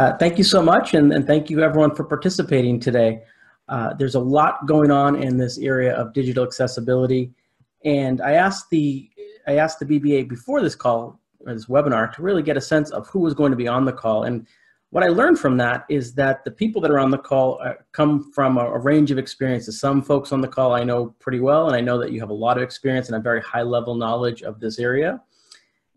Uh, 0.00 0.16
thank 0.16 0.38
you 0.38 0.44
so 0.44 0.62
much, 0.62 0.94
and, 0.94 1.12
and, 1.12 1.26
thank 1.26 1.50
you 1.50 1.60
everyone 1.60 1.92
for 1.92 2.04
participating 2.04 2.78
today. 2.78 3.20
Uh, 3.68 3.92
there's 3.94 4.14
a 4.14 4.20
lot 4.20 4.64
going 4.64 4.92
on 4.92 5.20
in 5.20 5.36
this 5.36 5.58
area 5.58 5.92
of 5.92 6.12
digital 6.12 6.44
accessibility, 6.44 7.32
and 7.84 8.20
I 8.20 8.34
asked 8.34 8.70
the 8.70 9.10
I 9.48 9.56
asked 9.56 9.80
the 9.80 9.86
BBA 9.86 10.28
before 10.28 10.62
this 10.62 10.76
call 10.76 11.18
or 11.44 11.52
this 11.52 11.66
webinar 11.66 12.14
to 12.14 12.22
really 12.22 12.44
get 12.44 12.56
a 12.56 12.60
sense 12.60 12.92
of 12.92 13.08
who 13.08 13.18
was 13.18 13.34
going 13.34 13.50
to 13.50 13.56
be 13.56 13.66
on 13.66 13.84
the 13.84 13.92
call. 13.92 14.22
And 14.22 14.46
what 14.90 15.02
I 15.02 15.08
learned 15.08 15.40
from 15.40 15.56
that 15.56 15.84
is 15.88 16.14
that 16.14 16.44
the 16.44 16.52
people 16.52 16.80
that 16.82 16.92
are 16.92 17.00
on 17.00 17.10
the 17.10 17.18
call 17.18 17.60
uh, 17.60 17.72
come 17.90 18.30
from 18.32 18.56
a, 18.56 18.66
a, 18.66 18.78
range 18.78 19.10
of 19.10 19.18
experiences. 19.18 19.80
Some 19.80 20.00
folks 20.00 20.30
on 20.30 20.40
the 20.40 20.46
call 20.46 20.74
I 20.74 20.84
know 20.84 21.16
pretty 21.18 21.40
well, 21.40 21.66
and 21.66 21.74
I 21.74 21.80
know 21.80 21.98
that 21.98 22.12
you 22.12 22.20
have 22.20 22.30
a 22.30 22.34
lot 22.34 22.56
of 22.56 22.62
experience 22.62 23.08
and 23.08 23.16
a 23.16 23.20
very 23.20 23.40
high 23.40 23.62
level 23.62 23.96
knowledge 23.96 24.44
of 24.44 24.60
this 24.60 24.78
area. 24.78 25.20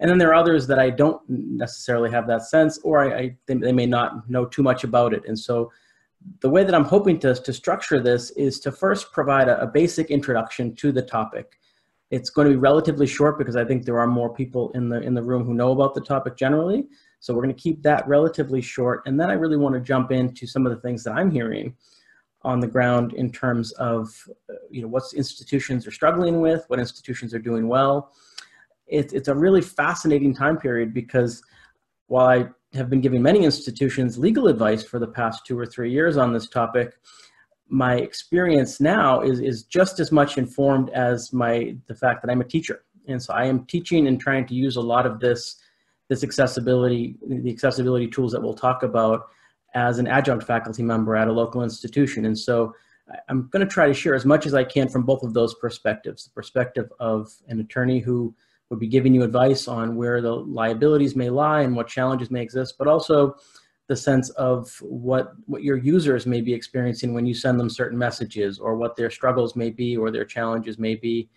And 0.02 0.10
then 0.10 0.18
there 0.18 0.30
are 0.32 0.34
others 0.34 0.68
that 0.68 0.80
I 0.80 0.90
don't 0.90 1.22
necessarily 1.30 2.10
have 2.10 2.28
that 2.28 2.42
sense, 2.42 2.80
or 2.84 3.00
I, 3.00 3.18
I 3.18 3.38
they, 3.46 3.54
they 3.54 3.72
may 3.72 3.86
not 3.86 4.30
know 4.30 4.46
too 4.46 4.64
much 4.64 4.84
about 4.84 5.14
it. 5.14 5.24
And 5.28 5.38
so 5.38 5.72
the 6.42 6.50
way 6.50 6.64
that 6.64 6.76
I'm 6.76 6.84
hoping 6.84 7.20
to, 7.20 7.36
to 7.36 7.54
structure 7.54 8.00
this 8.00 8.32
is 8.32 8.60
to 8.62 8.72
first 8.72 9.12
provide 9.12 9.48
a, 9.48 9.62
a 9.62 9.68
basic 9.68 10.10
introduction 10.10 10.76
to 10.78 10.92
the 10.92 11.04
topic. 11.04 11.60
It's 12.10 12.32
going 12.32 12.48
to 12.48 12.54
be 12.54 12.58
relatively 12.58 13.08
short 13.08 13.38
because 13.38 13.56
I 13.56 13.64
think 13.64 13.86
there 13.86 14.00
are 14.00 14.08
more 14.08 14.34
people 14.34 14.72
in 14.72 14.90
the, 14.90 15.00
in 15.02 15.14
the 15.14 15.24
room 15.24 15.46
who 15.46 15.54
know 15.54 15.72
about 15.72 15.94
the 15.94 16.02
topic 16.02 16.36
generally. 16.36 16.88
So 17.20 17.34
we're 17.34 17.44
going 17.44 17.56
to 17.56 17.62
keep 17.62 17.84
that 17.84 18.06
relatively 18.08 18.62
short. 18.62 19.04
And 19.06 19.20
then 19.20 19.30
I 19.30 19.34
really 19.34 19.56
want 19.56 19.76
to 19.76 19.82
jump 19.82 20.12
into 20.12 20.48
some 20.48 20.66
of 20.66 20.74
the 20.74 20.82
things 20.82 21.04
that 21.04 21.14
I'm 21.14 21.30
hearing 21.30 21.76
on 22.42 22.60
the 22.60 22.68
ground 22.68 23.14
in 23.14 23.32
terms 23.32 23.72
of, 23.74 24.28
uh, 24.50 24.56
you 24.72 24.82
know, 24.82 24.88
what 24.88 25.04
institutions 25.16 25.86
are 25.86 25.92
struggling 25.92 26.42
with, 26.42 26.66
what 26.68 26.80
institutions 26.80 27.36
are 27.36 27.40
doing 27.40 27.68
well, 27.68 28.12
it's, 28.92 29.14
it's 29.14 29.30
a 29.30 29.36
really 29.36 29.62
fascinating 29.62 30.36
time 30.36 30.58
period 30.58 30.94
because 30.94 31.42
while 32.08 32.28
I 32.28 32.50
have 32.78 32.90
been 32.90 33.02
giving 33.02 33.22
many 33.22 33.44
institutions 33.44 34.18
legal 34.18 34.48
advice 34.48 34.84
for 34.84 35.00
the 35.00 35.08
past 35.08 35.46
two 35.46 35.58
or 35.58 35.66
three 35.66 35.92
years 35.92 36.18
on 36.18 36.34
this 36.34 36.48
topic, 36.48 36.94
my 37.70 37.96
experience 37.96 38.82
now 38.82 39.22
is, 39.22 39.40
is 39.40 39.64
just 39.64 40.00
as 40.02 40.12
much 40.12 40.38
informed 40.38 40.90
as 40.90 41.32
my 41.32 41.76
the 41.88 41.96
fact 41.96 42.22
that 42.22 42.30
I'm 42.30 42.42
a 42.42 42.46
teacher. 42.46 42.84
And 43.08 43.24
so 43.24 43.34
I 43.34 43.46
am 43.46 43.66
teaching 43.66 44.08
and 44.08 44.20
trying 44.20 44.46
to 44.48 44.54
use 44.54 44.76
a 44.76 44.82
lot 44.82 45.06
of 45.06 45.22
this, 45.22 45.56
this 46.10 46.24
accessibility, 46.24 47.16
the 47.26 47.50
accessibility 47.50 48.08
tools 48.08 48.34
that 48.34 48.42
we'll 48.42 48.54
talk 48.54 48.84
about 48.84 49.30
as 49.74 50.00
an 50.00 50.08
adjunct 50.08 50.46
faculty 50.46 50.84
member 50.84 51.16
at 51.16 51.30
a 51.30 51.32
local 51.32 51.64
institution. 51.64 52.26
And 52.26 52.38
so 52.38 52.76
I'm 53.30 53.48
going 53.52 53.66
to 53.66 53.72
try 53.72 53.88
to 53.88 53.94
share 53.94 54.16
as 54.16 54.26
much 54.26 54.46
as 54.46 54.54
I 54.54 54.66
can 54.66 54.90
from 54.90 55.04
both 55.04 55.24
of 55.24 55.34
those 55.34 55.56
perspectives, 55.56 56.26
the 56.26 56.32
perspective 56.32 56.92
of 57.00 57.32
an 57.48 57.62
attorney 57.62 58.00
who 58.00 58.36
would 58.72 58.80
be 58.80 58.88
giving 58.88 59.14
you 59.14 59.22
advice 59.22 59.68
on 59.68 59.98
where 59.98 60.22
the 60.22 60.34
liabilities 60.34 61.16
may 61.16 61.30
lie 61.30 61.62
and 61.62 61.76
what 61.76 61.90
challenges 61.90 62.32
may 62.32 62.42
exist, 62.42 62.76
but 62.80 62.88
also 62.88 63.36
the 63.90 63.96
sense 63.96 64.30
of 64.32 64.74
what, 64.82 65.34
what 65.46 65.62
your 65.62 65.76
users 65.76 66.26
may 66.26 66.40
be 66.40 66.54
experiencing 66.54 67.14
when 67.14 67.26
you 67.26 67.34
send 67.34 67.60
them 67.60 67.70
certain 67.70 67.98
messages 67.98 68.60
or 68.60 68.78
what 68.78 68.96
their 68.96 69.12
struggles 69.12 69.58
may 69.58 69.70
be 69.70 69.98
or 69.98 70.10
their 70.10 70.24
challenges 70.24 70.80
may 70.80 70.96
be 70.96 71.30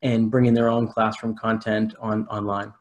and 0.00 0.30
bringing 0.30 0.54
their 0.54 0.70
own 0.70 0.88
classroom 0.88 1.36
content 1.36 1.94
on 2.00 2.26
online. 2.28 2.72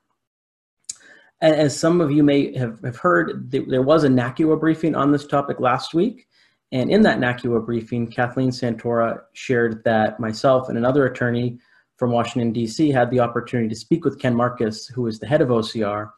As 1.42 1.78
some 1.78 2.00
of 2.00 2.10
you 2.10 2.24
may 2.24 2.58
have, 2.58 2.80
have 2.86 2.98
heard, 2.98 3.52
there 3.52 3.82
was 3.82 4.06
a 4.06 4.10
NACUA 4.10 4.58
briefing 4.58 4.96
on 4.96 5.12
this 5.12 5.28
topic 5.28 5.60
last 5.60 5.94
week. 5.94 6.28
And 6.72 6.90
in 6.90 7.02
that 7.02 7.20
NACUA 7.20 7.66
briefing, 7.66 8.10
Kathleen 8.10 8.52
Santora 8.52 9.20
shared 9.34 9.84
that 9.84 10.20
myself 10.20 10.70
and 10.70 10.78
another 10.78 11.06
attorney 11.06 11.60
from 11.98 12.12
Washington, 12.12 12.54
D.C., 12.54 12.90
had 12.92 13.10
the 13.12 13.20
opportunity 13.20 13.68
to 13.70 13.76
speak 13.76 14.06
with 14.06 14.20
Ken 14.20 14.34
Marcus, 14.34 14.88
who 14.88 15.08
is 15.08 15.20
the 15.20 15.28
head 15.28 15.42
of 15.42 15.50
OCR, 15.50 16.12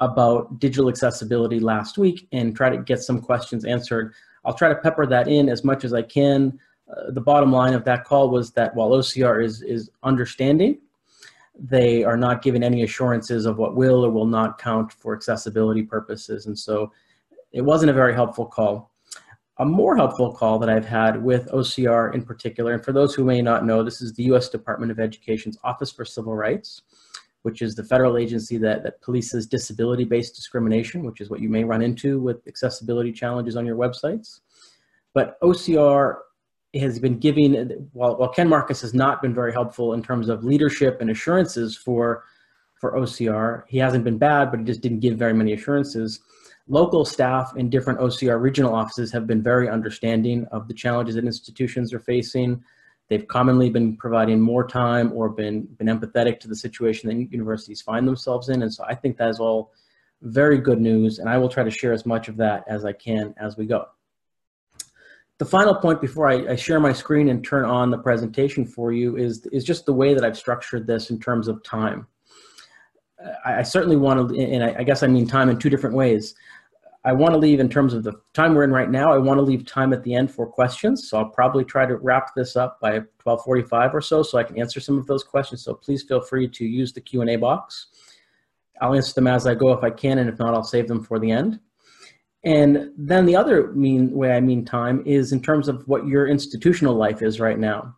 about 0.00 0.58
digital 0.58 0.88
accessibility 0.88 1.60
last 1.60 1.98
week 1.98 2.26
and 2.32 2.56
try 2.56 2.70
to 2.70 2.78
get 2.78 3.00
some 3.00 3.20
questions 3.20 3.66
answered. 3.66 4.14
I'll 4.44 4.54
try 4.54 4.70
to 4.70 4.76
pepper 4.76 5.06
that 5.06 5.28
in 5.28 5.50
as 5.50 5.62
much 5.62 5.84
as 5.84 5.92
I 5.92 6.02
can. 6.02 6.58
Uh, 6.90 7.10
the 7.10 7.20
bottom 7.20 7.52
line 7.52 7.74
of 7.74 7.84
that 7.84 8.04
call 8.04 8.30
was 8.30 8.50
that 8.52 8.74
while 8.74 8.90
OCR 8.90 9.44
is, 9.44 9.60
is 9.62 9.90
understanding, 10.02 10.78
they 11.54 12.02
are 12.02 12.16
not 12.16 12.40
giving 12.40 12.62
any 12.62 12.82
assurances 12.82 13.44
of 13.44 13.58
what 13.58 13.76
will 13.76 14.04
or 14.04 14.10
will 14.10 14.26
not 14.26 14.58
count 14.58 14.90
for 14.90 15.14
accessibility 15.14 15.82
purposes. 15.82 16.46
And 16.46 16.58
so 16.58 16.90
it 17.52 17.60
wasn't 17.60 17.90
a 17.90 17.94
very 17.94 18.14
helpful 18.14 18.46
call 18.46 18.89
a 19.60 19.64
more 19.64 19.94
helpful 19.94 20.32
call 20.32 20.58
that 20.58 20.70
I've 20.70 20.86
had 20.86 21.22
with 21.22 21.46
OCR 21.52 22.14
in 22.14 22.22
particular, 22.22 22.72
and 22.72 22.82
for 22.82 22.92
those 22.92 23.14
who 23.14 23.24
may 23.24 23.42
not 23.42 23.66
know, 23.66 23.84
this 23.84 24.00
is 24.00 24.14
the 24.14 24.22
U.S. 24.24 24.48
Department 24.48 24.90
of 24.90 24.98
Education's 24.98 25.58
Office 25.62 25.92
for 25.92 26.06
Civil 26.06 26.34
Rights, 26.34 26.80
which 27.42 27.60
is 27.60 27.74
the 27.74 27.84
federal 27.84 28.16
agency 28.16 28.56
that, 28.56 28.82
that 28.84 29.02
polices 29.02 29.46
disability-based 29.46 30.34
discrimination, 30.34 31.04
which 31.04 31.20
is 31.20 31.28
what 31.28 31.40
you 31.40 31.50
may 31.50 31.62
run 31.62 31.82
into 31.82 32.18
with 32.18 32.38
accessibility 32.48 33.12
challenges 33.12 33.54
on 33.54 33.66
your 33.66 33.76
websites. 33.76 34.40
But 35.12 35.38
OCR 35.42 36.16
has 36.74 36.98
been 36.98 37.18
giving, 37.18 37.54
while, 37.92 38.16
while 38.16 38.30
Ken 38.30 38.48
Marcus 38.48 38.80
has 38.80 38.94
not 38.94 39.20
been 39.20 39.34
very 39.34 39.52
helpful 39.52 39.92
in 39.92 40.02
terms 40.02 40.30
of 40.30 40.42
leadership 40.42 41.02
and 41.02 41.10
assurances 41.10 41.76
for, 41.76 42.24
for 42.80 42.92
OCR, 42.92 43.64
he 43.68 43.76
hasn't 43.76 44.04
been 44.04 44.16
bad, 44.16 44.50
but 44.50 44.60
he 44.60 44.64
just 44.64 44.80
didn't 44.80 45.00
give 45.00 45.18
very 45.18 45.34
many 45.34 45.52
assurances 45.52 46.20
Local 46.70 47.04
staff 47.04 47.56
in 47.56 47.68
different 47.68 47.98
OCR 47.98 48.40
regional 48.40 48.72
offices 48.72 49.10
have 49.10 49.26
been 49.26 49.42
very 49.42 49.68
understanding 49.68 50.46
of 50.52 50.68
the 50.68 50.74
challenges 50.74 51.16
that 51.16 51.24
institutions 51.24 51.92
are 51.92 51.98
facing. 51.98 52.62
They've 53.08 53.26
commonly 53.26 53.70
been 53.70 53.96
providing 53.96 54.40
more 54.40 54.64
time 54.64 55.12
or 55.12 55.28
been, 55.30 55.62
been 55.62 55.88
empathetic 55.88 56.38
to 56.38 56.48
the 56.48 56.54
situation 56.54 57.08
that 57.08 57.32
universities 57.32 57.82
find 57.82 58.06
themselves 58.06 58.50
in. 58.50 58.62
And 58.62 58.72
so 58.72 58.84
I 58.88 58.94
think 58.94 59.16
that 59.16 59.30
is 59.30 59.40
all 59.40 59.72
very 60.22 60.58
good 60.58 60.80
news. 60.80 61.18
And 61.18 61.28
I 61.28 61.38
will 61.38 61.48
try 61.48 61.64
to 61.64 61.72
share 61.72 61.92
as 61.92 62.06
much 62.06 62.28
of 62.28 62.36
that 62.36 62.62
as 62.68 62.84
I 62.84 62.92
can 62.92 63.34
as 63.36 63.56
we 63.56 63.66
go. 63.66 63.86
The 65.38 65.46
final 65.46 65.74
point 65.74 66.00
before 66.00 66.30
I, 66.30 66.52
I 66.52 66.54
share 66.54 66.78
my 66.78 66.92
screen 66.92 67.30
and 67.30 67.44
turn 67.44 67.64
on 67.64 67.90
the 67.90 67.98
presentation 67.98 68.64
for 68.64 68.92
you 68.92 69.16
is, 69.16 69.44
is 69.46 69.64
just 69.64 69.86
the 69.86 69.92
way 69.92 70.14
that 70.14 70.24
I've 70.24 70.38
structured 70.38 70.86
this 70.86 71.10
in 71.10 71.18
terms 71.18 71.48
of 71.48 71.64
time. 71.64 72.06
I, 73.44 73.62
certainly 73.62 73.96
want 73.96 74.30
to, 74.30 74.40
and 74.40 74.64
I 74.64 74.82
guess 74.82 75.02
I 75.02 75.06
mean 75.06 75.26
time 75.26 75.50
in 75.50 75.58
two 75.58 75.68
different 75.68 75.94
ways. 75.94 76.34
I 77.04 77.12
want 77.12 77.32
to 77.32 77.38
leave 77.38 77.60
in 77.60 77.68
terms 77.68 77.94
of 77.94 78.02
the 78.02 78.20
time 78.34 78.54
we're 78.54 78.64
in 78.64 78.72
right 78.72 78.90
now, 78.90 79.10
I 79.12 79.18
want 79.18 79.38
to 79.38 79.42
leave 79.42 79.64
time 79.64 79.94
at 79.94 80.02
the 80.02 80.14
end 80.14 80.30
for 80.30 80.46
questions. 80.46 81.08
So 81.08 81.18
I'll 81.18 81.30
probably 81.30 81.64
try 81.64 81.86
to 81.86 81.96
wrap 81.96 82.34
this 82.34 82.56
up 82.56 82.78
by 82.80 82.92
1245 83.24 83.94
or 83.94 84.00
so, 84.02 84.22
so 84.22 84.36
I 84.36 84.44
can 84.44 84.58
answer 84.60 84.80
some 84.80 84.98
of 84.98 85.06
those 85.06 85.24
questions. 85.24 85.64
So 85.64 85.72
please 85.74 86.02
feel 86.02 86.20
free 86.20 86.46
to 86.48 86.64
use 86.64 86.92
the 86.92 87.00
Q&A 87.00 87.36
box. 87.36 87.86
I'll 88.82 88.94
answer 88.94 89.14
them 89.14 89.26
as 89.26 89.46
I 89.46 89.54
go 89.54 89.72
if 89.72 89.82
I 89.82 89.90
can, 89.90 90.18
and 90.18 90.28
if 90.28 90.38
not, 90.38 90.54
I'll 90.54 90.62
save 90.62 90.88
them 90.88 91.02
for 91.02 91.18
the 91.18 91.30
end. 91.30 91.60
And 92.44 92.90
then 92.96 93.26
the 93.26 93.36
other 93.36 93.72
mean 93.72 94.10
way 94.12 94.32
I 94.32 94.40
mean 94.40 94.64
time 94.64 95.02
is 95.04 95.32
in 95.32 95.42
terms 95.42 95.68
of 95.68 95.86
what 95.86 96.06
your 96.06 96.26
institutional 96.26 96.94
life 96.94 97.22
is 97.22 97.40
right 97.40 97.58
now. 97.58 97.96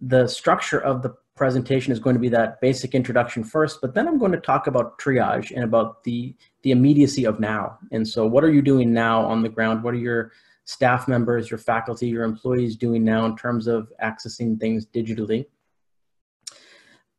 The 0.00 0.26
structure 0.26 0.80
of 0.80 1.02
the 1.02 1.14
presentation 1.38 1.92
is 1.92 2.00
going 2.00 2.14
to 2.14 2.20
be 2.20 2.28
that 2.28 2.60
basic 2.60 2.94
introduction 2.94 3.44
first, 3.44 3.80
but 3.80 3.94
then 3.94 4.08
I'm 4.08 4.18
going 4.18 4.32
to 4.32 4.40
talk 4.40 4.66
about 4.66 4.98
triage 4.98 5.52
and 5.54 5.64
about 5.64 6.04
the, 6.04 6.34
the 6.62 6.72
immediacy 6.72 7.24
of 7.24 7.40
now. 7.40 7.78
And 7.92 8.06
so 8.06 8.26
what 8.26 8.44
are 8.44 8.52
you 8.52 8.60
doing 8.60 8.92
now 8.92 9.24
on 9.24 9.42
the 9.42 9.48
ground? 9.48 9.82
What 9.82 9.94
are 9.94 9.98
your 9.98 10.32
staff 10.64 11.08
members, 11.08 11.50
your 11.50 11.58
faculty, 11.58 12.08
your 12.08 12.24
employees 12.24 12.76
doing 12.76 13.04
now 13.04 13.24
in 13.24 13.36
terms 13.36 13.66
of 13.66 13.90
accessing 14.02 14.60
things 14.60 14.84
digitally? 14.84 15.46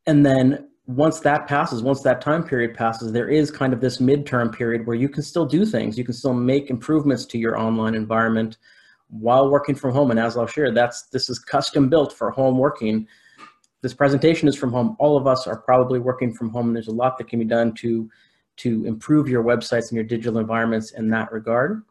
And 0.06 0.25
then 0.25 0.69
once 0.86 1.19
that 1.22 1.47
passes, 1.47 1.81
once 1.81 2.01
that 2.01 2.19
time 2.19 2.44
period 2.44 2.75
passes, 2.75 3.12
there 3.12 3.30
is 3.30 3.51
kind 3.51 3.74
of 3.74 3.80
this 3.80 4.00
midterm 4.00 4.53
period 4.53 4.86
where 4.86 4.96
you 4.96 5.07
can 5.07 5.24
still 5.24 5.46
do 5.46 5.66
things. 5.66 5.97
You 5.97 6.03
can 6.03 6.16
still 6.16 6.34
make 6.34 6.69
improvements 6.69 7.25
to 7.28 7.38
your 7.38 7.57
online 7.57 7.96
environment 7.96 8.57
while 9.09 9.50
working 9.50 9.75
from 9.75 9.91
home. 9.91 10.12
And 10.12 10.19
as 10.19 10.36
I'll 10.36 10.47
share, 10.47 10.72
that's 10.72 11.03
this 11.07 11.30
is 11.30 11.40
custom 11.40 11.90
built 11.90 12.13
for 12.13 12.31
home 12.31 12.57
working 12.57 13.07
this 13.81 13.94
presentation 13.94 14.47
is 14.47 14.56
from 14.56 14.72
home. 14.72 14.95
All 15.00 15.17
of 15.17 15.28
us 15.28 15.47
are 15.47 15.57
probably 15.57 16.00
working 16.00 16.34
from 16.34 16.50
home 16.50 16.73
there's 16.73 16.88
a 16.88 16.91
lot 16.91 17.17
that 17.17 17.28
can 17.28 17.40
be 17.40 17.45
done 17.45 17.73
to, 17.75 18.09
to 18.57 18.85
improve 18.85 19.29
your 19.29 19.44
websites 19.44 19.90
and 19.90 19.94
your 19.94 20.03
digital 20.03 20.40
environments 20.40 20.91
in 20.91 21.09
that 21.09 21.31
regard. 21.31 21.84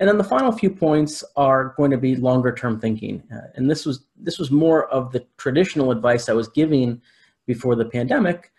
And 0.00 0.08
then 0.08 0.18
the 0.18 0.24
final 0.24 0.52
few 0.52 0.70
points 0.70 1.22
are 1.36 1.74
going 1.76 1.90
to 1.90 1.98
be 1.98 2.16
longer 2.16 2.52
term 2.52 2.80
thinking. 2.80 3.22
Uh, 3.32 3.48
and 3.54 3.70
this 3.70 3.86
was, 3.86 4.04
this 4.16 4.38
was 4.38 4.50
more 4.50 4.88
of 4.88 5.12
the 5.12 5.24
traditional 5.36 5.90
advice 5.90 6.28
I 6.28 6.32
was 6.32 6.48
giving 6.48 7.00
before 7.46 7.76
the 7.76 7.84
pandemic. 7.84 8.52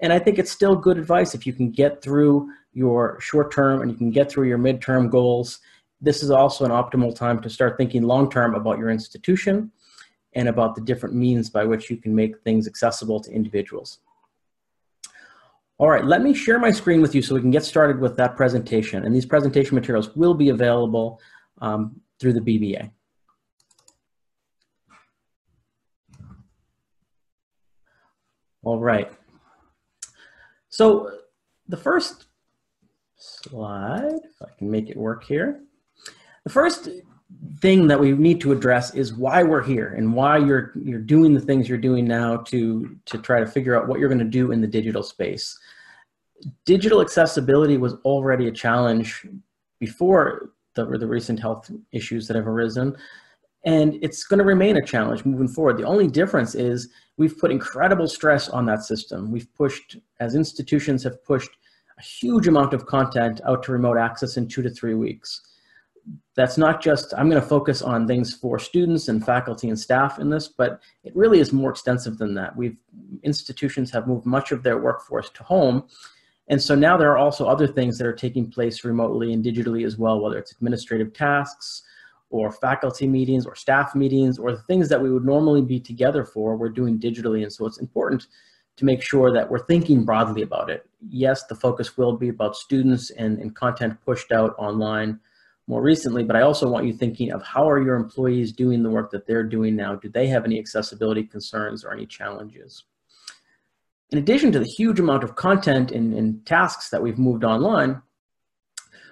And 0.00 0.12
I 0.12 0.18
think 0.18 0.38
it's 0.38 0.50
still 0.50 0.74
good 0.74 0.98
advice 0.98 1.34
if 1.34 1.46
you 1.46 1.52
can 1.52 1.70
get 1.70 2.02
through 2.02 2.48
your 2.72 3.18
short 3.20 3.52
term 3.52 3.82
and 3.82 3.90
you 3.90 3.96
can 3.96 4.10
get 4.10 4.30
through 4.30 4.48
your 4.48 4.58
midterm 4.58 5.10
goals. 5.10 5.60
This 6.00 6.22
is 6.22 6.30
also 6.30 6.64
an 6.64 6.70
optimal 6.70 7.14
time 7.14 7.40
to 7.42 7.50
start 7.50 7.76
thinking 7.76 8.02
long 8.02 8.30
term 8.30 8.54
about 8.54 8.78
your 8.78 8.90
institution 8.90 9.70
and 10.34 10.48
about 10.48 10.74
the 10.74 10.80
different 10.80 11.14
means 11.14 11.50
by 11.50 11.64
which 11.64 11.90
you 11.90 11.96
can 11.96 12.14
make 12.14 12.40
things 12.42 12.66
accessible 12.66 13.20
to 13.20 13.30
individuals. 13.32 13.98
All 15.78 15.88
right, 15.88 16.04
let 16.04 16.22
me 16.22 16.34
share 16.34 16.58
my 16.58 16.70
screen 16.70 17.00
with 17.00 17.14
you 17.14 17.22
so 17.22 17.34
we 17.34 17.40
can 17.40 17.50
get 17.50 17.64
started 17.64 18.00
with 18.00 18.16
that 18.18 18.36
presentation. 18.36 19.04
And 19.04 19.14
these 19.14 19.24
presentation 19.24 19.74
materials 19.74 20.14
will 20.14 20.34
be 20.34 20.50
available 20.50 21.20
um, 21.62 22.00
through 22.18 22.34
the 22.34 22.40
BBA. 22.40 22.90
All 28.62 28.78
right. 28.78 29.10
So 30.68 31.10
the 31.66 31.78
first 31.78 32.26
slide, 33.16 34.20
if 34.22 34.42
I 34.42 34.50
can 34.58 34.70
make 34.70 34.90
it 34.90 34.96
work 34.96 35.24
here. 35.24 35.62
The 36.44 36.50
first 36.50 36.88
thing 37.60 37.86
that 37.86 38.00
we 38.00 38.12
need 38.12 38.40
to 38.40 38.52
address 38.52 38.94
is 38.94 39.12
why 39.12 39.42
we're 39.42 39.62
here 39.62 39.94
and 39.96 40.14
why 40.14 40.38
you're 40.38 40.72
you're 40.82 40.98
doing 41.00 41.34
the 41.34 41.40
things 41.40 41.68
you're 41.68 41.78
doing 41.78 42.06
now 42.06 42.36
to 42.36 42.96
to 43.06 43.18
try 43.18 43.40
to 43.40 43.46
figure 43.46 43.76
out 43.76 43.88
what 43.88 43.98
you're 43.98 44.08
going 44.08 44.18
to 44.18 44.24
do 44.24 44.52
in 44.52 44.60
the 44.60 44.66
digital 44.66 45.02
space. 45.02 45.58
Digital 46.64 47.02
accessibility 47.02 47.76
was 47.76 47.94
already 48.04 48.48
a 48.48 48.52
challenge 48.52 49.26
before 49.78 50.50
the, 50.74 50.84
the 50.86 51.06
recent 51.06 51.38
health 51.38 51.70
issues 51.92 52.26
that 52.26 52.36
have 52.36 52.46
arisen, 52.46 52.96
and 53.64 53.98
it's 54.02 54.24
going 54.24 54.38
to 54.38 54.44
remain 54.44 54.76
a 54.76 54.86
challenge 54.86 55.24
moving 55.24 55.48
forward. 55.48 55.76
The 55.76 55.84
only 55.84 56.08
difference 56.08 56.54
is 56.54 56.88
we've 57.18 57.36
put 57.36 57.50
incredible 57.50 58.08
stress 58.08 58.48
on 58.48 58.64
that 58.66 58.84
system. 58.84 59.30
We've 59.30 59.52
pushed, 59.54 59.98
as 60.18 60.34
institutions 60.34 61.02
have 61.04 61.22
pushed, 61.24 61.50
a 61.98 62.02
huge 62.02 62.48
amount 62.48 62.72
of 62.72 62.86
content 62.86 63.42
out 63.46 63.62
to 63.64 63.72
remote 63.72 63.98
access 63.98 64.38
in 64.38 64.48
two 64.48 64.62
to 64.62 64.70
three 64.70 64.94
weeks 64.94 65.42
that's 66.36 66.56
not 66.56 66.80
just, 66.80 67.12
I'm 67.16 67.28
going 67.28 67.40
to 67.40 67.46
focus 67.46 67.82
on 67.82 68.06
things 68.06 68.34
for 68.34 68.58
students 68.58 69.08
and 69.08 69.24
faculty 69.24 69.68
and 69.68 69.78
staff 69.78 70.18
in 70.18 70.30
this, 70.30 70.48
but 70.48 70.80
it 71.04 71.14
really 71.14 71.40
is 71.40 71.52
more 71.52 71.70
extensive 71.70 72.18
than 72.18 72.34
that. 72.34 72.56
We've, 72.56 72.76
institutions 73.22 73.90
have 73.90 74.06
moved 74.06 74.26
much 74.26 74.52
of 74.52 74.62
their 74.62 74.78
workforce 74.78 75.30
to 75.30 75.42
home. 75.42 75.84
And 76.48 76.60
so 76.60 76.74
now 76.74 76.96
there 76.96 77.10
are 77.10 77.18
also 77.18 77.46
other 77.46 77.66
things 77.66 77.98
that 77.98 78.06
are 78.06 78.12
taking 78.12 78.50
place 78.50 78.84
remotely 78.84 79.32
and 79.32 79.44
digitally 79.44 79.84
as 79.84 79.98
well, 79.98 80.20
whether 80.20 80.38
it's 80.38 80.52
administrative 80.52 81.12
tasks 81.12 81.82
or 82.30 82.50
faculty 82.50 83.06
meetings 83.06 83.44
or 83.44 83.54
staff 83.54 83.94
meetings 83.94 84.38
or 84.38 84.52
the 84.52 84.62
things 84.62 84.88
that 84.88 85.02
we 85.02 85.12
would 85.12 85.24
normally 85.24 85.62
be 85.62 85.80
together 85.80 86.24
for, 86.24 86.56
we're 86.56 86.68
doing 86.68 86.98
digitally. 86.98 87.42
And 87.42 87.52
so 87.52 87.66
it's 87.66 87.78
important 87.80 88.26
to 88.76 88.84
make 88.84 89.02
sure 89.02 89.32
that 89.32 89.50
we're 89.50 89.66
thinking 89.66 90.04
broadly 90.04 90.42
about 90.42 90.70
it. 90.70 90.88
Yes, 91.08 91.44
the 91.46 91.54
focus 91.54 91.98
will 91.98 92.16
be 92.16 92.28
about 92.30 92.56
students 92.56 93.10
and, 93.10 93.38
and 93.38 93.54
content 93.54 94.00
pushed 94.04 94.32
out 94.32 94.54
online, 94.58 95.20
more 95.66 95.82
recently, 95.82 96.24
but 96.24 96.36
I 96.36 96.42
also 96.42 96.68
want 96.68 96.86
you 96.86 96.92
thinking 96.92 97.32
of 97.32 97.42
how 97.42 97.68
are 97.68 97.80
your 97.80 97.94
employees 97.94 98.52
doing 98.52 98.82
the 98.82 98.90
work 98.90 99.10
that 99.12 99.26
they're 99.26 99.44
doing 99.44 99.76
now? 99.76 99.94
Do 99.94 100.08
they 100.08 100.26
have 100.26 100.44
any 100.44 100.58
accessibility 100.58 101.22
concerns 101.22 101.84
or 101.84 101.92
any 101.92 102.06
challenges? 102.06 102.84
In 104.10 104.18
addition 104.18 104.50
to 104.52 104.58
the 104.58 104.72
huge 104.76 104.98
amount 104.98 105.22
of 105.22 105.36
content 105.36 105.92
and, 105.92 106.12
and 106.14 106.44
tasks 106.44 106.90
that 106.90 107.00
we've 107.00 107.18
moved 107.18 107.44
online, 107.44 108.02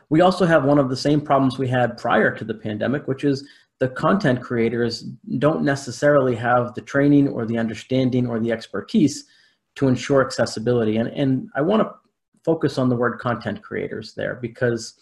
we 0.08 0.20
also 0.20 0.46
have 0.46 0.64
one 0.64 0.78
of 0.78 0.88
the 0.88 0.96
same 0.96 1.20
problems 1.20 1.58
we 1.58 1.68
had 1.68 1.96
prior 1.96 2.34
to 2.34 2.44
the 2.44 2.54
pandemic, 2.54 3.06
which 3.06 3.24
is 3.24 3.46
the 3.78 3.88
content 3.88 4.40
creators 4.42 5.02
don't 5.38 5.62
necessarily 5.62 6.34
have 6.34 6.74
the 6.74 6.80
training 6.80 7.28
or 7.28 7.46
the 7.46 7.58
understanding 7.58 8.26
or 8.26 8.40
the 8.40 8.50
expertise 8.50 9.24
to 9.76 9.86
ensure 9.86 10.24
accessibility. 10.24 10.96
And, 10.96 11.08
and 11.10 11.48
I 11.54 11.60
want 11.60 11.82
to 11.82 11.94
focus 12.44 12.78
on 12.78 12.88
the 12.88 12.96
word 12.96 13.18
content 13.18 13.62
creators 13.62 14.14
there 14.14 14.34
because 14.34 14.98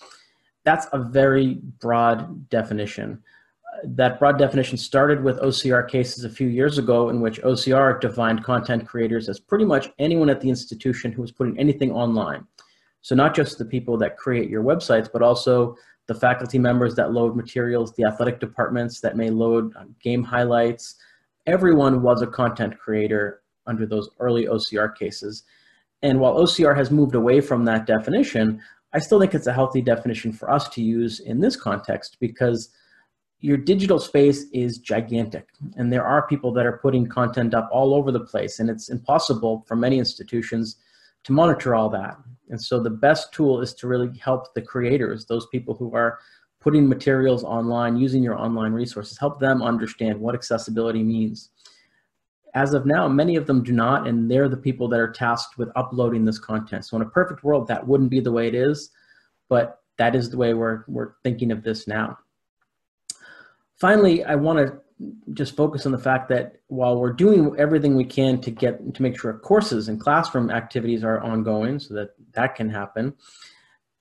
that's 0.66 0.88
a 0.92 0.98
very 0.98 1.60
broad 1.80 2.50
definition. 2.50 3.22
That 3.84 4.18
broad 4.18 4.36
definition 4.36 4.76
started 4.76 5.22
with 5.22 5.38
OCR 5.38 5.88
cases 5.88 6.24
a 6.24 6.30
few 6.30 6.48
years 6.48 6.76
ago 6.76 7.08
in 7.08 7.20
which 7.20 7.40
OCR 7.42 8.00
defined 8.00 8.42
content 8.42 8.86
creators 8.86 9.28
as 9.28 9.38
pretty 9.38 9.64
much 9.64 9.90
anyone 10.00 10.28
at 10.28 10.40
the 10.40 10.48
institution 10.48 11.12
who 11.12 11.22
was 11.22 11.30
putting 11.30 11.56
anything 11.56 11.92
online. 11.92 12.44
So 13.00 13.14
not 13.14 13.32
just 13.32 13.58
the 13.58 13.64
people 13.64 13.96
that 13.98 14.16
create 14.16 14.50
your 14.50 14.64
websites, 14.64 15.08
but 15.10 15.22
also 15.22 15.76
the 16.08 16.14
faculty 16.14 16.58
members 16.58 16.96
that 16.96 17.12
load 17.12 17.36
materials, 17.36 17.94
the 17.94 18.04
athletic 18.04 18.40
departments 18.40 19.00
that 19.00 19.16
may 19.16 19.30
load 19.30 19.72
game 20.02 20.24
highlights. 20.24 20.96
Everyone 21.46 22.02
was 22.02 22.22
a 22.22 22.26
content 22.26 22.76
creator 22.76 23.42
under 23.68 23.86
those 23.86 24.10
early 24.18 24.46
OCR 24.46 24.96
cases. 24.96 25.44
And 26.02 26.18
while 26.20 26.34
OCR 26.34 26.76
has 26.76 26.90
moved 26.90 27.14
away 27.14 27.40
from 27.40 27.64
that 27.64 27.86
definition, 27.86 28.60
I 28.96 28.98
still 28.98 29.20
think 29.20 29.34
it's 29.34 29.46
a 29.46 29.52
healthy 29.52 29.82
definition 29.82 30.32
for 30.32 30.50
us 30.50 30.70
to 30.70 30.82
use 30.82 31.20
in 31.20 31.38
this 31.38 31.54
context 31.54 32.16
because 32.18 32.70
your 33.40 33.58
digital 33.58 33.98
space 33.98 34.46
is 34.54 34.78
gigantic 34.78 35.50
and 35.76 35.92
there 35.92 36.06
are 36.06 36.26
people 36.26 36.50
that 36.54 36.64
are 36.64 36.78
putting 36.78 37.06
content 37.06 37.52
up 37.52 37.68
all 37.70 37.94
over 37.94 38.10
the 38.10 38.24
place 38.24 38.58
and 38.58 38.70
it's 38.70 38.88
impossible 38.88 39.62
for 39.68 39.76
many 39.76 39.98
institutions 39.98 40.76
to 41.24 41.32
monitor 41.34 41.74
all 41.74 41.90
that. 41.90 42.16
And 42.48 42.58
so 42.60 42.82
the 42.82 42.88
best 42.88 43.34
tool 43.34 43.60
is 43.60 43.74
to 43.74 43.86
really 43.86 44.16
help 44.16 44.54
the 44.54 44.62
creators, 44.62 45.26
those 45.26 45.46
people 45.48 45.74
who 45.74 45.94
are 45.94 46.18
putting 46.58 46.88
materials 46.88 47.44
online, 47.44 47.98
using 47.98 48.22
your 48.22 48.38
online 48.38 48.72
resources, 48.72 49.18
help 49.18 49.40
them 49.40 49.60
understand 49.60 50.18
what 50.18 50.34
accessibility 50.34 51.02
means 51.02 51.50
as 52.56 52.72
of 52.72 52.86
now, 52.86 53.06
many 53.06 53.36
of 53.36 53.46
them 53.46 53.62
do 53.62 53.70
not, 53.70 54.08
and 54.08 54.30
they're 54.30 54.48
the 54.48 54.56
people 54.56 54.88
that 54.88 54.98
are 54.98 55.12
tasked 55.12 55.58
with 55.58 55.68
uploading 55.76 56.24
this 56.24 56.38
content. 56.38 56.86
So 56.86 56.96
in 56.96 57.02
a 57.02 57.10
perfect 57.10 57.44
world, 57.44 57.68
that 57.68 57.86
wouldn't 57.86 58.08
be 58.08 58.18
the 58.18 58.32
way 58.32 58.48
it 58.48 58.54
is, 58.54 58.90
but 59.50 59.82
that 59.98 60.14
is 60.16 60.30
the 60.30 60.38
way 60.38 60.54
we're, 60.54 60.82
we're 60.88 61.12
thinking 61.22 61.52
of 61.52 61.62
this 61.62 61.86
now. 61.86 62.18
Finally, 63.78 64.24
I 64.24 64.36
want 64.36 64.58
to 64.58 64.80
just 65.34 65.54
focus 65.54 65.84
on 65.84 65.92
the 65.92 65.98
fact 65.98 66.30
that 66.30 66.56
while 66.68 66.98
we're 66.98 67.12
doing 67.12 67.54
everything 67.58 67.94
we 67.94 68.06
can 68.06 68.40
to 68.40 68.50
get 68.50 68.94
to 68.94 69.02
make 69.02 69.20
sure 69.20 69.34
courses 69.34 69.88
and 69.88 70.00
classroom 70.00 70.50
activities 70.50 71.04
are 71.04 71.20
ongoing 71.20 71.78
so 71.78 71.92
that 71.92 72.14
that 72.32 72.54
can 72.54 72.70
happen, 72.70 73.12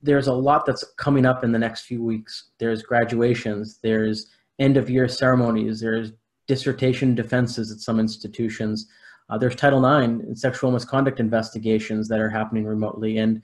there's 0.02 0.28
a 0.28 0.34
lot 0.34 0.66
that's 0.66 0.86
coming 0.98 1.26
up 1.26 1.44
in 1.44 1.52
the 1.52 1.60
next 1.60 1.82
few 1.82 2.02
weeks. 2.02 2.52
There's 2.60 2.84
graduations, 2.84 3.80
there's 3.84 4.32
end 4.60 4.78
of 4.78 4.90
year 4.90 5.10
ceremonies, 5.10 5.82
there's 5.82 6.14
dissertation 6.48 7.16
defenses 7.16 7.72
at 7.72 7.80
some 7.80 8.00
institutions. 8.00 8.88
Uh, 9.30 9.38
there's 9.38 9.56
Title 9.56 9.86
IX 9.86 10.40
sexual 10.40 10.72
misconduct 10.72 11.20
investigations 11.20 12.08
that 12.08 12.20
are 12.20 12.30
happening 12.30 12.66
remotely. 12.66 13.18
And 13.18 13.42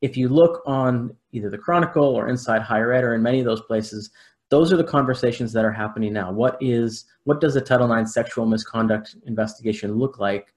if 0.00 0.16
you 0.16 0.28
look 0.28 0.62
on 0.66 1.16
either 1.32 1.50
the 1.50 1.58
Chronicle 1.58 2.04
or 2.04 2.28
Inside 2.28 2.62
Higher 2.62 2.92
Ed 2.92 3.04
or 3.04 3.14
in 3.14 3.22
many 3.22 3.40
of 3.40 3.46
those 3.46 3.62
places, 3.62 4.10
those 4.50 4.72
are 4.72 4.76
the 4.76 4.84
conversations 4.84 5.52
that 5.52 5.64
are 5.64 5.72
happening 5.72 6.12
now. 6.12 6.30
What 6.30 6.56
is, 6.60 7.06
what 7.24 7.40
does 7.40 7.56
a 7.56 7.60
Title 7.60 7.92
IX 7.92 8.12
sexual 8.12 8.46
misconduct 8.46 9.16
investigation 9.26 9.94
look 9.94 10.18
like 10.18 10.54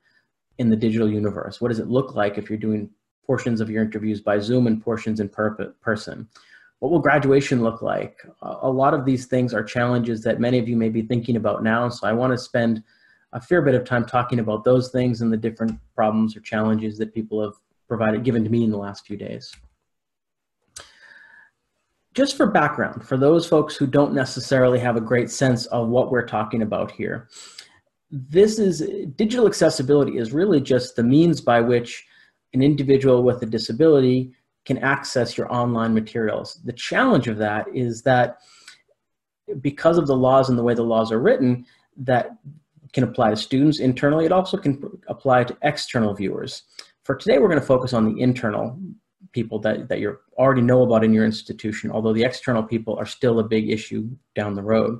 in 0.57 0.69
the 0.69 0.75
digital 0.75 1.09
universe? 1.09 1.61
What 1.61 1.69
does 1.69 1.79
it 1.79 1.88
look 1.88 2.13
like 2.13 2.38
if 2.38 2.49
you're 2.49 2.59
doing 2.59 2.89
portions 3.25 3.61
of 3.61 3.69
your 3.69 3.83
interviews 3.83 4.21
by 4.21 4.39
Zoom 4.39 4.67
and 4.67 4.83
portions 4.83 5.19
in 5.19 5.29
per 5.29 5.73
person? 5.81 6.27
What 6.79 6.91
will 6.91 7.00
graduation 7.00 7.63
look 7.63 7.81
like? 7.81 8.19
A 8.41 8.69
lot 8.69 8.94
of 8.94 9.03
these 9.03 9.25
things 9.25 9.53
are 9.53 9.63
challenges 9.63 10.21
that 10.24 10.39
many 10.39 10.59
of 10.59 10.69
you 10.69 10.77
may 10.77 10.89
be 10.89 11.01
thinking 11.01 11.35
about 11.35 11.63
now. 11.63 11.89
So 11.89 12.07
I 12.07 12.13
want 12.13 12.33
to 12.33 12.38
spend 12.38 12.83
a 13.33 13.41
fair 13.41 13.62
bit 13.62 13.75
of 13.75 13.83
time 13.83 14.06
talking 14.06 14.39
about 14.39 14.63
those 14.63 14.89
things 14.89 15.21
and 15.21 15.33
the 15.33 15.38
different 15.38 15.79
problems 15.95 16.38
or 16.38 16.41
challenges 16.41 16.97
that 17.00 17.13
people 17.13 17.41
have 17.44 17.53
provided, 17.88 18.24
given 18.24 18.44
to 18.44 18.50
me 18.50 18.63
in 18.63 18.69
the 18.69 18.77
last 18.77 19.07
few 19.07 19.18
days. 19.18 19.51
Just 22.13 22.38
for 22.38 22.47
background, 22.47 23.07
for 23.07 23.18
those 23.18 23.47
folks 23.47 23.75
who 23.75 23.88
don't 23.88 24.13
necessarily 24.13 24.80
have 24.80 24.97
a 24.97 25.02
great 25.02 25.30
sense 25.30 25.66
of 25.68 25.87
what 25.87 26.11
we're 26.11 26.25
talking 26.25 26.61
about 26.61 26.92
here, 26.92 27.28
this 28.09 28.59
is 28.59 28.87
digital 29.16 29.47
accessibility 29.47 30.18
is 30.18 30.31
really 30.31 30.61
just 30.61 30.95
the 30.95 31.04
means 31.04 31.42
by 31.42 31.59
which 31.59 32.06
an 32.54 32.61
individual 32.61 33.23
with 33.23 33.42
a 33.44 33.45
disability 33.45 34.33
can 34.68 34.78
access 34.80 35.38
your 35.38 35.52
online 35.52 35.94
materials. 35.94 36.59
The 36.66 36.74
challenge 36.74 37.30
of 37.30 37.38
that 37.38 37.66
is 37.74 38.02
that 38.02 38.40
because 39.62 39.97
of 39.97 40.07
the 40.07 40.16
laws 40.16 40.50
and 40.50 40.57
the 40.59 40.64
way 40.64 40.74
the 40.74 40.83
laws 40.83 41.09
are 41.09 41.21
written, 41.21 41.66
that 41.95 42.31
can 42.92 43.06
apply 43.06 43.30
to 43.30 43.38
students 43.38 43.80
internally. 43.80 44.26
It 44.26 44.33
also 44.33 44.57
can 44.57 44.83
apply 45.07 45.45
to 45.45 45.57
external 45.62 46.14
viewers. 46.14 46.64
For 47.06 47.16
today, 47.16 47.38
we're 47.38 47.47
going 47.47 47.62
to 47.62 47.66
focus 47.66 47.94
on 47.94 48.14
the 48.14 48.21
internal 48.21 48.78
people 49.31 49.57
that, 49.59 49.88
that 49.88 50.00
you 50.02 50.18
already 50.38 50.62
know 50.62 50.81
about 50.83 51.06
in 51.06 51.14
your 51.14 51.26
institution, 51.26 51.90
although 51.90 52.14
the 52.14 52.26
external 52.26 52.62
people 52.62 52.97
are 52.97 53.06
still 53.06 53.40
a 53.40 53.47
big 53.47 53.69
issue 53.69 54.09
down 54.36 54.54
the 54.54 54.62
road. 54.62 55.00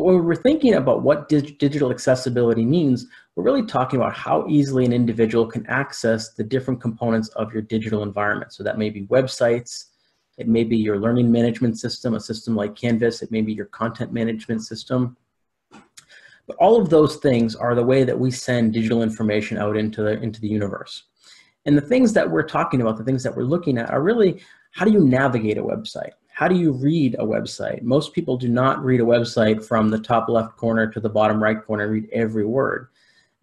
But 0.00 0.06
when 0.06 0.24
we're 0.24 0.34
thinking 0.34 0.76
about 0.76 1.02
what 1.02 1.28
dig 1.28 1.58
digital 1.58 1.90
accessibility 1.90 2.64
means, 2.64 3.06
we're 3.36 3.44
really 3.44 3.66
talking 3.66 4.00
about 4.00 4.16
how 4.16 4.46
easily 4.48 4.86
an 4.86 4.94
individual 4.94 5.44
can 5.44 5.66
access 5.66 6.32
the 6.32 6.42
different 6.42 6.80
components 6.80 7.28
of 7.36 7.52
your 7.52 7.60
digital 7.60 8.02
environment. 8.02 8.54
So 8.54 8.62
that 8.62 8.78
may 8.78 8.88
be 8.88 9.02
websites, 9.08 9.88
it 10.38 10.48
may 10.48 10.64
be 10.64 10.78
your 10.78 10.98
learning 10.98 11.30
management 11.30 11.78
system, 11.78 12.14
a 12.14 12.20
system 12.20 12.56
like 12.56 12.74
Canvas, 12.74 13.20
it 13.20 13.30
may 13.30 13.42
be 13.42 13.52
your 13.52 13.66
content 13.66 14.10
management 14.10 14.62
system. 14.62 15.18
But 16.46 16.56
all 16.56 16.80
of 16.80 16.88
those 16.88 17.16
things 17.16 17.54
are 17.54 17.74
the 17.74 17.84
way 17.84 18.02
that 18.02 18.18
we 18.18 18.30
send 18.30 18.72
digital 18.72 19.02
information 19.02 19.58
out 19.58 19.76
into 19.76 20.02
the, 20.02 20.12
into 20.22 20.40
the 20.40 20.48
universe. 20.48 21.02
And 21.66 21.76
the 21.76 21.82
things 21.82 22.14
that 22.14 22.30
we're 22.30 22.48
talking 22.48 22.80
about, 22.80 22.96
the 22.96 23.04
things 23.04 23.22
that 23.24 23.36
we're 23.36 23.42
looking 23.42 23.76
at 23.76 23.90
are 23.90 24.00
really, 24.00 24.40
how 24.70 24.86
do 24.86 24.92
you 24.92 25.04
navigate 25.04 25.58
a 25.58 25.62
website? 25.62 26.12
How 26.40 26.48
do 26.48 26.54
you 26.54 26.72
read 26.72 27.16
a 27.18 27.22
website? 27.22 27.82
Most 27.82 28.14
people 28.14 28.38
do 28.38 28.48
not 28.48 28.82
read 28.82 29.02
a 29.02 29.04
website 29.04 29.62
from 29.62 29.90
the 29.90 29.98
top 29.98 30.26
left 30.26 30.56
corner 30.56 30.86
to 30.86 30.98
the 30.98 31.10
bottom 31.10 31.42
right 31.42 31.62
corner 31.62 31.84
and 31.84 31.92
read 31.92 32.08
every 32.14 32.46
word. 32.46 32.88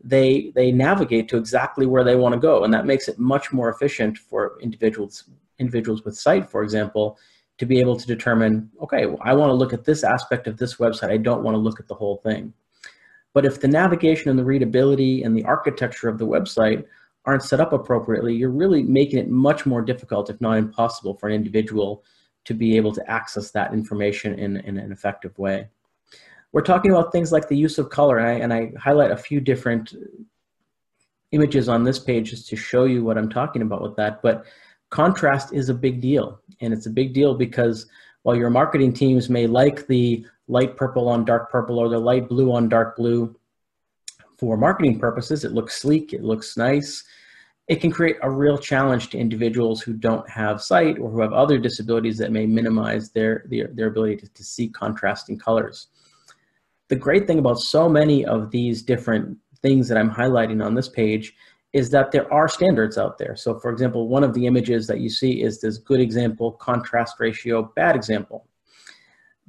They, 0.04 0.52
they 0.56 0.72
navigate 0.72 1.30
to 1.30 1.38
exactly 1.38 1.86
where 1.86 2.04
they 2.04 2.16
want 2.16 2.34
to 2.34 2.40
go, 2.40 2.64
and 2.64 2.74
that 2.74 2.88
makes 2.88 3.08
it 3.08 3.20
much 3.20 3.54
more 3.54 3.70
efficient 3.70 4.18
for 4.18 4.58
individuals, 4.64 5.26
individuals 5.60 6.06
with 6.06 6.18
sight, 6.18 6.50
for 6.50 6.64
example, 6.64 7.20
to 7.60 7.68
be 7.68 7.80
able 7.80 7.98
to 7.98 8.08
determine, 8.08 8.68
okay, 8.82 9.06
well, 9.06 9.22
I 9.22 9.36
want 9.36 9.52
to 9.52 9.54
look 9.54 9.74
at 9.74 9.86
this 9.86 10.04
aspect 10.04 10.48
of 10.48 10.58
this 10.58 10.78
website. 10.78 11.12
I 11.12 11.18
don't 11.18 11.44
want 11.44 11.54
to 11.54 11.60
look 11.60 11.80
at 11.80 11.88
the 11.88 11.94
whole 11.94 12.18
thing. 12.18 12.52
But 13.32 13.46
if 13.46 13.62
the 13.62 13.68
navigation 13.68 14.32
and 14.32 14.40
the 14.40 14.44
readability 14.44 15.22
and 15.22 15.38
the 15.38 15.44
architecture 15.44 16.10
of 16.10 16.18
the 16.18 16.26
website 16.26 16.84
aren't 17.26 17.44
set 17.44 17.60
up 17.60 17.74
appropriately, 17.74 18.34
you're 18.34 18.50
really 18.50 18.82
making 18.82 19.20
it 19.20 19.30
much 19.30 19.68
more 19.68 19.84
difficult, 19.84 20.32
if 20.32 20.42
not 20.42 20.58
impossible, 20.58 21.14
for 21.14 21.30
an 21.30 21.36
individual 21.36 22.04
to 22.48 22.54
be 22.54 22.78
able 22.78 22.94
to 22.94 23.12
access 23.12 23.52
that 23.52 23.74
information 23.74 24.40
in, 24.40 24.56
in 24.62 24.78
an 24.78 24.90
effective 24.90 25.38
way. 25.38 25.68
We're 26.54 26.62
talking 26.62 26.92
about 26.92 27.12
things 27.12 27.34
like 27.34 27.50
the 27.50 27.58
use 27.58 27.78
of 27.78 27.90
color, 27.90 28.20
and 28.20 28.28
I, 28.28 28.32
and 28.36 28.54
I 28.54 28.80
highlight 28.80 29.12
a 29.12 29.18
few 29.18 29.42
different 29.42 29.94
images 31.34 31.68
on 31.68 31.84
this 31.84 32.00
page 32.00 32.30
just 32.30 32.48
to 32.48 32.56
show 32.56 32.86
you 32.86 33.04
what 33.04 33.18
I'm 33.18 33.30
talking 33.30 33.62
about 33.62 33.82
with 33.82 33.98
that. 33.98 34.22
But 34.22 34.46
contrast 34.90 35.54
is 35.54 35.68
a 35.68 35.74
big 35.74 36.00
deal, 36.00 36.40
and 36.62 36.72
it's 36.72 36.86
a 36.86 36.90
big 36.90 37.14
deal 37.14 37.36
because 37.36 37.88
while 38.24 38.38
your 38.38 38.50
marketing 38.50 38.94
teams 38.94 39.30
may 39.30 39.46
like 39.46 39.86
the 39.88 40.26
light 40.48 40.78
purple 40.78 41.10
on 41.10 41.26
dark 41.26 41.52
purple 41.52 41.78
or 41.78 41.90
the 41.90 42.00
light 42.00 42.30
blue 42.30 42.54
on 42.54 42.70
dark 42.70 42.96
blue, 42.96 43.36
for 44.38 44.56
marketing 44.56 45.00
purposes, 45.00 45.44
it 45.44 45.52
looks 45.52 45.82
sleek, 45.82 46.14
it 46.14 46.24
looks 46.24 46.56
nice, 46.56 47.04
it 47.68 47.82
can 47.82 47.92
create 47.92 48.16
a 48.22 48.30
real 48.30 48.58
challenge 48.58 49.10
to 49.10 49.18
individuals 49.18 49.82
who 49.82 49.94
don't 49.94 50.28
have 50.30 50.62
sight 50.62 50.98
or 51.00 51.10
who 51.12 51.20
have 51.20 51.34
other 51.34 51.58
disabilities 51.58 52.18
that 52.18 52.32
may 52.32 52.46
minimize 52.46 53.10
their, 53.10 53.44
their, 53.50 53.68
their 53.74 53.88
ability 53.88 54.16
to, 54.16 54.28
to 54.30 54.44
see 54.44 54.70
contrasting 54.70 55.38
colors. 55.38 55.88
The 56.88 56.96
great 56.96 57.28
thing 57.28 57.40
about 57.40 57.60
so 57.60 57.90
many 57.90 58.26
of 58.26 58.52
these 58.52 58.82
different 58.82 59.38
things 59.62 59.90
that 59.90 59.98
I'm 59.98 60.10
highlighting 60.10 60.64
on 60.64 60.76
this 60.76 60.88
page 60.88 61.36
is 61.74 61.90
that 61.90 62.14
there 62.14 62.32
are 62.34 62.48
standards 62.48 62.98
out 62.98 63.18
there. 63.18 63.36
So 63.36 63.60
for 63.60 63.70
example, 63.70 64.08
one 64.08 64.24
of 64.24 64.34
the 64.34 64.48
images 64.48 64.88
that 64.88 65.02
you 65.02 65.10
see 65.10 65.44
is 65.44 65.60
this 65.60 65.78
good 65.78 66.00
example, 66.00 66.54
contrast 66.54 67.20
ratio, 67.20 67.74
bad 67.76 67.98
example. 67.98 68.48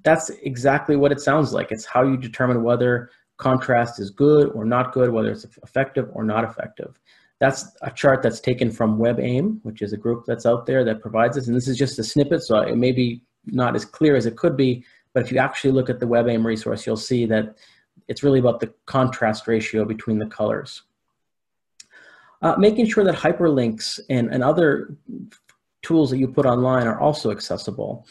That's 0.02 0.30
exactly 0.42 0.96
what 0.96 1.12
it 1.12 1.20
sounds 1.20 1.52
like. 1.52 1.70
It's 1.70 1.84
how 1.84 2.02
you 2.02 2.16
determine 2.16 2.64
whether 2.64 3.10
contrast 3.36 4.00
is 4.00 4.10
good 4.10 4.50
or 4.50 4.64
not 4.64 4.92
good, 4.92 5.10
whether 5.10 5.30
it's 5.30 5.44
effective 5.62 6.08
or 6.12 6.24
not 6.24 6.42
effective. 6.42 6.98
That's 7.40 7.66
a 7.82 7.90
chart 7.90 8.22
that's 8.22 8.40
taken 8.40 8.70
from 8.70 8.98
WebAIM, 8.98 9.60
which 9.62 9.80
is 9.80 9.92
a 9.92 9.96
group 9.96 10.24
that's 10.26 10.44
out 10.44 10.66
there 10.66 10.84
that 10.84 11.00
provides 11.00 11.36
this. 11.36 11.46
And 11.46 11.56
this 11.56 11.68
is 11.68 11.76
just 11.76 11.98
a 11.98 12.04
snippet, 12.04 12.42
so 12.42 12.58
it 12.58 12.76
may 12.76 12.92
be 12.92 13.22
not 13.46 13.76
as 13.76 13.84
clear 13.84 14.16
as 14.16 14.26
it 14.26 14.36
could 14.36 14.56
be, 14.56 14.84
but 15.12 15.22
if 15.22 15.32
you 15.32 15.38
actually 15.38 15.70
look 15.70 15.88
at 15.88 16.00
the 16.00 16.06
WebAIM 16.06 16.44
resource, 16.44 16.86
you'll 16.86 16.96
see 16.96 17.26
that 17.26 17.56
it's 18.08 18.22
really 18.22 18.40
about 18.40 18.60
the 18.60 18.72
contrast 18.86 19.46
ratio 19.46 19.84
between 19.84 20.18
the 20.18 20.26
colors. 20.26 20.82
Uh, 22.40 22.54
making 22.56 22.86
sure 22.86 23.04
that 23.04 23.14
hyperlinks 23.14 23.98
and, 24.08 24.32
and 24.32 24.42
other 24.42 24.96
tools 25.82 26.10
that 26.10 26.18
you 26.18 26.28
put 26.28 26.46
online 26.46 26.86
are 26.86 27.00
also 27.00 27.30
accessible. 27.30 28.06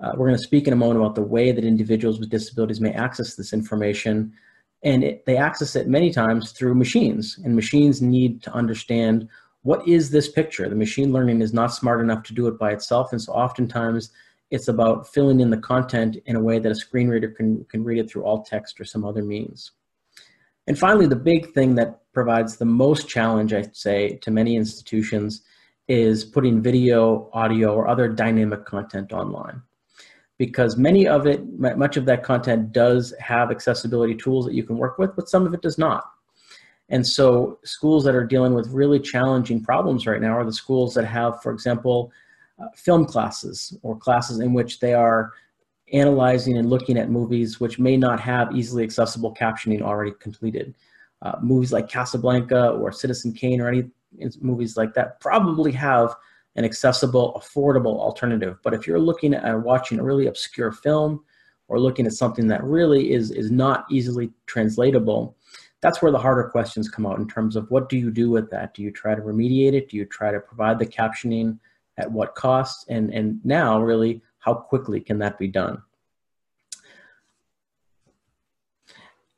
Uh, 0.00 0.12
we're 0.16 0.26
going 0.26 0.38
to 0.38 0.42
speak 0.42 0.66
in 0.66 0.72
a 0.72 0.76
moment 0.76 1.00
about 1.00 1.14
the 1.14 1.22
way 1.22 1.52
that 1.52 1.64
individuals 1.64 2.18
with 2.18 2.30
disabilities 2.30 2.80
may 2.80 2.92
access 2.92 3.34
this 3.34 3.52
information 3.52 4.32
and 4.82 5.04
it, 5.04 5.26
they 5.26 5.36
access 5.36 5.76
it 5.76 5.88
many 5.88 6.10
times 6.10 6.52
through 6.52 6.74
machines. 6.74 7.38
And 7.44 7.54
machines 7.54 8.00
need 8.00 8.42
to 8.44 8.52
understand 8.52 9.28
what 9.62 9.86
is 9.86 10.10
this 10.10 10.28
picture? 10.28 10.68
The 10.68 10.74
machine 10.74 11.12
learning 11.12 11.42
is 11.42 11.52
not 11.52 11.74
smart 11.74 12.00
enough 12.00 12.22
to 12.24 12.34
do 12.34 12.46
it 12.46 12.58
by 12.58 12.72
itself. 12.72 13.12
And 13.12 13.20
so 13.20 13.32
oftentimes 13.32 14.10
it's 14.50 14.68
about 14.68 15.12
filling 15.12 15.40
in 15.40 15.50
the 15.50 15.58
content 15.58 16.16
in 16.24 16.34
a 16.34 16.40
way 16.40 16.58
that 16.58 16.72
a 16.72 16.74
screen 16.74 17.08
reader 17.08 17.28
can, 17.28 17.64
can 17.66 17.84
read 17.84 17.98
it 17.98 18.10
through 18.10 18.24
alt 18.24 18.46
text 18.46 18.80
or 18.80 18.84
some 18.84 19.04
other 19.04 19.22
means. 19.22 19.72
And 20.66 20.78
finally 20.78 21.06
the 21.06 21.16
big 21.16 21.52
thing 21.52 21.74
that 21.74 22.00
provides 22.12 22.56
the 22.56 22.64
most 22.64 23.08
challenge 23.08 23.52
i'd 23.52 23.76
say 23.76 24.16
to 24.16 24.30
many 24.30 24.56
institutions 24.56 25.42
is 25.88 26.24
putting 26.24 26.62
video 26.62 27.30
audio 27.32 27.74
or 27.74 27.88
other 27.88 28.08
dynamic 28.08 28.64
content 28.64 29.12
online 29.12 29.62
because 30.40 30.78
many 30.78 31.06
of 31.06 31.26
it, 31.26 31.46
much 31.58 31.98
of 31.98 32.06
that 32.06 32.22
content 32.22 32.72
does 32.72 33.12
have 33.20 33.50
accessibility 33.50 34.14
tools 34.14 34.46
that 34.46 34.54
you 34.54 34.62
can 34.62 34.78
work 34.78 34.96
with, 34.96 35.14
but 35.14 35.28
some 35.28 35.44
of 35.44 35.52
it 35.52 35.60
does 35.60 35.76
not. 35.76 36.02
And 36.88 37.06
so 37.06 37.58
schools 37.62 38.04
that 38.04 38.14
are 38.14 38.24
dealing 38.24 38.54
with 38.54 38.66
really 38.68 38.98
challenging 38.98 39.62
problems 39.62 40.06
right 40.06 40.18
now 40.18 40.32
are 40.38 40.46
the 40.46 40.52
schools 40.54 40.94
that 40.94 41.04
have, 41.04 41.42
for 41.42 41.52
example, 41.52 42.10
uh, 42.58 42.68
film 42.74 43.04
classes 43.04 43.76
or 43.82 43.98
classes 43.98 44.40
in 44.40 44.54
which 44.54 44.80
they 44.80 44.94
are 44.94 45.32
analyzing 45.92 46.56
and 46.56 46.70
looking 46.70 46.96
at 46.96 47.10
movies 47.10 47.60
which 47.60 47.78
may 47.78 47.98
not 47.98 48.18
have 48.18 48.56
easily 48.56 48.82
accessible 48.82 49.34
captioning 49.34 49.82
already 49.82 50.12
completed. 50.20 50.74
Uh, 51.20 51.36
movies 51.42 51.70
like 51.70 51.86
Casablanca 51.86 52.70
or 52.70 52.92
Citizen 52.92 53.34
Kane 53.34 53.60
or 53.60 53.68
any 53.68 53.90
movies 54.40 54.78
like 54.78 54.94
that 54.94 55.20
probably 55.20 55.72
have 55.72 56.16
an 56.56 56.64
accessible, 56.64 57.40
affordable 57.40 57.98
alternative. 57.98 58.58
But 58.62 58.74
if 58.74 58.86
you're 58.86 58.98
looking 58.98 59.34
at 59.34 59.62
watching 59.62 59.98
a 59.98 60.04
really 60.04 60.26
obscure 60.26 60.72
film 60.72 61.24
or 61.68 61.78
looking 61.78 62.06
at 62.06 62.12
something 62.12 62.48
that 62.48 62.64
really 62.64 63.12
is, 63.12 63.30
is 63.30 63.50
not 63.50 63.84
easily 63.90 64.30
translatable, 64.46 65.36
that's 65.80 66.02
where 66.02 66.12
the 66.12 66.18
harder 66.18 66.44
questions 66.44 66.88
come 66.88 67.06
out 67.06 67.18
in 67.18 67.28
terms 67.28 67.56
of 67.56 67.70
what 67.70 67.88
do 67.88 67.96
you 67.96 68.10
do 68.10 68.30
with 68.30 68.50
that? 68.50 68.74
Do 68.74 68.82
you 68.82 68.90
try 68.90 69.14
to 69.14 69.22
remediate 69.22 69.74
it? 69.74 69.88
Do 69.88 69.96
you 69.96 70.04
try 70.04 70.30
to 70.30 70.40
provide 70.40 70.78
the 70.78 70.86
captioning 70.86 71.58
at 71.96 72.10
what 72.10 72.34
cost? 72.34 72.86
And, 72.88 73.12
and 73.14 73.40
now 73.44 73.80
really, 73.80 74.22
how 74.38 74.54
quickly 74.54 75.00
can 75.00 75.18
that 75.20 75.38
be 75.38 75.48
done? 75.48 75.82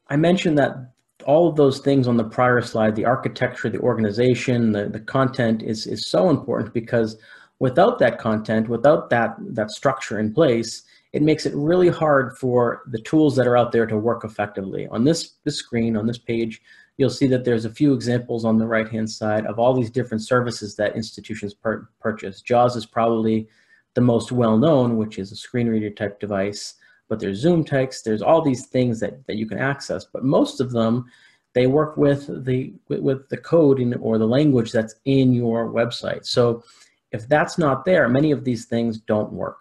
I 0.08 0.16
mentioned 0.16 0.58
that 0.58 0.91
all 1.22 1.48
of 1.48 1.56
those 1.56 1.78
things 1.80 2.08
on 2.08 2.16
the 2.16 2.24
prior 2.24 2.60
slide, 2.60 2.96
the 2.96 3.04
architecture, 3.04 3.68
the 3.68 3.78
organization, 3.78 4.72
the, 4.72 4.88
the 4.88 5.00
content 5.00 5.62
is, 5.62 5.86
is 5.86 6.08
so 6.08 6.30
important 6.30 6.72
because 6.72 7.16
without 7.58 7.98
that 7.98 8.18
content, 8.18 8.68
without 8.68 9.10
that, 9.10 9.36
that 9.40 9.70
structure 9.70 10.18
in 10.18 10.32
place, 10.32 10.82
it 11.12 11.22
makes 11.22 11.46
it 11.46 11.54
really 11.54 11.88
hard 11.88 12.36
for 12.38 12.82
the 12.86 13.00
tools 13.02 13.36
that 13.36 13.46
are 13.46 13.56
out 13.56 13.72
there 13.72 13.86
to 13.86 13.96
work 13.96 14.24
effectively. 14.24 14.88
On 14.88 15.04
this, 15.04 15.34
this 15.44 15.56
screen, 15.56 15.96
on 15.96 16.06
this 16.06 16.18
page, 16.18 16.62
you'll 16.96 17.10
see 17.10 17.26
that 17.26 17.44
there's 17.44 17.64
a 17.64 17.70
few 17.70 17.92
examples 17.92 18.44
on 18.44 18.58
the 18.58 18.66
right-hand 18.66 19.10
side 19.10 19.46
of 19.46 19.58
all 19.58 19.74
these 19.74 19.90
different 19.90 20.22
services 20.22 20.74
that 20.76 20.96
institutions 20.96 21.54
purchase. 22.00 22.40
JAWS 22.40 22.76
is 22.76 22.86
probably 22.86 23.48
the 23.94 24.00
most 24.00 24.32
well-known, 24.32 24.96
which 24.96 25.18
is 25.18 25.32
a 25.32 25.36
screen 25.36 25.68
reader 25.68 25.90
type 25.90 26.18
device 26.18 26.74
but 27.08 27.20
there's 27.20 27.38
Zoom 27.38 27.64
text, 27.64 28.04
there's 28.04 28.22
all 28.22 28.42
these 28.42 28.66
things 28.66 29.00
that, 29.00 29.26
that 29.26 29.36
you 29.36 29.46
can 29.46 29.58
access, 29.58 30.04
but 30.04 30.24
most 30.24 30.60
of 30.60 30.72
them, 30.72 31.06
they 31.54 31.66
work 31.66 31.96
with 31.98 32.44
the, 32.46 32.72
with, 32.88 33.28
the 33.28 33.36
code 33.36 33.78
in, 33.78 33.92
or 33.94 34.16
the 34.16 34.26
language 34.26 34.72
that's 34.72 34.94
in 35.04 35.34
your 35.34 35.70
website. 35.70 36.24
So 36.24 36.64
if 37.10 37.28
that's 37.28 37.58
not 37.58 37.84
there, 37.84 38.08
many 38.08 38.30
of 38.30 38.44
these 38.44 38.64
things 38.64 38.98
don't 38.98 39.32
work. 39.32 39.60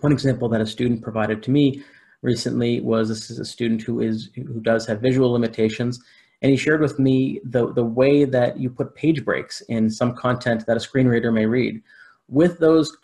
One 0.00 0.12
example 0.12 0.48
that 0.50 0.60
a 0.60 0.66
student 0.66 1.00
provided 1.00 1.42
to 1.44 1.50
me 1.50 1.82
recently 2.20 2.80
was 2.80 3.08
this 3.08 3.30
is 3.30 3.38
a 3.38 3.44
student 3.44 3.80
who 3.80 4.00
is 4.00 4.28
who 4.34 4.60
does 4.60 4.86
have 4.86 5.00
visual 5.00 5.30
limitations 5.30 6.02
and 6.44 6.50
he 6.50 6.58
shared 6.58 6.82
with 6.82 6.98
me 6.98 7.40
the, 7.44 7.72
the 7.72 7.82
way 7.82 8.26
that 8.26 8.58
you 8.58 8.68
put 8.68 8.94
page 8.94 9.24
breaks 9.24 9.62
in 9.62 9.88
some 9.88 10.14
content 10.14 10.66
that 10.66 10.76
a 10.76 10.80
screen 10.80 11.08
reader 11.08 11.32
may 11.32 11.46
read. 11.46 11.82
With 12.28 12.58
those 12.58 12.94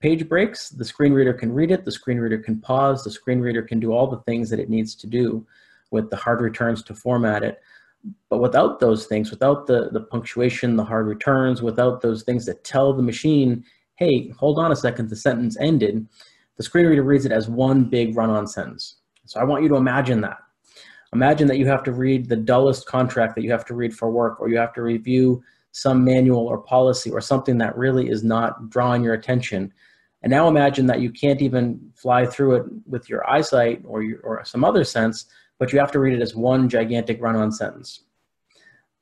page 0.00 0.28
breaks, 0.28 0.70
the 0.70 0.84
screen 0.84 1.12
reader 1.12 1.32
can 1.32 1.52
read 1.52 1.70
it, 1.70 1.84
the 1.84 1.92
screen 1.92 2.18
reader 2.18 2.38
can 2.38 2.60
pause, 2.60 3.02
the 3.02 3.10
screen 3.10 3.40
reader 3.40 3.62
can 3.62 3.80
do 3.80 3.92
all 3.92 4.06
the 4.06 4.20
things 4.20 4.48
that 4.50 4.60
it 4.60 4.70
needs 4.70 4.94
to 4.94 5.06
do 5.06 5.46
with 5.90 6.10
the 6.10 6.16
hard 6.16 6.40
returns 6.40 6.82
to 6.84 6.94
format 6.94 7.42
it. 7.42 7.60
But 8.28 8.38
without 8.38 8.78
those 8.78 9.06
things, 9.06 9.30
without 9.30 9.66
the, 9.66 9.90
the 9.90 10.02
punctuation, 10.02 10.76
the 10.76 10.84
hard 10.84 11.06
returns, 11.06 11.62
without 11.62 12.00
those 12.00 12.22
things 12.22 12.46
that 12.46 12.62
tell 12.62 12.92
the 12.92 13.02
machine, 13.02 13.64
hey, 13.96 14.28
hold 14.30 14.58
on 14.58 14.70
a 14.70 14.76
second, 14.76 15.10
the 15.10 15.16
sentence 15.16 15.56
ended, 15.58 16.06
the 16.56 16.62
screen 16.62 16.86
reader 16.86 17.02
reads 17.02 17.26
it 17.26 17.32
as 17.32 17.48
one 17.48 17.84
big 17.84 18.16
run-on 18.16 18.46
sentence. 18.46 18.96
So 19.26 19.40
I 19.40 19.44
want 19.44 19.62
you 19.62 19.68
to 19.70 19.76
imagine 19.76 20.20
that. 20.20 20.38
Imagine 21.12 21.48
that 21.48 21.58
you 21.58 21.66
have 21.66 21.82
to 21.84 21.92
read 21.92 22.28
the 22.28 22.36
dullest 22.36 22.86
contract 22.86 23.34
that 23.34 23.42
you 23.42 23.50
have 23.50 23.64
to 23.66 23.74
read 23.74 23.94
for 23.94 24.10
work, 24.10 24.40
or 24.40 24.48
you 24.48 24.58
have 24.58 24.74
to 24.74 24.82
review 24.82 25.42
some 25.72 26.04
manual 26.04 26.46
or 26.46 26.58
policy 26.58 27.10
or 27.10 27.20
something 27.20 27.58
that 27.58 27.76
really 27.76 28.08
is 28.08 28.24
not 28.24 28.70
drawing 28.70 29.02
your 29.02 29.14
attention 29.14 29.72
and 30.22 30.30
now 30.30 30.48
imagine 30.48 30.86
that 30.86 31.00
you 31.00 31.10
can't 31.10 31.40
even 31.42 31.92
fly 31.94 32.26
through 32.26 32.56
it 32.56 32.66
with 32.86 33.08
your 33.08 33.28
eyesight 33.30 33.82
or, 33.84 34.02
your, 34.02 34.20
or 34.20 34.44
some 34.44 34.64
other 34.64 34.82
sense, 34.82 35.26
but 35.58 35.72
you 35.72 35.78
have 35.78 35.92
to 35.92 36.00
read 36.00 36.14
it 36.14 36.22
as 36.22 36.34
one 36.34 36.68
gigantic 36.68 37.22
run-on 37.22 37.52
sentence. 37.52 38.04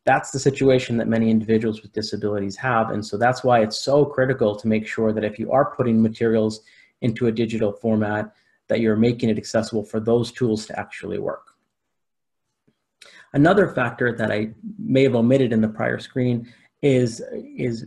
That's 0.05 0.31
the 0.31 0.39
situation 0.39 0.99
that 0.99 1.09
many 1.09 1.31
individuals 1.31 1.83
with 1.83 1.93
disabilities 1.93 2.57
have. 2.57 2.91
And 2.91 3.05
so 3.05 3.17
that's 3.17 3.43
why 3.43 3.61
it's 3.61 3.79
so 3.83 4.05
critical 4.05 4.55
to 4.57 4.69
make 4.69 4.87
sure 4.87 5.13
that 5.13 5.25
if 5.25 5.39
you 5.39 5.51
are 5.51 5.75
putting 5.75 6.01
materials 6.01 6.61
into 7.01 7.27
a 7.27 7.33
digital 7.33 7.73
format, 7.73 8.33
that 8.69 8.81
you're 8.81 8.97
making 8.97 9.31
it 9.31 9.39
accessible 9.39 9.85
for 9.85 10.01
those 10.01 10.31
tools 10.33 10.67
to 10.67 10.79
actually 10.79 11.19
work. 11.19 11.56
Another 13.37 13.69
factor 13.69 14.17
that 14.17 14.33
I 14.33 14.49
may 14.79 15.03
have 15.03 15.15
omitted 15.15 15.53
in 15.53 15.61
the 15.61 15.69
prior 15.69 15.99
screen 15.99 16.51
is, 16.81 17.23
is 17.33 17.85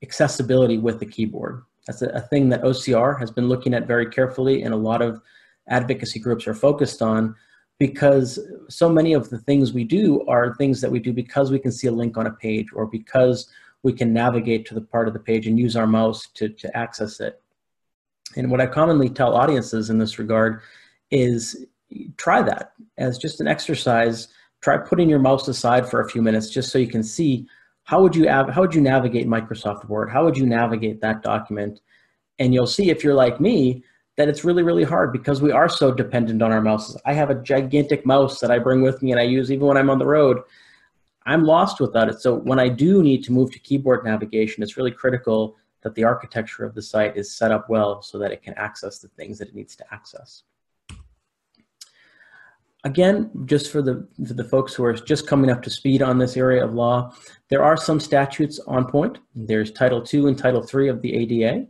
accessibility 0.00 0.78
with 0.78 1.00
the 1.00 1.06
keyboard. 1.06 1.64
That's 1.88 2.02
a, 2.02 2.08
a 2.10 2.20
thing 2.20 2.48
that 2.50 2.62
OCR 2.62 3.18
has 3.18 3.28
been 3.32 3.48
looking 3.48 3.74
at 3.74 3.88
very 3.88 4.06
carefully 4.06 4.62
and 4.62 4.72
a 4.72 4.76
lot 4.76 5.02
of 5.02 5.20
advocacy 5.68 6.20
groups 6.20 6.46
are 6.46 6.54
focused 6.54 7.02
on 7.02 7.34
because 7.80 8.38
so 8.68 8.88
many 8.88 9.12
of 9.12 9.28
the 9.28 9.38
things 9.38 9.72
we 9.72 9.82
do 9.82 10.24
are 10.28 10.54
things 10.54 10.80
that 10.80 10.92
we 10.92 11.00
do 11.00 11.12
because 11.12 11.50
we 11.50 11.58
can 11.58 11.72
see 11.72 11.88
a 11.88 11.92
link 11.92 12.16
on 12.16 12.28
a 12.28 12.34
page 12.34 12.68
or 12.72 12.86
because 12.86 13.50
we 13.82 13.92
can 13.92 14.12
navigate 14.12 14.64
to 14.66 14.74
the 14.74 14.80
part 14.80 15.08
of 15.08 15.14
the 15.14 15.20
page 15.20 15.48
and 15.48 15.58
use 15.58 15.74
our 15.74 15.88
mouse 15.88 16.28
to, 16.34 16.48
to 16.48 16.76
access 16.76 17.18
it. 17.18 17.42
And 18.36 18.52
what 18.52 18.60
I 18.60 18.66
commonly 18.66 19.08
tell 19.08 19.34
audiences 19.34 19.90
in 19.90 19.98
this 19.98 20.20
regard 20.20 20.60
is 21.10 21.66
try 22.16 22.40
that 22.42 22.74
as 22.98 23.18
just 23.18 23.40
an 23.40 23.48
exercise. 23.48 24.28
Try 24.62 24.78
putting 24.78 25.10
your 25.10 25.18
mouse 25.18 25.48
aside 25.48 25.88
for 25.88 26.00
a 26.00 26.08
few 26.08 26.22
minutes 26.22 26.48
just 26.48 26.70
so 26.70 26.78
you 26.78 26.86
can 26.86 27.02
see 27.02 27.46
how 27.84 28.00
would 28.00 28.14
you 28.14 28.28
how 28.28 28.60
would 28.60 28.74
you 28.74 28.80
navigate 28.80 29.26
Microsoft 29.26 29.88
Word? 29.88 30.08
How 30.08 30.24
would 30.24 30.36
you 30.36 30.46
navigate 30.46 31.00
that 31.00 31.22
document? 31.22 31.80
And 32.38 32.54
you'll 32.54 32.66
see 32.66 32.90
if 32.90 33.02
you're 33.02 33.14
like 33.14 33.40
me 33.40 33.82
that 34.16 34.28
it's 34.28 34.44
really 34.44 34.62
really 34.62 34.84
hard 34.84 35.12
because 35.12 35.42
we 35.42 35.50
are 35.50 35.68
so 35.68 35.92
dependent 35.92 36.42
on 36.42 36.52
our 36.52 36.60
mouses. 36.60 36.96
I 37.04 37.12
have 37.12 37.30
a 37.30 37.42
gigantic 37.42 38.06
mouse 38.06 38.38
that 38.40 38.50
I 38.50 38.58
bring 38.58 38.82
with 38.82 39.02
me 39.02 39.10
and 39.10 39.20
I 39.20 39.24
use 39.24 39.50
even 39.50 39.66
when 39.66 39.76
I'm 39.76 39.90
on 39.90 39.98
the 39.98 40.06
road. 40.06 40.38
I'm 41.26 41.44
lost 41.44 41.80
without 41.80 42.08
it. 42.08 42.20
So 42.20 42.34
when 42.34 42.58
I 42.58 42.68
do 42.68 43.02
need 43.02 43.24
to 43.24 43.32
move 43.32 43.52
to 43.52 43.58
keyboard 43.58 44.04
navigation, 44.04 44.62
it's 44.62 44.76
really 44.76 44.90
critical 44.90 45.56
that 45.82 45.94
the 45.94 46.04
architecture 46.04 46.64
of 46.64 46.74
the 46.74 46.82
site 46.82 47.16
is 47.16 47.36
set 47.36 47.50
up 47.50 47.68
well 47.68 48.02
so 48.02 48.18
that 48.18 48.32
it 48.32 48.42
can 48.42 48.54
access 48.54 48.98
the 48.98 49.08
things 49.08 49.38
that 49.38 49.48
it 49.48 49.54
needs 49.54 49.76
to 49.76 49.84
access. 49.92 50.44
Again, 52.84 53.30
just 53.44 53.70
for 53.70 53.80
the, 53.80 54.08
for 54.26 54.34
the 54.34 54.42
folks 54.42 54.74
who 54.74 54.84
are 54.84 54.92
just 54.92 55.28
coming 55.28 55.50
up 55.50 55.62
to 55.62 55.70
speed 55.70 56.02
on 56.02 56.18
this 56.18 56.36
area 56.36 56.64
of 56.64 56.74
law, 56.74 57.14
there 57.48 57.62
are 57.62 57.76
some 57.76 58.00
statutes 58.00 58.58
on 58.66 58.90
point. 58.90 59.18
There's 59.36 59.70
Title 59.70 60.04
II 60.12 60.26
and 60.26 60.36
Title 60.36 60.66
III 60.74 60.88
of 60.88 61.00
the 61.00 61.14
ADA. 61.14 61.66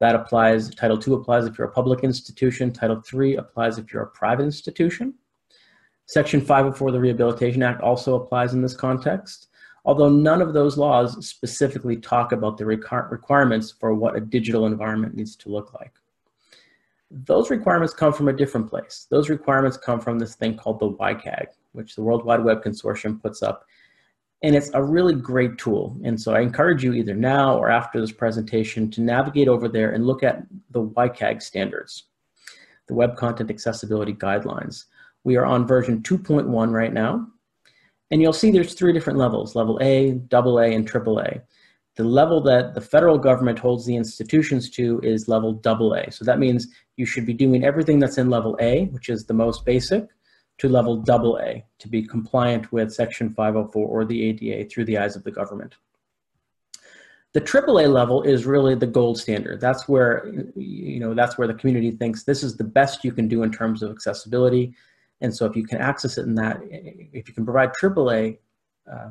That 0.00 0.14
applies, 0.14 0.70
Title 0.74 0.98
II 1.06 1.14
applies 1.14 1.44
if 1.44 1.58
you're 1.58 1.68
a 1.68 1.72
public 1.72 2.02
institution, 2.02 2.72
Title 2.72 3.02
III 3.12 3.36
applies 3.36 3.76
if 3.76 3.92
you're 3.92 4.04
a 4.04 4.06
private 4.06 4.44
institution. 4.44 5.14
Section 6.06 6.40
504 6.40 6.88
of 6.88 6.94
the 6.94 7.00
Rehabilitation 7.00 7.62
Act 7.62 7.82
also 7.82 8.14
applies 8.14 8.54
in 8.54 8.62
this 8.62 8.74
context, 8.74 9.48
although 9.84 10.08
none 10.08 10.40
of 10.40 10.54
those 10.54 10.78
laws 10.78 11.26
specifically 11.26 11.98
talk 11.98 12.32
about 12.32 12.56
the 12.56 12.64
requirements 12.64 13.70
for 13.70 13.94
what 13.94 14.16
a 14.16 14.20
digital 14.20 14.66
environment 14.66 15.14
needs 15.14 15.36
to 15.36 15.50
look 15.50 15.74
like 15.74 15.92
those 17.14 17.50
requirements 17.50 17.94
come 17.94 18.12
from 18.12 18.28
a 18.28 18.32
different 18.32 18.68
place. 18.68 19.06
Those 19.10 19.30
requirements 19.30 19.76
come 19.76 20.00
from 20.00 20.18
this 20.18 20.34
thing 20.34 20.56
called 20.56 20.80
the 20.80 20.90
WCAG, 20.90 21.46
which 21.72 21.94
the 21.94 22.02
World 22.02 22.24
Wide 22.24 22.42
Web 22.42 22.62
Consortium 22.62 23.22
puts 23.22 23.42
up. 23.42 23.64
And 24.42 24.54
it's 24.54 24.70
a 24.74 24.82
really 24.82 25.14
great 25.14 25.56
tool. 25.56 25.96
And 26.04 26.20
so 26.20 26.34
I 26.34 26.40
encourage 26.40 26.82
you 26.82 26.92
either 26.92 27.14
now 27.14 27.56
or 27.56 27.70
after 27.70 28.00
this 28.00 28.12
presentation 28.12 28.90
to 28.90 29.00
navigate 29.00 29.48
over 29.48 29.68
there 29.68 29.92
and 29.92 30.06
look 30.06 30.22
at 30.22 30.42
the 30.70 30.82
WCAG 30.82 31.40
standards, 31.40 32.04
the 32.88 32.94
Web 32.94 33.16
Content 33.16 33.50
Accessibility 33.50 34.12
Guidelines. 34.12 34.84
We 35.22 35.36
are 35.36 35.46
on 35.46 35.66
version 35.66 36.02
2.1 36.02 36.72
right 36.72 36.92
now. 36.92 37.28
And 38.10 38.20
you'll 38.20 38.32
see 38.34 38.50
there's 38.50 38.74
three 38.74 38.92
different 38.92 39.18
levels, 39.18 39.54
level 39.54 39.78
A, 39.80 40.12
double 40.12 40.58
A, 40.58 40.74
and 40.74 40.86
triple 40.86 41.20
A. 41.20 41.40
The 41.96 42.04
level 42.04 42.40
that 42.42 42.74
the 42.74 42.80
federal 42.80 43.18
government 43.18 43.58
holds 43.58 43.86
the 43.86 43.94
institutions 43.96 44.68
to 44.70 45.00
is 45.02 45.28
level 45.28 45.52
double 45.52 45.94
A. 45.94 46.10
So 46.10 46.24
that 46.24 46.40
means 46.40 46.66
you 46.96 47.06
should 47.06 47.24
be 47.24 47.34
doing 47.34 47.64
everything 47.64 48.00
that's 48.00 48.18
in 48.18 48.30
level 48.30 48.56
A, 48.60 48.86
which 48.86 49.08
is 49.08 49.24
the 49.24 49.34
most 49.34 49.64
basic, 49.64 50.08
to 50.58 50.68
level 50.68 50.96
double 50.96 51.38
A 51.38 51.64
to 51.78 51.88
be 51.88 52.02
compliant 52.02 52.72
with 52.72 52.92
section 52.92 53.32
504 53.34 53.86
or 53.86 54.04
the 54.04 54.24
ADA 54.24 54.68
through 54.68 54.86
the 54.86 54.98
eyes 54.98 55.16
of 55.16 55.24
the 55.24 55.30
government. 55.30 55.76
The 57.32 57.40
AAA 57.40 57.92
level 57.92 58.22
is 58.22 58.46
really 58.46 58.76
the 58.76 58.86
gold 58.86 59.18
standard. 59.18 59.60
That's 59.60 59.88
where, 59.88 60.32
you 60.54 61.00
know, 61.00 61.14
that's 61.14 61.36
where 61.36 61.48
the 61.48 61.54
community 61.54 61.90
thinks 61.90 62.22
this 62.22 62.44
is 62.44 62.56
the 62.56 62.64
best 62.64 63.04
you 63.04 63.10
can 63.10 63.26
do 63.26 63.42
in 63.42 63.50
terms 63.50 63.82
of 63.82 63.90
accessibility. 63.90 64.74
And 65.20 65.34
so 65.34 65.44
if 65.44 65.56
you 65.56 65.66
can 65.66 65.78
access 65.78 66.16
it 66.16 66.26
in 66.26 66.36
that, 66.36 66.60
if 66.62 67.26
you 67.28 67.34
can 67.34 67.44
provide 67.44 67.70
AAA 67.72 68.38
uh, 68.90 69.10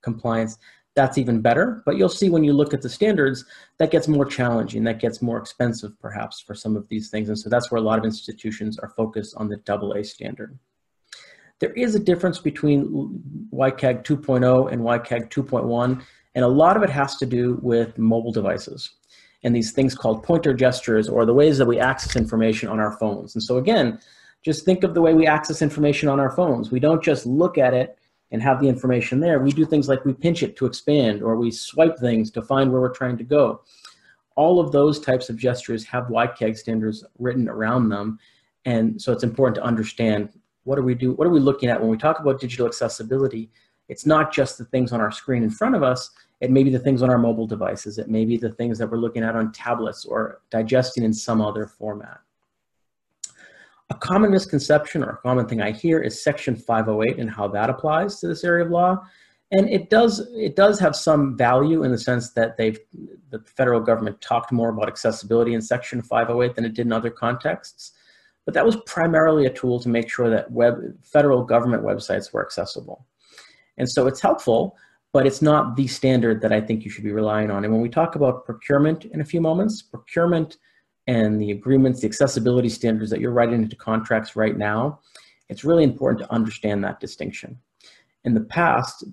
compliance, 0.00 0.56
that's 0.94 1.18
even 1.18 1.40
better. 1.40 1.82
But 1.86 1.96
you'll 1.96 2.08
see 2.08 2.30
when 2.30 2.44
you 2.44 2.52
look 2.52 2.74
at 2.74 2.82
the 2.82 2.88
standards, 2.88 3.44
that 3.78 3.90
gets 3.90 4.08
more 4.08 4.24
challenging, 4.24 4.84
that 4.84 5.00
gets 5.00 5.22
more 5.22 5.38
expensive 5.38 5.98
perhaps 6.00 6.40
for 6.40 6.54
some 6.54 6.76
of 6.76 6.88
these 6.88 7.10
things. 7.10 7.28
And 7.28 7.38
so 7.38 7.48
that's 7.48 7.70
where 7.70 7.80
a 7.80 7.84
lot 7.84 7.98
of 7.98 8.04
institutions 8.04 8.78
are 8.78 8.90
focused 8.90 9.34
on 9.36 9.48
the 9.48 9.60
AA 9.68 10.02
standard. 10.02 10.58
There 11.60 11.72
is 11.72 11.94
a 11.94 12.00
difference 12.00 12.38
between 12.38 12.88
WCAG 13.52 14.04
2.0 14.04 14.72
and 14.72 14.82
WCAG 14.82 15.30
2.1, 15.30 16.02
and 16.34 16.44
a 16.44 16.48
lot 16.48 16.76
of 16.76 16.82
it 16.82 16.90
has 16.90 17.16
to 17.16 17.26
do 17.26 17.58
with 17.62 17.96
mobile 17.98 18.32
devices 18.32 18.96
and 19.44 19.54
these 19.54 19.72
things 19.72 19.94
called 19.94 20.22
pointer 20.22 20.54
gestures 20.54 21.08
or 21.08 21.24
the 21.24 21.34
ways 21.34 21.58
that 21.58 21.66
we 21.66 21.78
access 21.78 22.16
information 22.16 22.68
on 22.68 22.78
our 22.78 22.92
phones. 22.98 23.34
And 23.34 23.42
so 23.42 23.58
again, 23.58 23.98
just 24.42 24.64
think 24.64 24.82
of 24.84 24.94
the 24.94 25.02
way 25.02 25.14
we 25.14 25.26
access 25.26 25.62
information 25.62 26.08
on 26.08 26.20
our 26.20 26.30
phones. 26.30 26.70
We 26.70 26.80
don't 26.80 27.02
just 27.02 27.26
look 27.26 27.58
at 27.58 27.74
it 27.74 27.96
and 28.32 28.42
have 28.42 28.60
the 28.60 28.68
information 28.68 29.20
there, 29.20 29.38
we 29.38 29.52
do 29.52 29.64
things 29.64 29.88
like 29.88 30.04
we 30.04 30.14
pinch 30.14 30.42
it 30.42 30.56
to 30.56 30.66
expand 30.66 31.22
or 31.22 31.36
we 31.36 31.50
swipe 31.50 31.98
things 31.98 32.30
to 32.32 32.42
find 32.42 32.72
where 32.72 32.80
we're 32.80 32.88
trying 32.88 33.18
to 33.18 33.24
go. 33.24 33.62
All 34.34 34.58
of 34.58 34.72
those 34.72 34.98
types 34.98 35.28
of 35.28 35.36
gestures 35.36 35.84
have 35.84 36.06
WCAG 36.06 36.56
standards 36.56 37.04
written 37.18 37.48
around 37.48 37.90
them. 37.90 38.18
And 38.64 39.00
so 39.00 39.12
it's 39.12 39.22
important 39.22 39.56
to 39.56 39.62
understand 39.62 40.30
what 40.64 40.78
are 40.78 40.82
we 40.82 40.94
do, 40.94 41.12
what 41.12 41.26
are 41.26 41.32
we 41.32 41.40
looking 41.40 41.68
at 41.68 41.78
when 41.78 41.90
we 41.90 41.98
talk 41.98 42.20
about 42.20 42.40
digital 42.40 42.66
accessibility? 42.66 43.50
It's 43.88 44.06
not 44.06 44.32
just 44.32 44.56
the 44.56 44.64
things 44.64 44.92
on 44.92 45.00
our 45.00 45.12
screen 45.12 45.42
in 45.42 45.50
front 45.50 45.74
of 45.74 45.82
us, 45.82 46.10
it 46.40 46.50
may 46.50 46.64
be 46.64 46.70
the 46.70 46.78
things 46.78 47.02
on 47.02 47.10
our 47.10 47.18
mobile 47.18 47.46
devices, 47.46 47.98
it 47.98 48.08
may 48.08 48.24
be 48.24 48.36
the 48.36 48.52
things 48.52 48.78
that 48.78 48.90
we're 48.90 48.96
looking 48.96 49.22
at 49.22 49.36
on 49.36 49.52
tablets 49.52 50.04
or 50.06 50.40
digesting 50.50 51.04
in 51.04 51.12
some 51.12 51.40
other 51.40 51.66
format. 51.66 52.20
A 53.90 53.94
common 53.94 54.30
misconception 54.30 55.02
or 55.02 55.10
a 55.10 55.16
common 55.18 55.46
thing 55.46 55.60
I 55.60 55.72
hear 55.72 56.00
is 56.00 56.22
Section 56.22 56.56
508 56.56 57.18
and 57.18 57.30
how 57.30 57.48
that 57.48 57.70
applies 57.70 58.20
to 58.20 58.28
this 58.28 58.44
area 58.44 58.64
of 58.64 58.70
law. 58.70 59.04
And 59.50 59.68
it 59.68 59.90
does, 59.90 60.26
it 60.34 60.56
does 60.56 60.78
have 60.78 60.96
some 60.96 61.36
value 61.36 61.84
in 61.84 61.92
the 61.92 61.98
sense 61.98 62.30
that 62.30 62.56
they've, 62.56 62.78
the 63.30 63.40
federal 63.40 63.80
government 63.80 64.20
talked 64.22 64.50
more 64.50 64.70
about 64.70 64.88
accessibility 64.88 65.52
in 65.52 65.60
Section 65.60 66.00
508 66.00 66.54
than 66.54 66.64
it 66.64 66.72
did 66.72 66.86
in 66.86 66.92
other 66.92 67.10
contexts. 67.10 67.92
But 68.46 68.54
that 68.54 68.64
was 68.64 68.76
primarily 68.86 69.44
a 69.44 69.52
tool 69.52 69.78
to 69.80 69.90
make 69.90 70.10
sure 70.10 70.30
that 70.30 70.50
web, 70.50 70.80
federal 71.02 71.44
government 71.44 71.84
websites 71.84 72.32
were 72.32 72.44
accessible. 72.44 73.06
And 73.76 73.88
so 73.88 74.06
it's 74.06 74.20
helpful, 74.20 74.76
but 75.12 75.26
it's 75.26 75.42
not 75.42 75.76
the 75.76 75.86
standard 75.86 76.40
that 76.40 76.52
I 76.52 76.60
think 76.60 76.84
you 76.84 76.90
should 76.90 77.04
be 77.04 77.12
relying 77.12 77.50
on. 77.50 77.64
And 77.64 77.72
when 77.72 77.82
we 77.82 77.90
talk 77.90 78.16
about 78.16 78.46
procurement 78.46 79.04
in 79.04 79.20
a 79.20 79.24
few 79.24 79.40
moments, 79.40 79.82
procurement 79.82 80.56
and 81.06 81.40
the 81.40 81.50
agreements, 81.50 82.00
the 82.00 82.06
accessibility 82.06 82.68
standards 82.68 83.10
that 83.10 83.20
you're 83.20 83.32
writing 83.32 83.62
into 83.62 83.76
contracts 83.76 84.36
right 84.36 84.56
now, 84.56 85.00
it's 85.48 85.64
really 85.64 85.84
important 85.84 86.22
to 86.22 86.32
understand 86.32 86.84
that 86.84 87.00
distinction. 87.00 87.58
In 88.24 88.34
the 88.34 88.40
past, 88.40 89.04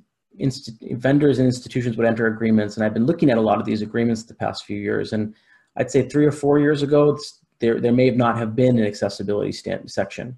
vendors 0.92 1.40
and 1.40 1.46
institutions 1.46 1.98
would 1.98 2.06
enter 2.06 2.28
agreements, 2.28 2.78
and 2.78 2.86
I've 2.86 2.94
been 2.94 3.06
looking 3.06 3.30
at 3.30 3.38
a 3.38 3.42
lot 3.42 3.60
of 3.60 3.66
these 3.66 3.82
agreements 3.82 4.24
the 4.24 4.36
past 4.36 4.66
few 4.66 4.78
years, 4.78 5.14
and 5.14 5.34
I'd 5.76 5.92
say 5.92 6.08
three 6.08 6.26
or 6.26 6.32
four 6.32 6.60
years 6.60 6.84
ago, 6.84 7.18
there, 7.60 7.80
there 7.80 7.92
may 7.92 8.12
not 8.12 8.38
have 8.38 8.56
been 8.56 8.78
an 8.78 8.86
accessibility 8.86 9.52
section. 9.52 10.38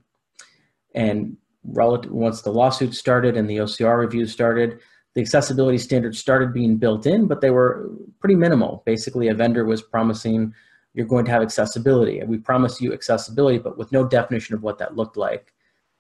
And 0.96 1.38
relative, 1.64 2.12
once 2.12 2.42
the 2.42 2.52
lawsuit 2.52 2.96
started 2.96 3.38
and 3.38 3.50
the 3.50 3.58
OCR 3.58 4.00
review 4.00 4.26
started, 4.26 4.80
the 5.14 5.22
accessibility 5.22 5.78
standards 5.78 6.20
started 6.20 6.54
being 6.54 6.78
built 6.78 7.06
in, 7.06 7.28
but 7.28 7.42
they 7.42 7.50
were 7.50 7.92
pretty 8.20 8.36
minimal. 8.36 8.82
Basically, 8.86 9.28
a 9.28 9.34
vendor 9.34 9.66
was 9.66 9.82
promising 9.82 10.54
you're 10.94 11.06
going 11.06 11.26
to 11.26 11.32
have 11.32 11.42
accessibility. 11.42 12.20
And 12.20 12.30
we 12.30 12.38
promise 12.38 12.82
you 12.82 12.94
accessibility, 12.94 13.58
but 13.58 13.78
with 13.78 13.92
no 13.92 14.06
definition 14.06 14.56
of 14.56 14.64
what 14.64 14.78
that 14.80 14.96
looked 14.96 15.18
like. 15.18 15.54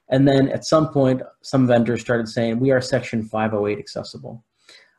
And 0.09 0.27
then 0.27 0.49
at 0.49 0.65
some 0.65 0.89
point, 0.89 1.21
some 1.41 1.65
vendors 1.65 2.01
started 2.01 2.27
saying, 2.27 2.59
we 2.59 2.71
are 2.71 2.81
section 2.81 3.23
508 3.23 3.79
accessible. 3.79 4.43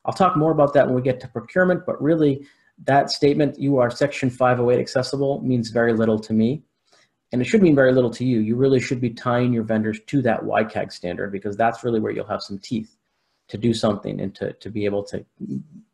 I'll 0.05 0.15
talk 0.15 0.37
more 0.37 0.51
about 0.51 0.73
that 0.75 0.87
when 0.87 0.95
we 0.95 1.03
get 1.03 1.21
to 1.21 1.29
procurement, 1.29 1.85
but 1.87 2.03
really 2.03 2.47
that 2.85 3.11
statement, 3.11 3.59
you 3.59 3.79
are 3.79 3.91
section 3.91 4.31
508 4.31 4.81
accessible, 4.81 5.41
means 5.43 5.71
very 5.71 5.93
little 5.93 6.19
to 6.19 6.33
me. 6.33 6.63
And 7.31 7.41
it 7.41 7.47
should 7.47 7.63
mean 7.63 7.75
very 7.75 7.93
little 7.93 8.11
to 8.11 8.25
you. 8.25 8.41
You 8.41 8.57
really 8.57 8.81
should 8.81 9.01
be 9.01 9.11
tying 9.11 9.53
your 9.53 9.63
vendors 9.63 10.01
to 10.07 10.23
that 10.23 10.43
WCAG 10.43 10.93
standard 10.93 11.33
because 11.33 11.57
that's 11.57 11.85
really 11.85 12.01
where 12.01 12.13
you'll 12.13 12.27
have 12.27 12.43
some 12.43 12.59
teeth 12.59 12.97
to 13.49 13.59
do 13.59 13.73
something 13.73 14.21
and 14.21 14.35
to, 14.35 14.53
to 14.55 14.71
be 14.71 14.85
able 14.85 15.03
to 15.05 15.25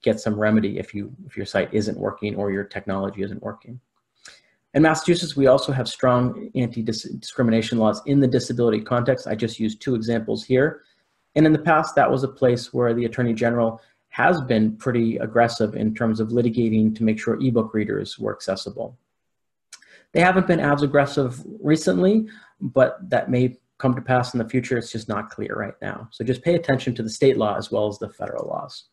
get 0.03 0.21
some 0.21 0.39
remedy 0.39 0.79
if 0.79 0.95
you 0.95 1.13
if 1.27 1.37
your 1.37 1.47
site 1.47 1.73
isn't 1.73 1.99
working 1.99 2.37
or 2.37 2.51
your 2.51 2.65
technology 2.65 3.23
isn't 3.23 3.43
working. 3.43 3.81
In 4.75 4.83
Massachusetts, 4.83 5.37
we 5.37 5.47
also 5.47 5.73
have 5.73 5.89
strong 5.89 6.51
anti-discrimination 6.55 7.79
laws 7.79 8.03
in 8.07 8.21
the 8.21 8.27
disability 8.27 8.81
context. 8.81 9.27
I 9.27 9.35
just 9.35 9.59
used 9.59 9.81
two 9.81 9.95
examples 9.95 10.45
here. 10.45 10.83
And 11.35 11.47
in 11.47 11.53
the 11.53 11.59
past, 11.59 11.95
that 11.95 12.11
was 12.11 12.23
a 12.23 12.29
place 12.29 12.73
where 12.73 12.93
the 12.93 13.07
Attorney 13.07 13.33
General 13.33 13.81
has 14.11 14.41
been 14.43 14.77
pretty 14.77 15.17
aggressive 15.19 15.75
in 15.75 15.95
terms 15.95 16.21
of 16.21 16.29
litigating 16.29 16.95
to 16.97 17.05
make 17.05 17.19
sure 17.19 17.41
ebook 17.41 17.73
readers 17.73 18.19
were 18.19 18.35
accessible. 18.35 18.99
They 20.13 20.21
haven't 20.21 20.47
been 20.47 20.61
as 20.61 20.83
aggressive 20.83 21.43
recently, 21.63 22.27
but 22.61 22.99
that 23.11 23.31
may 23.31 23.57
come 23.79 23.95
to 23.95 24.03
pass 24.03 24.35
in 24.35 24.39
the 24.39 24.49
future. 24.49 24.77
It's 24.77 24.93
just 24.93 25.09
not 25.09 25.31
clear 25.31 25.55
right 25.55 25.75
now. 25.81 26.09
So 26.11 26.25
just 26.25 26.43
pay 26.43 26.55
attention 26.55 26.95
to 26.97 27.03
the 27.03 27.11
state 27.11 27.37
law 27.37 27.57
as 27.57 27.71
well 27.71 27.87
as 27.87 27.99
the 27.99 28.09
federal 28.09 28.49
laws. 28.49 28.85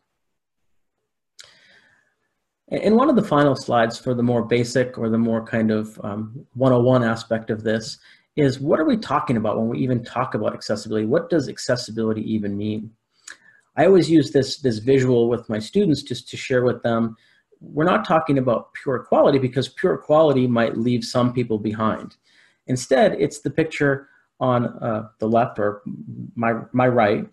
In 2.68 2.96
one 2.96 3.08
of 3.08 3.14
the 3.14 3.22
final 3.22 3.54
slides 3.54 3.96
for 3.96 4.12
the 4.12 4.24
more 4.24 4.44
basic 4.44 4.98
or 4.98 5.08
the 5.08 5.18
more 5.18 5.44
kind 5.44 5.70
of 5.70 6.00
um, 6.02 6.44
101 6.54 7.04
aspect 7.04 7.50
of 7.50 7.62
this 7.62 7.98
is 8.34 8.58
what 8.58 8.80
are 8.80 8.84
we 8.84 8.96
talking 8.96 9.36
about 9.36 9.56
when 9.56 9.68
we 9.68 9.78
even 9.78 10.02
talk 10.02 10.34
about 10.34 10.52
accessibility? 10.52 11.06
What 11.06 11.30
does 11.30 11.48
accessibility 11.48 12.22
even 12.22 12.56
mean? 12.56 12.90
I 13.76 13.86
always 13.86 14.10
use 14.10 14.32
this, 14.32 14.58
this 14.58 14.78
visual 14.78 15.28
with 15.28 15.48
my 15.48 15.60
students 15.60 16.02
just 16.02 16.28
to 16.30 16.36
share 16.36 16.64
with 16.64 16.82
them. 16.82 17.16
We're 17.60 17.84
not 17.84 18.04
talking 18.04 18.38
about 18.38 18.72
pure 18.74 18.98
quality 18.98 19.38
because 19.38 19.68
pure 19.68 19.96
quality 19.96 20.48
might 20.48 20.76
leave 20.76 21.04
some 21.04 21.32
people 21.32 21.58
behind. 21.58 22.16
Instead, 22.66 23.12
it's 23.20 23.40
the 23.40 23.50
picture 23.50 24.08
on 24.40 24.66
uh, 24.82 25.08
the 25.20 25.28
left 25.28 25.58
or 25.60 25.82
my, 26.34 26.54
my 26.72 26.88
right 26.88 27.26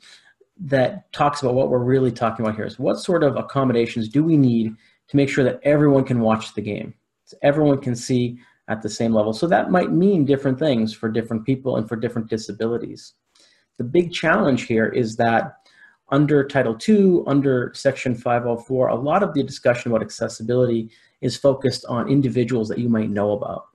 that 0.59 1.11
talks 1.11 1.41
about 1.41 1.55
what 1.55 1.69
we're 1.69 1.83
really 1.83 2.11
talking 2.11 2.45
about 2.45 2.55
here 2.55 2.65
is 2.65 2.77
what 2.77 2.99
sort 2.99 3.23
of 3.23 3.35
accommodations 3.35 4.07
do 4.07 4.23
we 4.23 4.37
need 4.37 4.75
to 5.13 5.17
make 5.17 5.29
sure 5.29 5.43
that 5.43 5.59
everyone 5.63 6.03
can 6.03 6.19
watch 6.19 6.53
the 6.55 6.61
game 6.61 6.93
so 7.25 7.37
everyone 7.43 7.79
can 7.79 7.95
see 7.95 8.39
at 8.67 8.81
the 8.81 8.89
same 8.89 9.13
level 9.13 9.31
so 9.31 9.45
that 9.45 9.69
might 9.69 9.91
mean 9.91 10.25
different 10.25 10.57
things 10.57 10.93
for 10.93 11.07
different 11.07 11.45
people 11.45 11.77
and 11.77 11.87
for 11.87 11.95
different 11.95 12.27
disabilities 12.29 13.13
the 13.77 13.83
big 13.83 14.11
challenge 14.11 14.63
here 14.63 14.87
is 14.87 15.15
that 15.15 15.57
under 16.09 16.43
title 16.43 16.75
ii 16.89 17.21
under 17.27 17.71
section 17.75 18.15
504 18.15 18.87
a 18.87 18.95
lot 18.95 19.21
of 19.21 19.33
the 19.35 19.43
discussion 19.43 19.91
about 19.91 20.01
accessibility 20.01 20.89
is 21.21 21.37
focused 21.37 21.85
on 21.85 22.09
individuals 22.09 22.67
that 22.67 22.79
you 22.79 22.89
might 22.89 23.11
know 23.11 23.33
about 23.33 23.65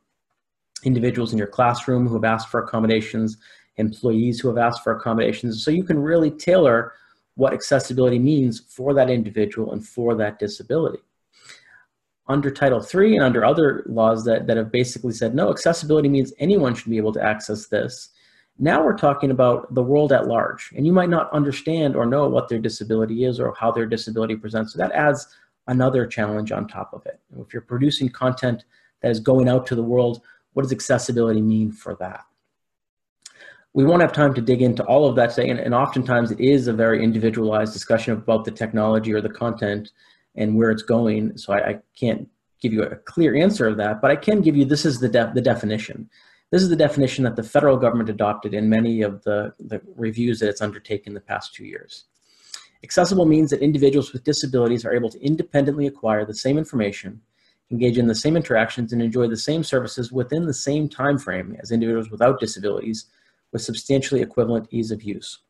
individuals 0.82 1.32
in 1.32 1.38
your 1.38 1.46
classroom 1.46 2.06
who 2.06 2.14
have 2.14 2.24
asked 2.24 2.48
for 2.48 2.64
accommodations 2.64 3.38
employees 3.78 4.40
who 4.40 4.48
have 4.48 4.58
asked 4.58 4.82
for 4.82 4.94
accommodations. 4.94 5.64
So 5.64 5.70
you 5.70 5.84
can 5.84 5.98
really 5.98 6.30
tailor 6.30 6.92
what 7.36 7.52
accessibility 7.52 8.18
means 8.18 8.60
for 8.68 8.92
that 8.94 9.08
individual 9.08 9.72
and 9.72 9.86
for 9.86 10.14
that 10.16 10.38
disability. 10.38 10.98
Under 12.28 12.50
Title 12.50 12.84
III 12.94 13.16
and 13.16 13.24
under 13.24 13.44
other 13.44 13.84
laws 13.86 14.24
that, 14.24 14.46
that 14.46 14.56
have 14.56 14.70
basically 14.70 15.12
said, 15.12 15.34
no, 15.34 15.50
accessibility 15.50 16.08
means 16.08 16.32
anyone 16.38 16.74
should 16.74 16.90
be 16.90 16.96
able 16.96 17.12
to 17.12 17.22
access 17.22 17.66
this. 17.66 18.10
Now 18.58 18.84
we're 18.84 18.96
talking 18.96 19.30
about 19.30 19.72
the 19.74 19.82
world 19.82 20.12
at 20.12 20.26
large, 20.26 20.72
and 20.76 20.86
you 20.86 20.92
might 20.92 21.08
not 21.08 21.32
understand 21.32 21.94
or 21.94 22.06
know 22.06 22.28
what 22.28 22.48
their 22.48 22.58
disability 22.58 23.24
is 23.24 23.38
or 23.38 23.54
how 23.58 23.70
their 23.70 23.86
disability 23.86 24.36
presents. 24.36 24.72
So 24.72 24.78
that 24.78 24.92
adds 24.92 25.26
another 25.68 26.06
challenge 26.06 26.50
on 26.50 26.66
top 26.66 26.92
of 26.92 27.06
it. 27.06 27.20
If 27.38 27.52
you're 27.52 27.62
producing 27.62 28.08
content 28.08 28.64
that 29.00 29.10
is 29.10 29.20
going 29.20 29.48
out 29.48 29.66
to 29.68 29.74
the 29.74 29.82
world, 29.82 30.22
what 30.52 30.62
does 30.62 30.72
accessibility 30.72 31.40
mean 31.40 31.70
for 31.70 31.94
that? 32.00 32.24
we 33.74 33.84
won't 33.84 34.02
have 34.02 34.12
time 34.12 34.34
to 34.34 34.40
dig 34.40 34.62
into 34.62 34.82
all 34.86 35.08
of 35.08 35.14
that 35.16 35.30
today, 35.30 35.50
and, 35.50 35.60
and 35.60 35.74
oftentimes 35.74 36.30
it 36.30 36.40
is 36.40 36.66
a 36.66 36.72
very 36.72 37.04
individualized 37.04 37.72
discussion 37.72 38.12
about 38.12 38.44
the 38.44 38.50
technology 38.50 39.12
or 39.12 39.20
the 39.20 39.28
content 39.28 39.92
and 40.38 40.56
where 40.56 40.70
it's 40.70 40.82
going. 40.82 41.36
So 41.36 41.52
I, 41.52 41.70
I 41.70 41.78
can't 41.98 42.28
give 42.60 42.72
you 42.72 42.82
a 42.82 42.96
clear 42.96 43.36
answer 43.36 43.66
of 43.66 43.76
that, 43.76 44.00
but 44.00 44.10
I 44.10 44.16
can 44.16 44.40
give 44.40 44.56
you 44.56 44.64
this 44.64 44.86
is 44.86 45.00
the, 45.00 45.08
de 45.08 45.30
the 45.34 45.42
definition. 45.42 46.08
This 46.50 46.62
is 46.62 46.70
the 46.70 46.76
definition 46.76 47.24
that 47.24 47.36
the 47.36 47.42
federal 47.42 47.76
government 47.76 48.08
adopted 48.08 48.54
in 48.54 48.70
many 48.70 49.02
of 49.02 49.22
the, 49.24 49.52
the 49.58 49.82
reviews 49.96 50.40
that 50.40 50.48
it's 50.48 50.62
undertaken 50.62 51.12
the 51.12 51.20
past 51.20 51.54
two 51.54 51.66
years. 51.66 52.04
Accessible 52.82 53.26
means 53.26 53.50
that 53.50 53.60
individuals 53.60 54.12
with 54.12 54.24
disabilities 54.24 54.84
are 54.84 54.94
able 54.94 55.10
to 55.10 55.20
independently 55.20 55.86
acquire 55.86 56.24
the 56.24 56.34
same 56.34 56.56
information, 56.56 57.20
engage 57.70 57.98
in 57.98 58.06
the 58.06 58.14
same 58.14 58.36
interactions, 58.36 58.92
and 58.92 59.02
enjoy 59.02 59.26
the 59.26 59.36
same 59.36 59.62
services 59.62 60.10
within 60.10 60.46
the 60.46 60.54
same 60.54 60.88
time 60.88 61.18
frame 61.18 61.56
as 61.60 61.70
individuals 61.70 62.10
without 62.10 62.40
disabilities 62.40 63.06
with 63.52 63.62
substantially 63.62 64.22
equivalent 64.22 64.68
ease 64.70 64.90
of 64.90 65.02
use. 65.02 65.40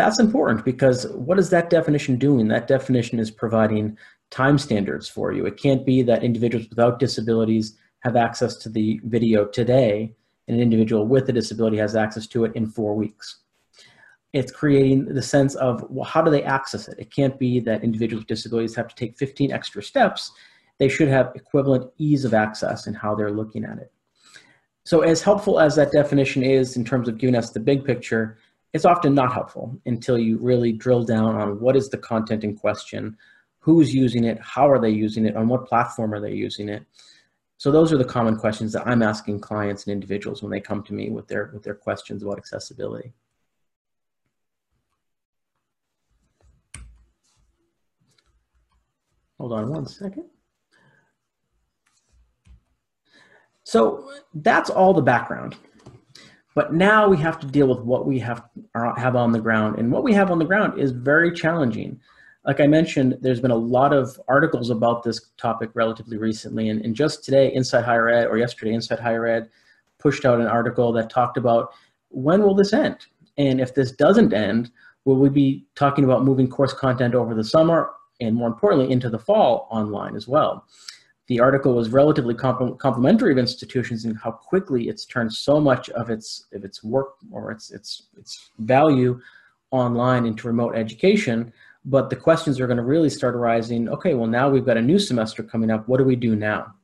That's 0.00 0.18
important 0.18 0.64
because 0.64 1.06
what 1.08 1.38
is 1.38 1.50
that 1.50 1.68
definition 1.68 2.16
doing? 2.16 2.48
That 2.48 2.66
definition 2.66 3.18
is 3.18 3.30
providing 3.30 3.98
time 4.30 4.56
standards 4.56 5.06
for 5.06 5.30
you. 5.30 5.44
It 5.44 5.58
can't 5.58 5.84
be 5.84 6.00
that 6.04 6.24
individuals 6.24 6.70
without 6.70 6.98
disabilities 6.98 7.76
have 7.98 8.16
access 8.16 8.56
to 8.62 8.70
the 8.70 8.98
video 9.04 9.44
today 9.44 10.14
and 10.48 10.56
an 10.56 10.62
individual 10.62 11.06
with 11.06 11.28
a 11.28 11.32
disability 11.32 11.76
has 11.76 11.94
access 11.96 12.26
to 12.28 12.46
it 12.46 12.56
in 12.56 12.66
four 12.66 12.94
weeks. 12.94 13.40
It's 14.32 14.50
creating 14.50 15.04
the 15.04 15.20
sense 15.20 15.54
of, 15.56 15.84
well, 15.90 16.06
how 16.06 16.22
do 16.22 16.30
they 16.30 16.44
access 16.44 16.88
it? 16.88 16.98
It 16.98 17.14
can't 17.14 17.38
be 17.38 17.60
that 17.60 17.84
individuals 17.84 18.22
with 18.22 18.28
disabilities 18.28 18.74
have 18.76 18.88
to 18.88 18.94
take 18.94 19.18
15 19.18 19.52
extra 19.52 19.82
steps. 19.82 20.32
They 20.78 20.88
should 20.88 21.08
have 21.08 21.32
equivalent 21.34 21.92
ease 21.98 22.24
of 22.24 22.32
access 22.32 22.86
in 22.86 22.94
how 22.94 23.14
they're 23.14 23.32
looking 23.32 23.66
at 23.66 23.76
it. 23.76 23.92
So 24.86 25.02
as 25.02 25.20
helpful 25.20 25.60
as 25.60 25.76
that 25.76 25.92
definition 25.92 26.42
is 26.42 26.78
in 26.78 26.86
terms 26.86 27.06
of 27.06 27.18
giving 27.18 27.36
us 27.36 27.50
the 27.50 27.60
big 27.60 27.84
picture, 27.84 28.38
it's 28.72 28.84
often 28.84 29.14
not 29.14 29.32
helpful 29.32 29.80
until 29.86 30.18
you 30.18 30.38
really 30.38 30.72
drill 30.72 31.02
down 31.02 31.34
on 31.36 31.60
what 31.60 31.76
is 31.76 31.88
the 31.88 31.98
content 31.98 32.44
in 32.44 32.56
question, 32.56 33.16
who's 33.58 33.94
using 33.94 34.24
it, 34.24 34.38
how 34.40 34.68
are 34.70 34.78
they 34.78 34.90
using 34.90 35.26
it, 35.26 35.36
on 35.36 35.48
what 35.48 35.66
platform 35.66 36.14
are 36.14 36.20
they 36.20 36.32
using 36.32 36.68
it. 36.68 36.84
So 37.58 37.70
those 37.70 37.92
are 37.92 37.98
the 37.98 38.04
common 38.04 38.36
questions 38.36 38.72
that 38.72 38.86
I'm 38.86 39.02
asking 39.02 39.40
clients 39.40 39.84
and 39.84 39.92
individuals 39.92 40.42
when 40.42 40.50
they 40.50 40.60
come 40.60 40.82
to 40.84 40.94
me 40.94 41.10
with 41.10 41.28
their, 41.28 41.50
with 41.52 41.62
their 41.62 41.74
questions 41.74 42.22
about 42.22 42.38
accessibility. 42.38 43.12
Hold 49.38 49.52
on 49.52 49.70
one 49.70 49.86
second. 49.86 50.26
So 53.64 54.10
that's 54.34 54.68
all 54.70 54.92
the 54.92 55.02
background. 55.02 55.56
But 56.54 56.74
now 56.74 57.08
we 57.08 57.16
have 57.18 57.38
to 57.40 57.46
deal 57.46 57.68
with 57.68 57.80
what 57.80 58.06
we 58.06 58.18
have, 58.18 58.42
have 58.74 59.16
on 59.16 59.32
the 59.32 59.40
ground. 59.40 59.78
And 59.78 59.92
what 59.92 60.02
we 60.02 60.12
have 60.14 60.30
on 60.30 60.38
the 60.38 60.44
ground 60.44 60.80
is 60.80 60.90
very 60.90 61.32
challenging. 61.32 62.00
Like 62.44 62.60
I 62.60 62.66
mentioned, 62.66 63.18
there's 63.20 63.40
been 63.40 63.50
a 63.50 63.56
lot 63.56 63.92
of 63.92 64.20
articles 64.26 64.70
about 64.70 65.02
this 65.02 65.30
topic 65.36 65.70
relatively 65.74 66.16
recently. 66.16 66.68
And, 66.70 66.84
and 66.84 66.96
just 66.96 67.24
today, 67.24 67.52
Inside 67.52 67.84
Higher 67.84 68.08
Ed, 68.08 68.26
or 68.26 68.38
yesterday, 68.38 68.72
Inside 68.72 68.98
Higher 68.98 69.26
Ed 69.26 69.48
pushed 69.98 70.24
out 70.24 70.40
an 70.40 70.46
article 70.46 70.92
that 70.92 71.10
talked 71.10 71.36
about 71.36 71.72
when 72.08 72.42
will 72.42 72.54
this 72.54 72.72
end? 72.72 73.06
And 73.38 73.60
if 73.60 73.74
this 73.74 73.92
doesn't 73.92 74.32
end, 74.32 74.70
will 75.04 75.16
we 75.16 75.28
be 75.28 75.64
talking 75.74 76.04
about 76.04 76.24
moving 76.24 76.48
course 76.48 76.72
content 76.72 77.14
over 77.14 77.34
the 77.34 77.44
summer 77.44 77.90
and 78.20 78.34
more 78.34 78.48
importantly 78.48 78.90
into 78.90 79.08
the 79.08 79.18
fall 79.18 79.68
online 79.70 80.16
as 80.16 80.26
well? 80.26 80.66
The 81.30 81.38
article 81.38 81.74
was 81.74 81.90
relatively 81.90 82.34
complimentary 82.34 83.30
of 83.30 83.38
institutions 83.38 84.04
and 84.04 84.18
how 84.18 84.32
quickly 84.32 84.88
it's 84.88 85.06
turned 85.06 85.32
so 85.32 85.60
much 85.60 85.88
of 85.90 86.10
its 86.10 86.46
of 86.52 86.64
its 86.64 86.82
work 86.82 87.12
or 87.30 87.52
its 87.52 87.70
its 87.70 88.08
its 88.18 88.50
value 88.58 89.20
online 89.70 90.26
into 90.26 90.48
remote 90.48 90.74
education. 90.74 91.52
But 91.84 92.10
the 92.10 92.16
questions 92.16 92.58
are 92.58 92.66
going 92.66 92.78
to 92.78 92.82
really 92.82 93.08
start 93.08 93.36
arising. 93.36 93.88
Okay, 93.88 94.14
well 94.14 94.26
now 94.26 94.50
we've 94.50 94.66
got 94.66 94.76
a 94.76 94.82
new 94.82 94.98
semester 94.98 95.44
coming 95.44 95.70
up. 95.70 95.86
What 95.86 95.98
do 95.98 96.04
we 96.04 96.16
do 96.16 96.34
now? 96.34 96.74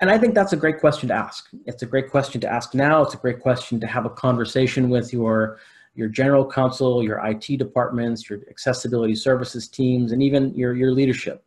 And 0.00 0.10
I 0.10 0.18
think 0.18 0.34
that's 0.34 0.52
a 0.52 0.56
great 0.56 0.78
question 0.78 1.08
to 1.08 1.14
ask. 1.14 1.48
It's 1.64 1.82
a 1.82 1.86
great 1.86 2.10
question 2.10 2.42
to 2.42 2.52
ask 2.52 2.74
now. 2.74 3.00
It's 3.00 3.14
a 3.14 3.16
great 3.24 3.40
question 3.40 3.80
to 3.80 3.86
have 3.86 4.04
a 4.04 4.10
conversation 4.10 4.90
with 4.90 5.14
your 5.14 5.58
your 5.94 6.08
general 6.08 6.44
counsel, 6.44 7.02
your 7.02 7.26
IT 7.26 7.56
departments, 7.56 8.28
your 8.28 8.40
accessibility 8.50 9.14
services 9.14 9.66
teams, 9.66 10.12
and 10.12 10.22
even 10.22 10.54
your, 10.54 10.76
your 10.76 10.92
leadership 10.92 11.42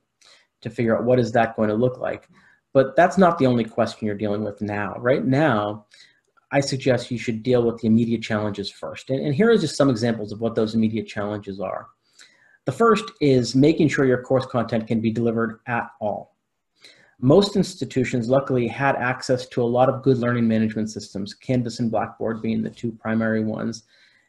to 0.62 0.70
figure 0.70 0.98
out 0.98 1.04
what 1.04 1.20
is 1.20 1.32
that 1.32 1.56
going 1.56 1.70
to 1.70 1.76
look 1.76 2.00
like. 2.00 2.30
But 2.74 2.96
that's 2.96 3.18
not 3.18 3.38
the 3.38 3.48
only 3.48 3.66
question 3.66 4.06
you're 4.06 4.16
dealing 4.16 4.44
with 4.44 4.62
now. 4.62 4.94
Right 4.98 5.26
now, 5.26 5.86
I 6.52 6.60
suggest 6.60 7.12
you 7.12 7.18
should 7.18 7.44
deal 7.44 7.64
with 7.64 7.80
the 7.80 7.88
immediate 7.88 8.22
challenges 8.22 8.70
first. 8.70 9.10
And, 9.10 9.20
and 9.26 9.34
here 9.34 9.50
are 9.50 9.58
just 9.58 9.78
some 9.78 9.90
examples 9.90 10.32
of 10.32 10.42
what 10.42 10.56
those 10.56 10.76
immediate 10.76 11.08
challenges 11.08 11.60
are. 11.60 11.88
The 12.66 12.72
first 12.72 13.06
is 13.22 13.56
making 13.56 13.88
sure 13.88 14.06
your 14.06 14.22
course 14.22 14.46
content 14.46 14.88
can 14.88 15.02
be 15.02 15.12
delivered 15.12 15.60
at 15.68 15.90
all. 16.00 16.36
Most 17.20 17.56
institutions 17.56 18.30
luckily 18.30 18.68
had 18.68 18.96
access 18.96 19.48
to 19.48 19.62
a 19.62 19.64
lot 19.64 19.90
of 19.90 20.02
good 20.02 20.18
learning 20.18 20.48
management 20.48 20.90
systems, 20.90 21.34
Canvas 21.34 21.80
and 21.80 21.92
Blackboard 21.92 22.42
being 22.42 22.64
the 22.64 22.70
two 22.70 22.92
primary 22.92 23.44
ones. 23.44 23.84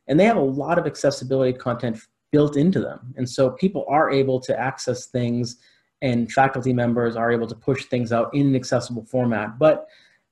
And 0.09 0.19
they 0.19 0.25
have 0.25 0.37
a 0.37 0.41
lot 0.41 0.79
of 0.79 0.87
accessibility 0.87 1.57
content 1.57 1.99
built 2.33 2.57
into 2.57 2.81
them. 2.81 3.15
And 3.17 3.29
so 3.29 3.51
people 3.51 3.85
are 3.89 4.11
able 4.11 4.41
to 4.41 4.59
access 4.59 5.07
things 5.07 5.57
and 6.03 6.31
faculty 6.31 6.73
members 6.73 7.17
are 7.17 7.33
able 7.33 7.47
to 7.47 7.55
push 7.55 7.87
things 7.87 8.13
out 8.13 8.35
in 8.35 8.49
an 8.49 8.57
accessible 8.57 9.05
format. 9.05 9.59
But 9.59 9.87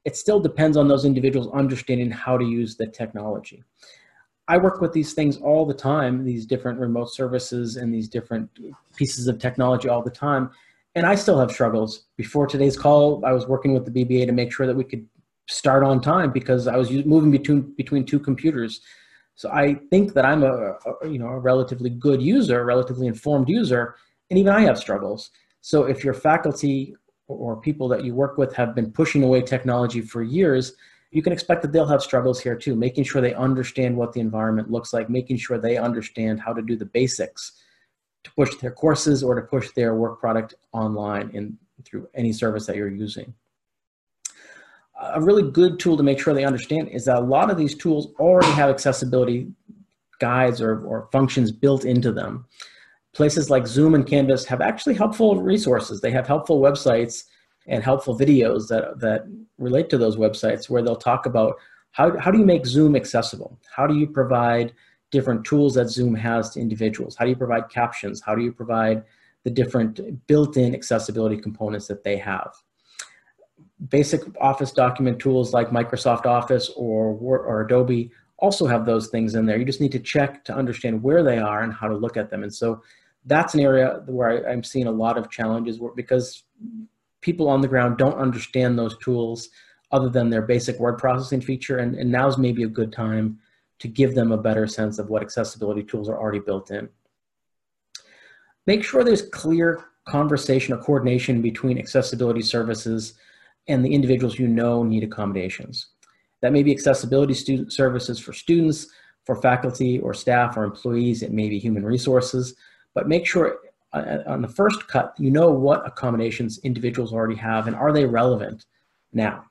it 0.05 0.17
still 0.17 0.41
depends 0.41 0.77
on 0.77 0.89
those 0.89 1.05
individuals 1.05 1.49
understanding 1.55 2.11
how 2.11 2.37
to 2.37 2.45
use 2.45 2.77
the 2.77 2.87
technology. 2.87 3.63
I 4.49 4.59
work 4.59 4.81
with 4.81 4.93
these 4.93 5.13
things 5.13 5.37
all 5.37 5.65
the 5.65 5.75
time, 5.75 6.25
these 6.25 6.45
different 6.45 6.81
remote 6.81 7.15
services 7.15 7.77
and 7.77 7.95
these 7.95 8.09
different 8.09 8.51
pieces 8.97 9.29
of 9.29 9.39
technology 9.39 9.89
all 9.89 10.03
the 10.03 10.11
time. 10.11 10.51
And 10.97 11.07
I 11.07 11.15
still 11.15 11.39
have 11.39 11.53
struggles. 11.53 12.07
Before 12.17 12.49
today's 12.49 12.77
call, 12.77 13.25
I 13.25 13.33
was 13.33 13.47
working 13.47 13.73
with 13.73 13.85
the 13.85 14.05
BBA 14.05 14.27
to 14.27 14.33
make 14.33 14.53
sure 14.53 14.67
that 14.67 14.75
we 14.75 14.83
could 14.83 15.07
start 15.49 15.85
on 15.85 16.01
time 16.01 16.33
because 16.33 16.67
I 16.67 16.77
was 16.77 16.91
moving 16.91 17.31
between, 17.31 17.73
between 17.77 18.05
two 18.05 18.19
computers. 18.19 18.81
So 19.37 19.51
I 19.51 19.75
think 19.89 20.15
that 20.15 20.25
I'm 20.25 20.43
a, 20.43 20.73
a 21.03 21.09
you 21.09 21.21
know, 21.21 21.29
a 21.29 21.39
relatively 21.39 21.91
good 21.91 22.21
user, 22.21 22.61
a 22.61 22.65
relatively 22.65 23.07
informed 23.07 23.49
user, 23.49 23.95
and 24.31 24.39
even 24.39 24.53
I 24.53 24.63
have 24.63 24.79
struggles. 24.79 25.31
So 25.61 25.85
if 25.85 26.05
your 26.05 26.15
faculty 26.15 26.95
or 27.27 27.57
people 27.57 27.89
that 27.89 28.05
you 28.05 28.15
work 28.15 28.39
with 28.39 28.55
have 28.55 28.75
been 28.75 28.91
pushing 28.91 29.23
away 29.23 29.43
technology 29.43 30.01
for 30.01 30.23
years, 30.23 30.75
you 31.11 31.23
can 31.23 31.33
expect 31.33 31.63
that 31.63 31.73
they'll 31.73 31.87
have 31.87 32.03
struggles 32.03 32.41
here 32.41 32.57
too, 32.57 32.75
making 32.75 33.05
sure 33.05 33.21
they 33.21 33.35
understand 33.35 33.97
what 33.97 34.13
the 34.13 34.21
environment 34.21 34.71
looks 34.71 34.93
like, 34.93 35.11
making 35.11 35.37
sure 35.37 35.59
they 35.59 35.77
understand 35.77 36.41
how 36.41 36.53
to 36.53 36.63
do 36.63 36.77
the 36.77 36.85
basics 36.85 37.53
to 38.25 38.31
push 38.33 38.55
their 38.57 38.71
courses 38.71 39.23
or 39.23 39.35
to 39.35 39.43
push 39.43 39.71
their 39.73 39.95
work 39.95 40.21
product 40.21 40.55
online 40.73 41.31
in, 41.33 41.59
through 41.85 42.09
any 42.15 42.33
service 42.33 42.67
that 42.67 42.77
you're 42.77 42.89
using. 42.89 43.33
A 45.15 45.21
really 45.21 45.51
good 45.51 45.79
tool 45.79 45.97
to 45.97 46.03
make 46.03 46.21
sure 46.21 46.35
they 46.35 46.45
understand 46.45 46.89
is 46.89 47.07
that 47.07 47.17
a 47.17 47.21
lot 47.21 47.51
of 47.51 47.57
these 47.57 47.75
tools 47.75 48.09
already 48.19 48.53
have 48.53 48.69
accessibility 48.69 49.51
guides 50.19 50.61
or, 50.61 50.85
or 50.85 51.09
functions 51.11 51.51
built 51.51 51.87
into 51.87 52.13
them 52.13 52.45
places 53.13 53.51
like 53.51 53.67
Zoom 53.67 53.95
and 53.95 54.07
Canvas 54.07 54.45
have 54.47 54.61
actually 54.61 54.95
helpful 54.95 55.41
resources. 55.43 56.01
They 56.01 56.13
have 56.13 56.27
helpful 56.27 56.61
websites 56.61 57.25
and 57.67 57.83
helpful 57.83 58.19
videos 58.19 58.69
that, 58.69 59.01
that 59.01 59.25
relate 59.59 59.91
to 59.91 59.99
those 59.99 60.17
websites 60.17 60.71
where 60.71 60.83
they'll 60.83 60.97
talk 60.97 61.27
about 61.27 61.57
how, 61.93 62.17
how 62.19 62.31
do 62.31 62.39
you 62.39 62.45
make 62.45 62.67
Zoom 62.67 62.95
accessible? 62.95 63.59
How 63.75 63.87
do 63.87 63.97
you 63.97 64.07
provide 64.07 64.73
different 65.11 65.45
tools 65.45 65.75
that 65.75 65.89
Zoom 65.89 66.15
has 66.15 66.51
to 66.51 66.61
individuals? 66.61 67.17
How 67.17 67.25
do 67.25 67.31
you 67.31 67.37
provide 67.37 67.69
captions? 67.69 68.21
How 68.21 68.35
do 68.35 68.43
you 68.43 68.53
provide 68.53 69.03
the 69.43 69.51
different 69.51 70.27
built-in 70.27 70.75
accessibility 70.75 71.37
components 71.37 71.89
that 71.89 72.05
they 72.05 72.17
have? 72.17 72.55
Basic 73.89 74.21
Office 74.41 74.73
document 74.73 75.19
tools 75.19 75.53
like 75.53 75.71
Microsoft 75.71 76.27
Office 76.27 76.71
or, 76.77 77.17
or 77.19 77.63
Adobe 77.63 78.13
also 78.39 78.67
have 78.67 78.87
those 78.87 79.09
things 79.09 79.35
in 79.35 79.47
there. 79.47 79.59
You 79.59 79.65
just 79.65 79.81
need 79.81 79.93
to 79.93 79.99
check 79.99 80.45
to 80.45 80.55
understand 80.55 81.03
where 81.03 81.23
they 81.23 81.39
are 81.39 81.63
and 81.63 81.73
how 81.73 81.89
to 81.89 81.97
look 81.97 82.17
at 82.17 82.31
them. 82.31 82.43
And 82.43 82.55
so 82.55 82.83
that's 83.27 83.55
an 83.55 83.61
area 83.61 84.03
where 84.07 84.49
I, 84.49 84.53
am 84.53 84.65
seeing 84.65 84.87
a 84.87 84.93
lot 84.93 85.19
of 85.19 85.31
challenges 85.31 85.79
because 85.95 86.45
people 87.21 87.49
on 87.49 87.61
the 87.61 87.69
ground 87.69 87.99
don't 87.99 88.19
understand 88.19 88.79
those 88.79 88.97
tools 88.99 89.51
other 89.93 90.09
than 90.09 90.31
their 90.31 90.43
basic 90.43 90.79
word 90.79 90.99
processing 90.99 91.41
feature. 91.41 91.79
And, 91.79 91.95
and 91.95 92.11
now's 92.11 92.39
maybe 92.39 92.63
a 92.63 92.69
good 92.69 92.93
time 92.93 93.39
to 93.81 93.89
give 93.89 94.15
them 94.15 94.33
a 94.33 94.39
better 94.39 94.67
sense 94.67 94.99
of 94.99 95.11
what 95.11 95.23
accessibility 95.23 95.83
tools 95.83 96.09
are 96.09 96.19
already 96.19 96.39
built 96.39 96.71
in. 96.71 96.89
Make 98.67 98.85
sure 98.85 99.03
there's 99.03 99.29
clear 99.29 99.85
conversation 100.07 100.75
or 100.75 100.79
coordination 100.79 101.43
between 101.43 101.79
accessibility 101.79 102.43
services 102.43 103.15
and 103.69 103.85
the 103.85 103.95
individuals 103.95 104.39
you 104.39 104.49
know 104.49 104.83
need 104.83 105.05
accommodations. 105.05 105.89
That 106.41 106.53
may 106.53 106.63
be 106.63 106.73
accessibility 106.73 107.35
student 107.35 107.73
services 107.73 108.19
for 108.19 108.33
students, 108.33 108.87
for 109.25 109.37
faculty 109.37 109.99
or 110.01 110.15
staff 110.15 110.57
or 110.57 110.65
employees, 110.65 111.23
it 111.23 111.33
may 111.33 111.49
be 111.49 111.59
human 111.59 111.85
resources, 111.85 112.55
but 112.95 113.09
make 113.09 113.27
sure 113.27 113.59
uh, 113.93 114.19
on 114.27 114.43
the 114.43 114.49
first 114.49 114.87
cut, 114.89 115.15
you 115.19 115.31
know 115.31 115.51
what 115.51 115.87
accommodations 115.87 116.59
individuals 116.63 117.13
already 117.13 117.35
have 117.37 117.67
and 117.67 117.77
are 117.77 117.93
they 117.93 118.05
relevant 118.05 118.67
now? 119.13 119.45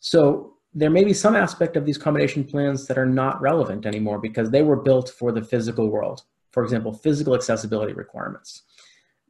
So 0.00 0.54
there 0.74 0.90
may 0.90 1.04
be 1.04 1.12
some 1.12 1.36
aspect 1.36 1.76
of 1.76 1.84
these 1.84 1.96
accommodation 1.96 2.44
plans 2.44 2.86
that 2.86 2.98
are 2.98 3.06
not 3.06 3.40
relevant 3.40 3.84
anymore 3.84 4.18
because 4.18 4.50
they 4.50 4.62
were 4.62 4.76
built 4.76 5.10
for 5.10 5.32
the 5.32 5.42
physical 5.42 5.88
world. 5.88 6.22
For 6.50 6.64
example, 6.64 6.92
physical 6.92 7.34
accessibility 7.34 7.92
requirements. 7.92 8.62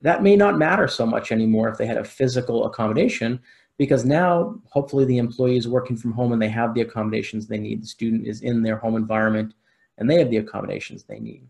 That 0.03 0.23
may 0.23 0.37
not 0.37 0.59
matter 0.59 0.89
so 0.89 1.07
much 1.07 1.31
anymore 1.31 1.69
if 1.69 1.79
they 1.79 1.87
had 1.87 1.97
a 1.97 2.05
physical 2.05 2.67
accommodation 2.67 3.41
because 3.79 4.05
now 4.05 4.61
hopefully 4.69 5.05
the 5.05 5.19
employee 5.19 5.57
is 5.57 5.69
working 5.69 5.97
from 5.97 6.13
home 6.13 6.33
and 6.33 6.41
they 6.41 6.49
have 6.49 6.75
the 6.75 6.81
accommodations 6.83 7.47
they 7.47 7.59
need. 7.59 7.83
The 7.83 7.87
student 7.87 8.27
is 8.27 8.43
in 8.43 8.63
their 8.63 8.77
home 8.77 8.97
environment 8.97 9.55
and 9.99 10.09
they 10.09 10.19
have 10.19 10.31
the 10.31 10.39
accommodations 10.39 11.05
they 11.05 11.19
need. 11.19 11.47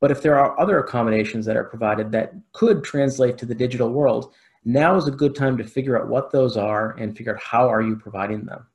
But 0.00 0.10
if 0.10 0.22
there 0.22 0.38
are 0.38 0.58
other 0.58 0.78
accommodations 0.78 1.44
that 1.46 1.56
are 1.56 1.64
provided 1.64 2.10
that 2.12 2.32
could 2.52 2.82
translate 2.82 3.36
to 3.38 3.46
the 3.46 3.54
digital 3.54 3.90
world, 3.90 4.32
now 4.64 4.96
is 4.96 5.06
a 5.06 5.12
good 5.12 5.34
time 5.34 5.58
to 5.58 5.64
figure 5.64 6.00
out 6.00 6.08
what 6.08 6.32
those 6.32 6.56
are 6.56 6.96
and 6.98 7.16
figure 7.16 7.34
out 7.34 7.42
how 7.42 7.68
are 7.68 7.82
you 7.82 7.96
providing 7.96 8.44
them. 8.44 8.66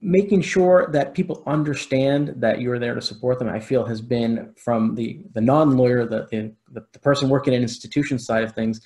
Making 0.00 0.42
sure 0.42 0.88
that 0.92 1.14
people 1.14 1.42
understand 1.46 2.34
that 2.36 2.60
you're 2.60 2.78
there 2.78 2.94
to 2.94 3.00
support 3.00 3.38
them, 3.38 3.48
I 3.48 3.58
feel 3.58 3.86
has 3.86 4.02
been 4.02 4.52
from 4.56 4.94
the, 4.94 5.24
the 5.32 5.40
non-lawyer, 5.40 6.04
the, 6.04 6.26
the, 6.70 6.84
the 6.92 6.98
person 6.98 7.30
working 7.30 7.54
in 7.54 7.62
institution 7.62 8.18
side 8.18 8.44
of 8.44 8.54
things, 8.54 8.82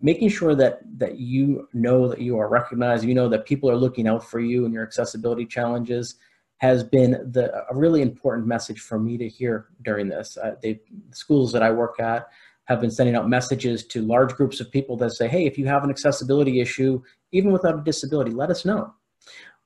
making 0.00 0.30
sure 0.30 0.54
that, 0.54 0.80
that 0.96 1.18
you 1.18 1.68
know 1.74 2.08
that 2.08 2.20
you 2.20 2.38
are 2.38 2.48
recognized, 2.48 3.04
you 3.04 3.14
know 3.14 3.28
that 3.28 3.44
people 3.44 3.70
are 3.70 3.76
looking 3.76 4.08
out 4.08 4.24
for 4.24 4.40
you 4.40 4.64
and 4.64 4.72
your 4.72 4.82
accessibility 4.82 5.44
challenges 5.44 6.16
has 6.62 6.84
been 6.84 7.10
the, 7.32 7.52
a 7.68 7.74
really 7.74 8.00
important 8.00 8.46
message 8.46 8.78
for 8.78 8.96
me 8.96 9.18
to 9.18 9.28
hear 9.28 9.66
during 9.82 10.08
this. 10.08 10.38
Uh, 10.38 10.54
the 10.62 10.78
schools 11.10 11.50
that 11.52 11.62
I 11.62 11.72
work 11.72 11.98
at, 11.98 12.28
have 12.66 12.80
been 12.80 12.92
sending 12.92 13.16
out 13.16 13.28
messages 13.28 13.84
to 13.84 14.00
large 14.00 14.32
groups 14.34 14.60
of 14.60 14.70
people 14.70 14.96
that 14.98 15.10
say, 15.10 15.26
hey, 15.26 15.44
if 15.44 15.58
you 15.58 15.66
have 15.66 15.82
an 15.82 15.90
accessibility 15.90 16.60
issue, 16.60 17.02
even 17.32 17.50
without 17.50 17.76
a 17.76 17.82
disability, 17.82 18.30
let 18.30 18.48
us 18.48 18.64
know. 18.64 18.94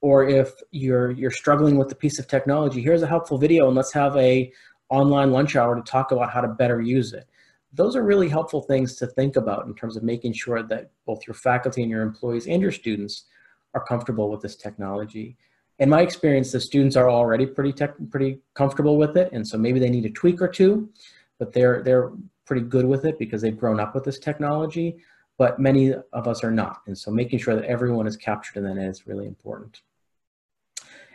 Or 0.01 0.27
if 0.27 0.55
you're, 0.71 1.11
you're 1.11 1.31
struggling 1.31 1.77
with 1.77 1.93
a 1.93 1.95
piece 1.95 2.19
of 2.19 2.29
technology, 2.29 2.81
here's 2.81 3.03
a 3.03 3.07
helpful 3.07 3.37
video 3.37 3.67
and 3.67 3.77
let's 3.77 3.93
have 3.93 4.17
a 4.17 4.51
online 4.89 5.33
lunch 5.33 5.55
hour 5.55 5.77
to 5.77 5.83
talk 5.83 6.13
about 6.13 6.31
how 6.31 6.41
to 6.41 6.49
better 6.49 6.81
use 6.81 7.13
it. 7.13 7.29
Those 7.75 7.95
are 7.95 8.03
really 8.03 8.31
helpful 8.31 8.63
things 8.63 8.97
to 8.97 9.07
think 9.07 9.37
about 9.37 9.67
in 9.67 9.75
terms 9.75 9.99
of 9.99 10.03
making 10.03 10.33
sure 10.33 10.63
that 10.63 10.93
both 11.05 11.27
your 11.27 11.35
faculty 11.35 11.83
and 11.83 11.91
your 11.91 12.03
employees 12.03 12.47
and 12.47 12.63
your 12.63 12.73
students 12.73 13.27
are 13.75 13.85
comfortable 13.85 14.31
with 14.31 14.41
this 14.41 14.57
technology. 14.57 15.37
In 15.79 15.91
my 15.91 16.01
experience, 16.01 16.53
the 16.53 16.61
students 16.61 16.97
are 16.97 17.11
already 17.11 17.47
pretty 17.47 17.73
tech, 17.73 17.95
pretty 18.11 18.41
comfortable 18.55 18.97
with 18.97 19.17
it, 19.17 19.31
and 19.33 19.47
so 19.47 19.59
maybe 19.59 19.79
they 19.79 19.91
need 19.91 20.07
a 20.07 20.11
tweak 20.11 20.41
or 20.41 20.49
two, 20.49 20.89
but 21.39 21.53
they're 21.53 21.83
they're 21.83 22.13
pretty 22.47 22.63
good 22.63 22.87
with 22.87 23.05
it 23.05 23.19
because 23.19 23.43
they've 23.43 23.59
grown 23.59 23.81
up 23.81 23.95
with 23.95 24.05
this 24.05 24.19
technology, 24.19 24.97
but 25.37 25.59
many 25.59 25.93
of 26.13 26.29
us 26.29 26.43
are 26.43 26.51
not. 26.51 26.81
And 26.87 26.97
so 26.97 27.11
making 27.11 27.41
sure 27.41 27.57
that 27.57 27.65
everyone 27.65 28.07
is 28.07 28.17
captured 28.17 28.65
in 28.65 28.77
that 28.77 28.89
is 28.89 29.07
really 29.07 29.27
important. 29.27 29.83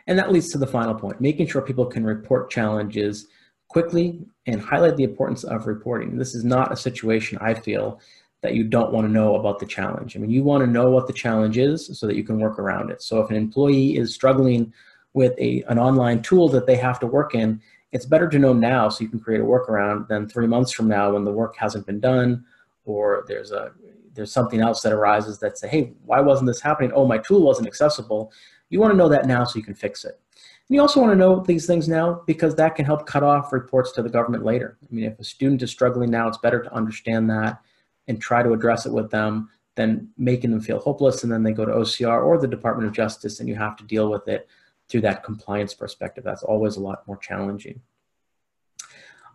And 0.08 0.19
that 0.19 0.32
leads 0.32 0.50
to 0.50 0.58
the 0.58 0.67
final 0.67 0.93
point, 0.93 1.21
making 1.21 1.47
sure 1.47 1.62
people 1.62 1.86
can 1.86 2.04
report 2.04 2.50
challenges 2.50 3.28
quickly 3.69 4.19
and 4.45 4.62
highlight 4.62 4.97
the 4.97 5.04
importance 5.06 5.43
of 5.45 5.67
reporting. 5.67 6.17
This 6.17 6.36
is 6.36 6.43
not 6.43 6.74
a 6.74 6.76
situation, 6.76 7.38
I 7.39 7.54
feel, 7.54 8.02
that 8.41 8.56
you 8.56 8.63
don't 8.63 8.91
want 8.91 9.08
to 9.08 9.12
know 9.12 9.36
about 9.36 9.60
the 9.60 9.65
challenge. 9.65 10.15
I 10.15 10.19
mean, 10.19 10.32
you 10.32 10.43
want 10.43 10.63
to 10.63 10.69
know 10.69 10.89
what 10.89 11.08
the 11.08 11.13
challenge 11.13 11.58
is 11.58 11.97
so 11.97 12.08
that 12.08 12.15
you 12.15 12.23
can 12.23 12.39
work 12.39 12.58
around 12.60 12.89
it. 12.89 13.01
So 13.01 13.21
if 13.21 13.30
an 13.30 13.36
employee 13.36 13.97
is 13.97 14.13
struggling 14.13 14.73
with 15.13 15.34
a, 15.38 15.63
an 15.67 15.77
online 15.77 16.21
tool 16.21 16.49
that 16.49 16.65
they 16.65 16.75
have 16.77 16.99
to 17.01 17.08
work 17.08 17.36
in, 17.36 17.62
it's 17.91 18.06
better 18.06 18.27
to 18.30 18.39
know 18.39 18.54
now 18.54 18.89
so 18.89 19.04
you 19.04 19.10
can 19.10 19.19
create 19.19 19.41
a 19.41 19.45
workaround 19.45 20.08
than 20.08 20.27
three 20.27 20.47
months 20.47 20.71
from 20.71 20.88
now 20.88 21.13
when 21.13 21.23
the 21.23 21.32
work 21.32 21.56
hasn't 21.58 21.86
been 21.86 21.99
done 21.99 22.45
or 22.86 23.25
there's 23.27 23.51
a 23.51 23.71
there's 24.13 24.32
something 24.32 24.60
else 24.60 24.82
that 24.82 24.91
arises 24.91 25.39
that 25.39 25.58
say, 25.58 25.69
hey, 25.69 25.93
why 26.06 26.19
wasn't 26.19 26.47
this 26.47 26.60
happening? 26.60 26.91
Oh, 26.93 27.08
my 27.08 27.17
tool 27.17 27.43
wasn't 27.43 27.67
accessible. 27.67 28.32
You 28.69 28.80
want 28.80 28.91
to 28.91 28.97
know 28.97 29.08
that 29.08 29.25
now 29.25 29.45
so 29.45 29.58
you 29.58 29.63
can 29.63 29.73
fix 29.73 30.04
it. 30.04 30.19
And 30.36 30.75
you 30.75 30.82
also 30.82 30.99
want 30.99 31.13
to 31.13 31.17
know 31.17 31.41
these 31.41 31.65
things 31.65 31.88
now 31.88 32.21
because 32.25 32.56
that 32.56 32.75
can 32.75 32.84
help 32.84 33.06
cut 33.06 33.23
off 33.23 33.54
reports 33.54 33.93
to 33.93 34.01
the 34.01 34.10
government 34.10 34.43
later. 34.43 34.77
I 34.82 34.93
mean, 34.93 35.06
if 35.06 35.17
a 35.17 35.23
student 35.23 35.62
is 35.62 35.71
struggling 35.71 36.12
now, 36.12 36.27
it's 36.27 36.38
better 36.38 36.62
to 36.62 36.73
understand 36.73 37.30
that 37.30 37.62
and 38.08 38.22
try 38.22 38.44
to 38.44 38.54
address 38.54 38.86
it 38.86 38.92
with 38.92 39.10
them 39.12 39.50
than 39.76 40.10
making 40.18 40.52
them 40.52 40.62
feel 40.62 40.80
hopeless 40.80 41.24
and 41.24 41.32
then 41.32 41.44
they 41.44 41.54
go 41.54 41.66
to 41.66 41.72
OCR 41.72 42.26
or 42.26 42.38
the 42.38 42.48
Department 42.48 42.88
of 42.88 42.94
Justice 42.94 43.40
and 43.40 43.48
you 43.48 43.56
have 43.56 43.78
to 43.78 43.84
deal 43.86 44.10
with 44.10 44.28
it 44.28 44.48
through 44.90 45.02
that 45.02 45.24
compliance 45.24 45.74
perspective. 45.74 46.24
That's 46.24 46.44
always 46.44 46.76
a 46.76 46.82
lot 46.82 47.08
more 47.08 47.18
challenging. 47.18 47.82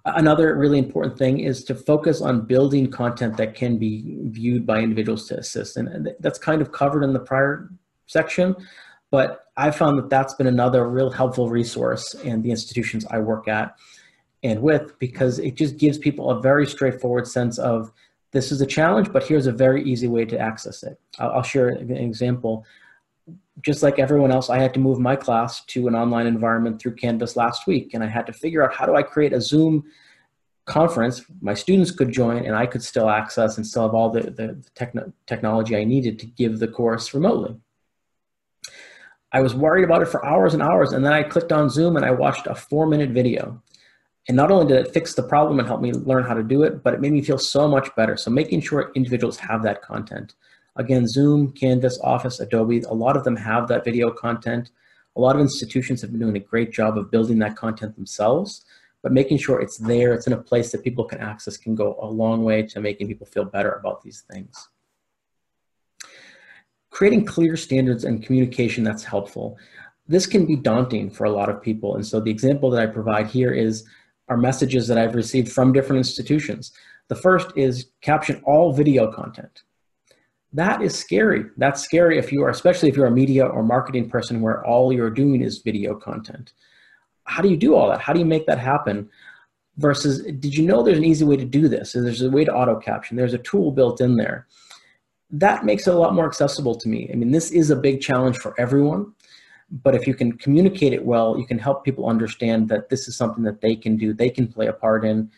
Another 0.05 0.55
really 0.55 0.79
important 0.79 1.19
thing 1.19 1.41
is 1.41 1.65
to 1.65 1.75
focus 1.75 2.21
on 2.21 2.43
building 2.43 2.89
content 2.91 3.37
that 3.39 3.55
can 3.57 3.77
be 3.77 4.19
viewed 4.25 4.65
by 4.65 4.81
individuals 4.81 5.27
to 5.29 5.39
assist. 5.39 5.77
And 5.79 6.11
that's 6.21 6.39
kind 6.39 6.63
of 6.63 6.71
covered 6.71 7.03
in 7.03 7.13
the 7.13 7.19
prior 7.19 7.71
section, 8.07 8.55
but 9.11 9.47
I 9.57 9.71
found 9.71 9.99
that 9.99 10.11
that's 10.11 10.35
been 10.35 10.47
another 10.47 10.89
real 10.89 11.11
helpful 11.11 11.49
resource 11.49 12.15
in 12.15 12.43
the 12.43 12.51
institutions 12.51 13.05
I 13.11 13.19
work 13.19 13.49
at 13.49 13.75
and 14.43 14.63
with 14.63 14.97
because 14.99 15.39
it 15.39 15.57
just 15.57 15.77
gives 15.77 15.99
people 15.99 16.31
a 16.31 16.41
very 16.41 16.67
straightforward 16.67 17.27
sense 17.27 17.59
of 17.59 17.91
this 18.33 18.53
is 18.53 18.61
a 18.61 18.67
challenge, 18.67 19.12
but 19.12 19.25
here's 19.25 19.47
a 19.47 19.53
very 19.53 19.83
easy 19.85 20.09
way 20.09 20.25
to 20.25 20.39
access 20.39 20.83
it. 20.83 20.99
I'll, 21.19 21.31
I'll 21.31 21.43
share 21.43 21.69
an 21.69 21.91
example 21.91 22.65
just 23.62 23.83
like 23.83 23.99
everyone 23.99 24.31
else, 24.31 24.51
I 24.51 24.59
had 24.59 24.75
to 24.75 24.81
move 24.81 24.99
my 24.99 25.17
class 25.17 25.65
to 25.67 25.89
an 25.89 25.95
online 25.95 26.27
environment 26.27 26.81
through 26.81 26.95
Canvas 26.97 27.37
last 27.37 27.67
week. 27.67 27.95
And 27.95 28.05
I 28.05 28.07
had 28.07 28.27
to 28.27 28.33
figure 28.33 28.62
out 28.62 28.75
how 28.75 28.87
do 28.87 28.95
I 28.95 29.03
create 29.03 29.33
a 29.33 29.41
Zoom 29.41 29.85
conference 30.67 31.23
my 31.41 31.55
students 31.55 31.93
could 31.93 32.11
join 32.11 32.45
and 32.45 32.57
I 32.57 32.67
could 32.67 32.83
still 32.83 33.09
access 33.09 33.57
and 33.57 33.65
still 33.65 33.83
have 33.83 33.95
all 33.95 34.11
the, 34.11 34.23
the 34.23 34.65
techno 34.75 35.12
technology 35.27 35.77
I 35.77 35.85
needed 35.85 36.19
to 36.19 36.27
give 36.27 36.59
the 36.59 36.67
course 36.67 37.15
remotely. 37.15 37.57
I 39.31 39.41
was 39.41 39.55
worried 39.55 39.85
about 39.85 40.03
it 40.03 40.09
for 40.09 40.25
hours 40.27 40.55
and 40.55 40.62
hours. 40.62 40.93
And 40.93 41.05
then 41.05 41.12
I 41.12 41.23
clicked 41.23 41.53
on 41.53 41.71
Zoom 41.71 41.97
and 41.97 42.05
I 42.05 42.11
watched 42.11 42.47
a 42.47 42.55
four 42.55 42.87
minute 42.87 43.11
video. 43.11 43.62
And 44.29 44.37
not 44.37 44.51
only 44.51 44.67
did 44.67 44.87
it 44.87 44.93
fix 44.93 45.15
the 45.15 45.23
problem 45.23 45.59
and 45.59 45.69
help 45.69 45.81
me 45.81 45.93
learn 45.93 46.25
how 46.25 46.35
to 46.35 46.43
do 46.43 46.65
it, 46.65 46.83
but 46.83 46.95
it 46.95 47.01
made 47.01 47.12
me 47.12 47.23
feel 47.23 47.39
so 47.39 47.69
much 47.69 47.95
better. 47.95 48.17
So 48.17 48.31
making 48.31 48.61
sure 48.61 48.91
individuals 48.97 49.37
have 49.39 49.62
that 49.62 49.83
content. 49.83 50.35
Again, 50.75 51.07
Zoom, 51.07 51.53
Canvas, 51.53 51.99
Office, 52.03 52.41
Adobe, 52.41 52.81
a 52.81 52.93
lot 52.93 53.17
of 53.17 53.25
them 53.25 53.37
have 53.37 53.69
that 53.69 53.85
video 53.85 54.11
content. 54.11 54.71
A 55.17 55.21
lot 55.21 55.37
of 55.37 55.41
institutions 55.41 56.03
have 56.03 56.11
been 56.11 56.21
doing 56.21 56.37
a 56.37 56.41
great 56.41 56.73
job 56.73 56.99
of 56.99 57.11
building 57.11 57.39
that 57.39 57.57
content 57.57 57.95
themselves, 57.95 58.65
but 59.03 59.12
making 59.12 59.39
sure 59.39 59.61
it's 59.61 59.79
there, 59.79 60.12
it's 60.12 60.27
in 60.27 60.35
a 60.35 60.43
place 60.43 60.73
that 60.73 60.85
people 60.85 61.05
can 61.05 61.21
access 61.21 61.57
can 61.57 61.75
go 61.75 61.97
a 62.03 62.07
long 62.07 62.45
way 62.45 62.62
to 62.62 62.81
making 62.81 63.07
people 63.07 63.27
feel 63.27 63.45
better 63.45 63.73
about 63.73 64.03
these 64.03 64.25
things. 64.31 64.69
Creating 66.91 67.25
clear 67.25 67.57
standards 67.57 68.05
and 68.05 68.23
communication 68.23 68.83
that's 68.85 69.05
helpful. 69.05 69.57
This 70.09 70.27
can 70.27 70.45
be 70.45 70.57
daunting 70.57 71.11
for 71.11 71.25
a 71.25 71.31
lot 71.31 71.49
of 71.49 71.62
people. 71.62 71.95
And 71.95 72.07
so 72.07 72.21
the 72.21 72.31
example 72.31 72.71
that 72.71 72.83
I 72.83 72.87
provide 72.87 73.29
here 73.29 73.53
is 73.53 73.85
our 74.29 74.37
messages 74.37 74.89
that 74.89 74.99
I've 74.99 75.15
received 75.15 75.53
from 75.53 75.73
different 75.73 75.99
institutions. 75.99 76.73
The 77.09 77.15
first 77.15 77.49
is 77.57 77.91
caption 78.01 78.43
all 78.45 78.73
video 78.73 79.11
content 79.12 79.62
that 80.57 80.81
is 80.81 80.99
scary. 80.99 81.45
That's 81.59 81.83
scary 81.83 82.19
if 82.19 82.33
you 82.33 82.43
are, 82.43 82.49
especially 82.49 82.89
if 82.89 82.97
you're 82.97 83.07
a 83.07 83.11
media 83.11 83.45
or 83.45 83.62
marketing 83.62 84.09
person 84.09 84.41
where 84.41 84.65
all 84.65 84.93
you're 84.93 85.11
doing 85.11 85.43
is 85.43 85.59
video 85.59 85.95
content. 85.95 86.55
How 87.25 87.43
do 87.43 87.51
you 87.51 87.59
do 87.59 87.75
all 87.75 87.89
that? 87.91 88.01
How 88.01 88.15
do 88.15 88.19
you 88.19 88.25
make 88.25 88.47
that 88.47 88.59
happen? 88.59 89.11
Versus, 89.77 90.23
did 90.23 90.55
you 90.55 90.67
know 90.67 90.83
there's 90.83 90.97
an 90.97 91.05
easy 91.05 91.27
way 91.27 91.37
to 91.37 91.45
do 91.45 91.69
this? 91.69 91.93
There's 91.93 92.23
a 92.23 92.31
way 92.31 92.47
to 92.47 92.55
auto 92.55 92.77
caption. 92.77 93.19
There's 93.19 93.35
a 93.35 93.39
tool 93.39 93.71
built 93.71 94.01
in 94.01 94.17
there. 94.17 94.47
That 95.31 95.67
makes 95.67 95.87
it 95.87 95.93
a 95.93 95.99
lot 95.99 96.15
more 96.15 96.27
accessible 96.27 96.75
to 96.77 96.89
me. 96.89 97.11
I 97.12 97.17
mean, 97.17 97.33
this 97.33 97.51
is 97.51 97.71
a 97.71 97.77
big 97.77 98.01
challenge 98.01 98.39
for 98.39 98.59
everyone. 98.59 99.12
But 99.71 99.95
if 99.95 100.07
you 100.07 100.15
can 100.15 100.33
communicate 100.39 100.93
it 100.93 101.05
well, 101.05 101.39
you 101.39 101.47
can 101.47 101.59
help 101.59 101.85
people 101.85 102.09
understand 102.09 102.69
that 102.69 102.89
this 102.89 103.09
is 103.09 103.17
something 103.17 103.43
that 103.45 103.61
they 103.61 103.75
can 103.75 103.97
do, 103.97 104.13
they 104.13 104.31
can 104.31 104.47
play 104.47 104.67
a 104.67 104.73
part 104.73 105.05
in. 105.05 105.31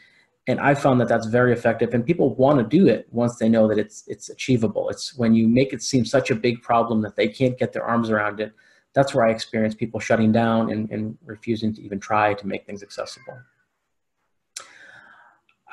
And 0.47 0.61
I 0.61 0.75
found 0.75 1.01
that 1.01 1.09
that's 1.09 1.27
very 1.27 1.53
effective, 1.53 1.93
and 1.93 2.05
people 2.05 2.35
want 2.35 2.59
to 2.59 2.65
do 2.65 2.89
it 2.89 3.07
once 3.11 3.37
they 3.37 3.51
know 3.51 3.69
that 3.69 3.79
it's 3.79 4.05
it's 4.07 4.31
achievable. 4.31 4.89
It's 4.89 5.15
when 5.15 5.35
you 5.35 5.47
make 5.47 5.75
it 5.75 5.83
seem 5.83 6.07
such 6.07 6.31
a 6.31 6.35
big 6.35 6.63
problem 6.63 7.03
that 7.03 7.17
they 7.17 7.29
can't 7.29 7.59
get 7.59 7.75
their 7.75 7.85
arms 7.85 8.09
around 8.09 8.41
it. 8.41 8.53
That's 8.95 9.15
where 9.15 9.27
I 9.27 9.31
experience 9.31 9.75
people 9.75 10.01
shutting 10.01 10.33
down 10.33 10.73
and, 10.73 10.91
and 10.91 11.19
refusing 11.25 11.75
to 11.75 11.83
even 11.83 12.01
try 12.01 12.33
to 12.33 12.47
make 12.47 12.65
things 12.65 12.83
accessible. 12.83 13.39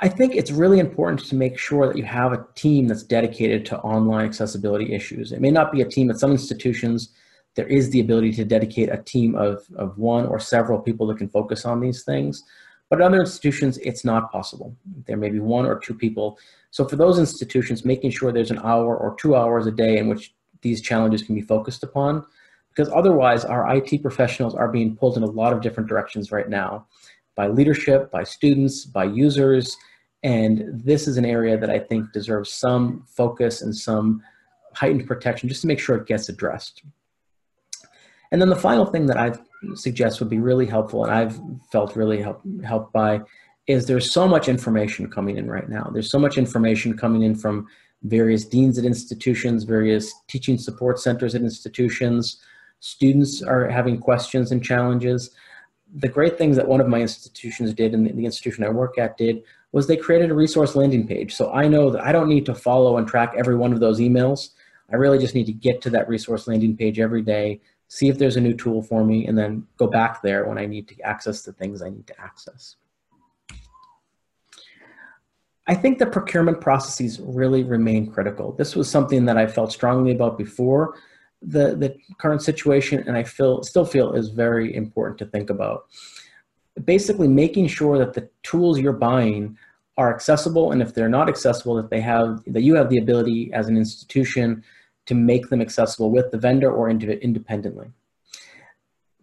I 0.01 0.09
think 0.09 0.35
it's 0.35 0.51
really 0.51 0.79
important 0.79 1.25
to 1.29 1.35
make 1.35 1.57
sure 1.57 1.87
that 1.87 1.97
you 1.97 2.03
have 2.03 2.33
a 2.33 2.45
team 2.55 2.87
that's 2.87 3.03
dedicated 3.03 3.65
to 3.67 3.79
online 3.79 4.25
accessibility 4.25 4.93
issues. 4.93 5.31
It 5.31 5.39
may 5.39 5.51
not 5.51 5.71
be 5.71 5.81
a 5.81 5.85
team 5.85 6.09
at 6.09 6.19
some 6.19 6.31
institutions. 6.31 7.11
There 7.55 7.67
is 7.67 7.89
the 7.89 8.01
ability 8.01 8.33
to 8.33 8.45
dedicate 8.45 8.89
a 8.89 9.01
team 9.03 9.35
of, 9.35 9.65
of 9.77 9.97
one 9.97 10.25
or 10.25 10.39
several 10.39 10.79
people 10.79 11.07
that 11.07 11.17
can 11.17 11.29
focus 11.29 11.65
on 11.65 11.79
these 11.79 12.03
things. 12.03 12.43
But 12.89 13.01
other 13.01 13.19
institutions, 13.19 13.77
it's 13.79 14.05
not 14.05 14.31
possible. 14.31 14.75
There 15.05 15.17
may 15.17 15.29
be 15.29 15.39
one 15.39 15.65
or 15.65 15.79
two 15.79 15.95
people. 15.95 16.37
So 16.71 16.87
for 16.87 16.95
those 16.97 17.17
institutions, 17.17 17.83
making 17.83 18.11
sure 18.11 18.31
there's 18.31 18.51
an 18.51 18.59
hour 18.59 18.95
or 18.95 19.15
two 19.15 19.35
hours 19.35 19.65
a 19.65 19.71
day 19.71 19.97
in 19.97 20.07
which 20.07 20.33
these 20.61 20.81
challenges 20.81 21.23
can 21.23 21.35
be 21.35 21.41
focused 21.41 21.83
upon, 21.83 22.25
because 22.69 22.91
otherwise 22.93 23.45
our 23.45 23.75
IT 23.75 24.01
professionals 24.01 24.53
are 24.53 24.67
being 24.67 24.95
pulled 24.95 25.17
in 25.17 25.23
a 25.23 25.27
lot 25.27 25.53
of 25.53 25.61
different 25.61 25.89
directions 25.89 26.31
right 26.31 26.49
now 26.49 26.85
by 27.35 27.47
leadership, 27.47 28.11
by 28.11 28.23
students, 28.23 28.85
by 28.85 29.03
users. 29.05 29.75
And 30.23 30.81
this 30.83 31.07
is 31.07 31.17
an 31.17 31.25
area 31.25 31.57
that 31.57 31.69
I 31.69 31.79
think 31.79 32.11
deserves 32.11 32.51
some 32.51 33.05
focus 33.07 33.61
and 33.61 33.75
some 33.75 34.21
heightened 34.73 35.07
protection 35.07 35.49
just 35.49 35.61
to 35.61 35.67
make 35.67 35.79
sure 35.79 35.95
it 35.95 36.07
gets 36.07 36.29
addressed. 36.29 36.83
And 38.35 38.41
then 38.41 38.49
the 38.49 38.57
final 38.57 38.85
thing 38.85 39.05
that 39.05 39.15
I 39.15 39.31
suggest 39.75 40.19
would 40.19 40.27
be 40.29 40.39
really 40.39 40.65
helpful 40.65 41.05
and 41.05 41.13
I've 41.13 41.39
felt 41.71 41.95
really 41.95 42.21
help, 42.21 42.41
helped 42.65 42.91
by 42.91 43.21
is 43.65 43.85
there's 43.85 44.11
so 44.11 44.27
much 44.27 44.49
information 44.49 45.09
coming 45.09 45.37
in 45.37 45.49
right 45.49 45.69
now. 45.69 45.89
There's 45.93 46.11
so 46.11 46.19
much 46.19 46.37
information 46.37 46.97
coming 46.97 47.21
in 47.21 47.35
from 47.35 47.65
various 48.03 48.43
deans 48.43 48.77
at 48.77 48.83
institutions, 48.83 49.63
various 49.63 50.13
teaching 50.27 50.57
support 50.57 50.99
centers 50.99 51.33
at 51.33 51.43
institutions. 51.43 52.41
Students 52.81 53.41
are 53.41 53.69
having 53.69 53.99
questions 53.99 54.51
and 54.51 54.61
challenges 54.61 55.31
the 55.93 56.09
great 56.09 56.37
things 56.37 56.57
that 56.57 56.67
one 56.67 56.81
of 56.81 56.87
my 56.87 56.99
institutions 56.99 57.73
did 57.73 57.93
and 57.93 58.05
the 58.05 58.25
institution 58.25 58.65
I 58.65 58.69
work 58.69 58.97
at 58.97 59.17
did 59.17 59.43
was 59.71 59.87
they 59.87 59.95
created 59.95 60.29
a 60.29 60.33
resource 60.33 60.75
landing 60.75 61.07
page. 61.07 61.33
So 61.33 61.53
I 61.53 61.69
know 61.69 61.89
that 61.89 62.03
I 62.03 62.11
don't 62.11 62.27
need 62.27 62.45
to 62.47 62.55
follow 62.55 62.97
and 62.97 63.07
track 63.07 63.33
every 63.37 63.55
one 63.55 63.71
of 63.71 63.79
those 63.79 64.01
emails. 64.01 64.49
I 64.91 64.97
really 64.97 65.19
just 65.19 65.35
need 65.35 65.45
to 65.45 65.53
get 65.53 65.81
to 65.81 65.89
that 65.91 66.09
resource 66.09 66.47
landing 66.47 66.75
page 66.75 66.99
every 66.99 67.21
day, 67.21 67.61
see 67.87 68.09
if 68.09 68.17
there's 68.17 68.35
a 68.35 68.41
new 68.41 68.53
tool 68.53 68.81
for 68.81 69.03
me, 69.03 69.27
and 69.27 69.37
then 69.37 69.65
go 69.77 69.87
back 69.87 70.21
there 70.21 70.45
when 70.45 70.57
I 70.57 70.65
need 70.65 70.87
to 70.89 71.01
access 71.01 71.41
the 71.43 71.53
things 71.53 71.81
I 71.81 71.89
need 71.89 72.07
to 72.07 72.21
access. 72.21 72.75
I 75.67 75.73
think 75.73 75.97
the 75.97 76.05
procurement 76.05 76.61
processes 76.61 77.19
really 77.19 77.63
remain 77.63 78.11
critical. 78.11 78.51
This 78.51 78.75
was 78.75 78.89
something 78.89 79.25
that 79.25 79.37
I 79.37 79.47
felt 79.47 79.71
strongly 79.71 80.11
about 80.11 80.37
before, 80.37 80.95
the, 81.41 81.75
the 81.75 81.95
current 82.17 82.41
situation 82.41 83.03
and 83.07 83.15
I 83.15 83.23
feel 83.23 83.63
still 83.63 83.85
feel 83.85 84.13
is 84.13 84.29
very 84.29 84.75
important 84.75 85.17
to 85.19 85.25
think 85.25 85.49
about. 85.49 85.85
Basically 86.83 87.27
making 87.27 87.67
sure 87.67 87.97
that 87.97 88.13
the 88.13 88.29
tools 88.43 88.79
you're 88.79 88.93
buying 88.93 89.57
are 89.97 90.13
accessible 90.13 90.71
and 90.71 90.81
if 90.81 90.93
they're 90.93 91.09
not 91.09 91.29
accessible 91.29 91.75
that 91.75 91.89
they 91.89 92.01
have 92.01 92.41
that 92.47 92.61
you 92.61 92.75
have 92.75 92.89
the 92.89 92.97
ability 92.97 93.51
as 93.53 93.67
an 93.67 93.77
institution 93.77 94.63
to 95.05 95.15
make 95.15 95.49
them 95.49 95.61
accessible 95.61 96.11
with 96.11 96.31
the 96.31 96.37
vendor 96.37 96.71
or 96.71 96.89
independently. 96.89 97.87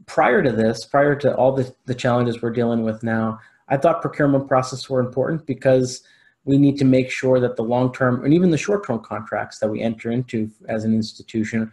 Prior 0.07 0.43
to 0.43 0.53
this, 0.53 0.85
prior 0.85 1.15
to 1.17 1.35
all 1.37 1.53
the, 1.53 1.75
the 1.87 1.95
challenges 1.95 2.43
we're 2.43 2.51
dealing 2.51 2.83
with 2.83 3.03
now, 3.03 3.39
I 3.69 3.77
thought 3.77 4.03
procurement 4.03 4.49
processes 4.49 4.89
were 4.89 5.01
important 5.01 5.47
because 5.47 6.03
we 6.45 6.59
need 6.59 6.77
to 6.79 6.85
make 6.85 7.11
sure 7.11 7.39
that 7.41 7.57
the 7.57 7.63
long-term 7.63 8.25
and 8.25 8.35
even 8.35 8.51
the 8.51 8.59
short-term 8.59 9.01
contracts 9.01 9.59
that 9.59 9.69
we 9.69 9.81
enter 9.81 10.11
into 10.11 10.51
as 10.69 10.85
an 10.85 10.93
institution 10.93 11.71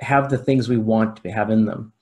have 0.00 0.30
the 0.30 0.38
things 0.38 0.68
we 0.68 0.76
want 0.76 1.16
to 1.16 1.30
have 1.30 1.50
in 1.50 1.64
them. 1.64 1.92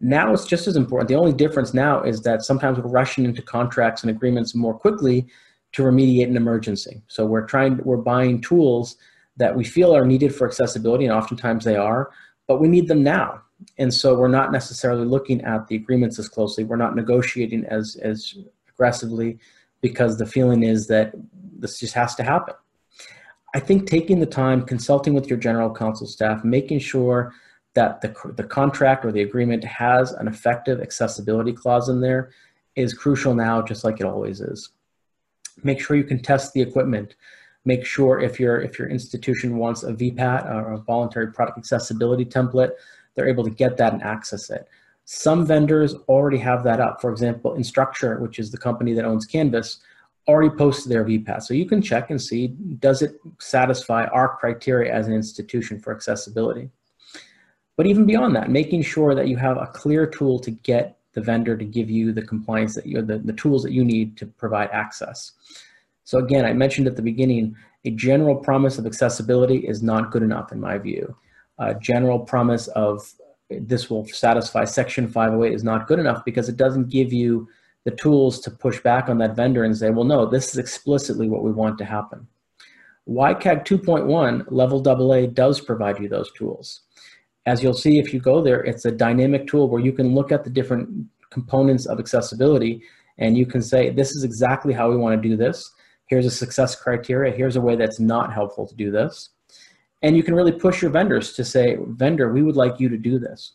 Now 0.00 0.32
it's 0.32 0.46
just 0.46 0.66
as 0.66 0.76
important. 0.76 1.08
The 1.08 1.16
only 1.16 1.34
difference 1.34 1.74
now 1.74 2.02
is 2.02 2.22
that 2.22 2.42
sometimes 2.42 2.78
we're 2.78 2.90
rushing 2.90 3.24
into 3.24 3.42
contracts 3.42 4.02
and 4.02 4.10
agreements 4.10 4.54
more 4.54 4.74
quickly 4.74 5.26
to 5.72 5.82
remediate 5.82 6.28
an 6.28 6.36
emergency. 6.36 7.02
So 7.08 7.26
we're 7.26 7.46
trying, 7.46 7.78
we're 7.84 7.98
buying 7.98 8.40
tools 8.40 8.96
that 9.36 9.54
we 9.56 9.64
feel 9.64 9.94
are 9.94 10.04
needed 10.04 10.34
for 10.34 10.46
accessibility, 10.46 11.04
and 11.04 11.14
oftentimes 11.14 11.64
they 11.64 11.76
are, 11.76 12.10
but 12.46 12.60
we 12.60 12.68
need 12.68 12.88
them 12.88 13.02
now. 13.02 13.42
And 13.78 13.92
so 13.92 14.14
we're 14.14 14.28
not 14.28 14.52
necessarily 14.52 15.04
looking 15.04 15.42
at 15.42 15.68
the 15.68 15.76
agreements 15.76 16.18
as 16.18 16.28
closely. 16.28 16.64
We're 16.64 16.76
not 16.76 16.96
negotiating 16.96 17.64
as, 17.66 17.96
as 18.02 18.34
aggressively 18.68 19.38
because 19.80 20.18
the 20.18 20.26
feeling 20.26 20.62
is 20.62 20.86
that 20.88 21.12
this 21.58 21.78
just 21.78 21.94
has 21.94 22.14
to 22.16 22.22
happen. 22.22 22.54
I 23.54 23.60
think 23.60 23.86
taking 23.86 24.20
the 24.20 24.26
time, 24.26 24.62
consulting 24.62 25.12
with 25.12 25.28
your 25.28 25.38
general 25.38 25.74
counsel 25.74 26.06
staff, 26.06 26.44
making 26.44 26.78
sure 26.78 27.34
that 27.74 28.00
the, 28.00 28.14
the 28.36 28.44
contract 28.44 29.04
or 29.04 29.12
the 29.12 29.22
agreement 29.22 29.64
has 29.64 30.12
an 30.12 30.28
effective 30.28 30.80
accessibility 30.80 31.52
clause 31.52 31.88
in 31.88 32.00
there 32.00 32.30
is 32.76 32.94
crucial 32.94 33.34
now, 33.34 33.62
just 33.62 33.84
like 33.84 34.00
it 34.00 34.06
always 34.06 34.40
is. 34.40 34.70
Make 35.62 35.80
sure 35.80 35.96
you 35.96 36.04
can 36.04 36.22
test 36.22 36.52
the 36.52 36.62
equipment. 36.62 37.14
Make 37.64 37.84
sure 37.84 38.20
if 38.20 38.40
your, 38.40 38.60
if 38.60 38.78
your 38.78 38.88
institution 38.88 39.56
wants 39.58 39.82
a 39.82 39.92
VPAT 39.92 40.46
or 40.46 40.72
uh, 40.72 40.76
a 40.76 40.78
voluntary 40.78 41.32
product 41.32 41.58
accessibility 41.58 42.24
template, 42.24 42.72
they're 43.14 43.28
able 43.28 43.44
to 43.44 43.50
get 43.50 43.76
that 43.76 43.92
and 43.92 44.02
access 44.02 44.50
it. 44.50 44.66
Some 45.04 45.44
vendors 45.44 45.94
already 46.08 46.38
have 46.38 46.62
that 46.64 46.80
up. 46.80 47.00
For 47.00 47.10
example, 47.10 47.52
Instructure, 47.54 48.20
which 48.20 48.38
is 48.38 48.50
the 48.50 48.58
company 48.58 48.92
that 48.94 49.04
owns 49.04 49.26
Canvas, 49.26 49.80
already 50.28 50.54
posted 50.56 50.92
their 50.92 51.04
VPAT. 51.04 51.42
So 51.42 51.54
you 51.54 51.66
can 51.66 51.82
check 51.82 52.10
and 52.10 52.22
see, 52.22 52.48
does 52.78 53.02
it 53.02 53.20
satisfy 53.38 54.04
our 54.06 54.36
criteria 54.36 54.92
as 54.94 55.08
an 55.08 55.12
institution 55.12 55.80
for 55.80 55.94
accessibility? 55.94 56.70
But 57.76 57.86
even 57.86 58.06
beyond 58.06 58.36
that, 58.36 58.50
making 58.50 58.82
sure 58.82 59.14
that 59.14 59.26
you 59.28 59.36
have 59.38 59.56
a 59.56 59.66
clear 59.66 60.06
tool 60.06 60.38
to 60.40 60.50
get 60.50 60.98
the 61.12 61.20
vendor 61.20 61.56
to 61.56 61.64
give 61.64 61.90
you 61.90 62.12
the 62.12 62.22
compliance 62.22 62.74
that 62.74 62.86
you 62.86 63.02
the, 63.02 63.18
the 63.18 63.32
tools 63.32 63.62
that 63.62 63.72
you 63.72 63.84
need 63.84 64.16
to 64.18 64.26
provide 64.26 64.70
access. 64.70 65.32
So 66.10 66.18
again, 66.18 66.44
I 66.44 66.52
mentioned 66.52 66.88
at 66.88 66.96
the 66.96 67.02
beginning, 67.02 67.54
a 67.84 67.90
general 67.92 68.34
promise 68.34 68.78
of 68.78 68.84
accessibility 68.84 69.58
is 69.58 69.80
not 69.80 70.10
good 70.10 70.24
enough 70.24 70.50
in 70.50 70.58
my 70.58 70.76
view. 70.76 71.16
A 71.60 71.72
general 71.72 72.18
promise 72.18 72.66
of 72.66 73.14
this 73.48 73.88
will 73.88 74.04
satisfy 74.08 74.64
section 74.64 75.06
508 75.06 75.54
is 75.54 75.62
not 75.62 75.86
good 75.86 76.00
enough 76.00 76.24
because 76.24 76.48
it 76.48 76.56
doesn't 76.56 76.88
give 76.88 77.12
you 77.12 77.48
the 77.84 77.92
tools 77.92 78.40
to 78.40 78.50
push 78.50 78.80
back 78.80 79.08
on 79.08 79.18
that 79.18 79.36
vendor 79.36 79.62
and 79.62 79.78
say, 79.78 79.90
well, 79.90 80.02
no, 80.04 80.26
this 80.26 80.48
is 80.48 80.58
explicitly 80.58 81.28
what 81.28 81.44
we 81.44 81.52
want 81.52 81.78
to 81.78 81.84
happen. 81.84 82.26
WCAG 83.08 83.64
2.1 83.64 84.46
level 84.50 84.82
AA 84.88 85.26
does 85.26 85.60
provide 85.60 86.00
you 86.00 86.08
those 86.08 86.32
tools. 86.32 86.80
As 87.46 87.62
you'll 87.62 87.72
see 87.72 88.00
if 88.00 88.12
you 88.12 88.18
go 88.18 88.42
there, 88.42 88.64
it's 88.64 88.84
a 88.84 88.90
dynamic 88.90 89.46
tool 89.46 89.68
where 89.68 89.80
you 89.80 89.92
can 89.92 90.12
look 90.16 90.32
at 90.32 90.42
the 90.42 90.50
different 90.50 91.06
components 91.30 91.86
of 91.86 92.00
accessibility 92.00 92.82
and 93.18 93.38
you 93.38 93.46
can 93.46 93.62
say, 93.62 93.90
this 93.90 94.16
is 94.16 94.24
exactly 94.24 94.72
how 94.72 94.90
we 94.90 94.96
want 94.96 95.14
to 95.14 95.28
do 95.28 95.36
this. 95.36 95.72
Here's 96.10 96.26
a 96.26 96.30
success 96.30 96.74
criteria. 96.74 97.32
Here's 97.32 97.54
a 97.54 97.60
way 97.60 97.76
that's 97.76 98.00
not 98.00 98.34
helpful 98.34 98.66
to 98.66 98.74
do 98.74 98.90
this. 98.90 99.30
And 100.02 100.16
you 100.16 100.24
can 100.24 100.34
really 100.34 100.50
push 100.50 100.82
your 100.82 100.90
vendors 100.90 101.34
to 101.34 101.44
say, 101.44 101.76
vendor, 101.80 102.32
we 102.32 102.42
would 102.42 102.56
like 102.56 102.80
you 102.80 102.88
to 102.88 102.98
do 102.98 103.20
this. 103.20 103.52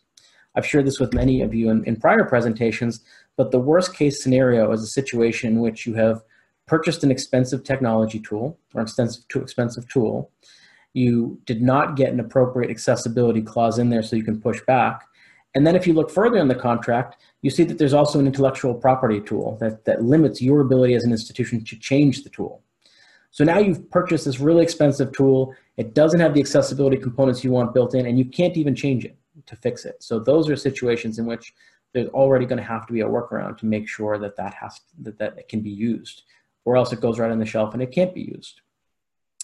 I've 0.56 0.66
shared 0.66 0.88
this 0.88 0.98
with 0.98 1.14
many 1.14 1.42
of 1.42 1.54
you 1.54 1.70
in, 1.70 1.84
in 1.84 1.98
prior 1.98 2.24
presentations, 2.24 3.02
but 3.36 3.52
the 3.52 3.60
worst 3.60 3.94
case 3.94 4.24
scenario 4.24 4.72
is 4.72 4.82
a 4.82 4.88
situation 4.88 5.52
in 5.52 5.60
which 5.60 5.86
you 5.86 5.96
have 5.96 6.24
purchased 6.66 7.04
an 7.04 7.12
expensive 7.12 7.66
technology 7.66 8.22
tool 8.22 8.58
or 8.74 8.82
expensive, 8.82 9.28
too 9.28 9.42
expensive 9.42 9.86
tool. 9.90 10.32
You 10.94 11.42
did 11.46 11.62
not 11.62 11.98
get 11.98 12.14
an 12.14 12.22
appropriate 12.22 12.72
accessibility 12.72 13.42
clause 13.42 13.80
in 13.80 13.90
there 13.90 14.02
so 14.02 14.16
you 14.16 14.24
can 14.24 14.40
push 14.40 14.62
back. 14.62 15.04
And 15.56 15.68
then 15.68 15.76
if 15.76 15.86
you 15.86 15.94
look 15.94 16.10
further 16.10 16.38
in 16.38 16.48
the 16.48 16.56
contract, 16.56 17.18
you 17.46 17.52
see 17.52 17.64
that 17.64 17.78
there's 17.78 17.94
also 17.94 18.18
an 18.18 18.26
intellectual 18.26 18.74
property 18.74 19.22
tool 19.22 19.56
that, 19.62 19.86
that 19.86 20.02
limits 20.02 20.42
your 20.42 20.62
ability 20.62 20.96
as 20.96 21.04
an 21.04 21.12
institution 21.12 21.64
to 21.64 21.78
change 21.78 22.24
the 22.24 22.30
tool. 22.32 22.64
So 23.30 23.44
now 23.44 23.60
you've 23.60 23.88
purchased 23.92 24.26
this 24.26 24.40
really 24.40 24.64
expensive 24.64 25.12
tool. 25.12 25.54
It 25.78 25.94
doesn't 25.94 26.20
have 26.20 26.34
the 26.34 26.40
accessibility 26.40 26.98
components 26.98 27.44
you 27.44 27.52
want 27.52 27.72
built 27.72 27.94
in, 27.94 28.08
and 28.08 28.18
you 28.18 28.26
can't 28.26 28.58
even 28.58 28.74
change 28.74 29.06
it 29.06 29.16
to 29.46 29.56
fix 29.58 29.86
it. 29.86 30.02
So 30.02 30.18
those 30.18 30.50
are 30.50 30.56
situations 30.56 31.20
in 31.20 31.28
which 31.28 31.54
there's 31.94 32.10
already 32.10 32.48
going 32.48 32.58
to 32.58 32.64
have 32.64 32.88
to 32.88 32.94
be 32.94 33.02
a 33.02 33.06
workaround 33.06 33.60
to 33.60 33.68
make 33.68 33.88
sure 33.88 34.18
that 34.18 34.36
that 34.38 34.56
has 34.56 34.82
that 35.04 35.20
that 35.20 35.48
can 35.48 35.62
be 35.62 35.70
used, 35.70 36.24
or 36.66 36.76
else 36.76 36.94
it 36.94 37.00
goes 37.00 37.20
right 37.20 37.30
on 37.30 37.38
the 37.38 37.46
shelf 37.46 37.76
and 37.76 37.84
it 37.84 37.92
can't 37.92 38.16
be 38.16 38.22
used. 38.22 38.62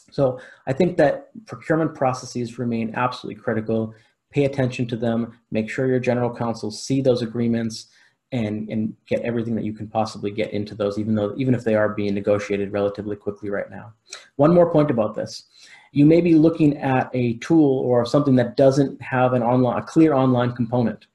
So 0.09 0.39
I 0.65 0.73
think 0.73 0.97
that 0.97 1.29
procurement 1.45 1.93
processes 1.93 2.57
remain 2.57 2.95
absolutely 2.95 3.39
critical. 3.39 3.93
Pay 4.31 4.45
attention 4.45 4.87
to 4.87 4.95
them. 4.95 5.37
Make 5.51 5.69
sure 5.69 5.87
your 5.87 5.99
general 5.99 6.33
counsel 6.33 6.71
see 6.71 7.01
those 7.01 7.21
agreements 7.21 7.87
and 8.31 8.69
and 8.69 8.95
get 9.07 9.21
everything 9.21 9.55
that 9.55 9.65
you 9.65 9.73
can 9.73 9.87
possibly 9.87 10.31
get 10.31 10.53
into 10.53 10.73
those, 10.73 10.97
even 10.97 11.15
though 11.15 11.33
even 11.37 11.53
if 11.53 11.63
they 11.63 11.75
are 11.75 11.89
being 11.89 12.13
negotiated 12.13 12.71
relatively 12.71 13.15
quickly 13.15 13.49
right 13.49 13.69
now. 13.69 13.93
One 14.37 14.53
more 14.53 14.71
point 14.71 14.89
about 14.89 15.15
this. 15.15 15.45
You 15.91 16.05
may 16.05 16.21
be 16.21 16.35
looking 16.35 16.77
at 16.77 17.09
a 17.13 17.37
tool 17.39 17.79
or 17.79 18.05
something 18.05 18.35
that 18.37 18.55
doesn't 18.55 19.01
have 19.01 19.33
an 19.33 19.43
online, 19.43 19.77
a 19.79 19.83
clear 19.83 20.13
online 20.13 20.53
component. 20.53 21.07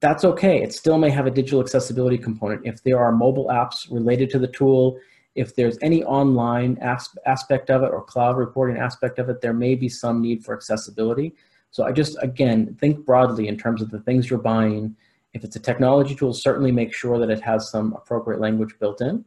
that's 0.00 0.24
okay. 0.24 0.62
It 0.62 0.72
still 0.72 0.98
may 0.98 1.10
have 1.10 1.26
a 1.26 1.30
digital 1.30 1.60
accessibility 1.60 2.18
component. 2.18 2.66
If 2.66 2.82
there 2.82 2.98
are 2.98 3.12
mobile 3.12 3.46
apps 3.46 3.90
related 3.90 4.30
to 4.30 4.38
the 4.38 4.46
tool, 4.48 4.98
if 5.34 5.54
there's 5.56 5.78
any 5.82 6.04
online 6.04 6.78
as 6.80 7.08
aspect 7.26 7.70
of 7.70 7.82
it 7.82 7.90
or 7.92 8.02
cloud 8.02 8.36
reporting 8.36 8.76
aspect 8.76 9.18
of 9.18 9.28
it, 9.28 9.40
there 9.40 9.52
may 9.54 9.74
be 9.74 9.88
some 9.88 10.20
need 10.20 10.44
for 10.44 10.54
accessibility. 10.54 11.34
So 11.76 11.84
I 11.84 11.92
just, 11.92 12.16
again, 12.22 12.74
think 12.80 13.04
broadly 13.04 13.48
in 13.48 13.58
terms 13.58 13.82
of 13.82 13.90
the 13.90 14.00
things 14.00 14.30
you're 14.30 14.38
buying. 14.38 14.96
If 15.34 15.44
it's 15.44 15.56
a 15.56 15.60
technology 15.60 16.14
tool, 16.14 16.32
certainly 16.32 16.72
make 16.72 16.94
sure 16.94 17.18
that 17.18 17.28
it 17.28 17.42
has 17.42 17.70
some 17.70 17.92
appropriate 17.92 18.40
language 18.40 18.74
built 18.80 19.02
in. 19.02 19.26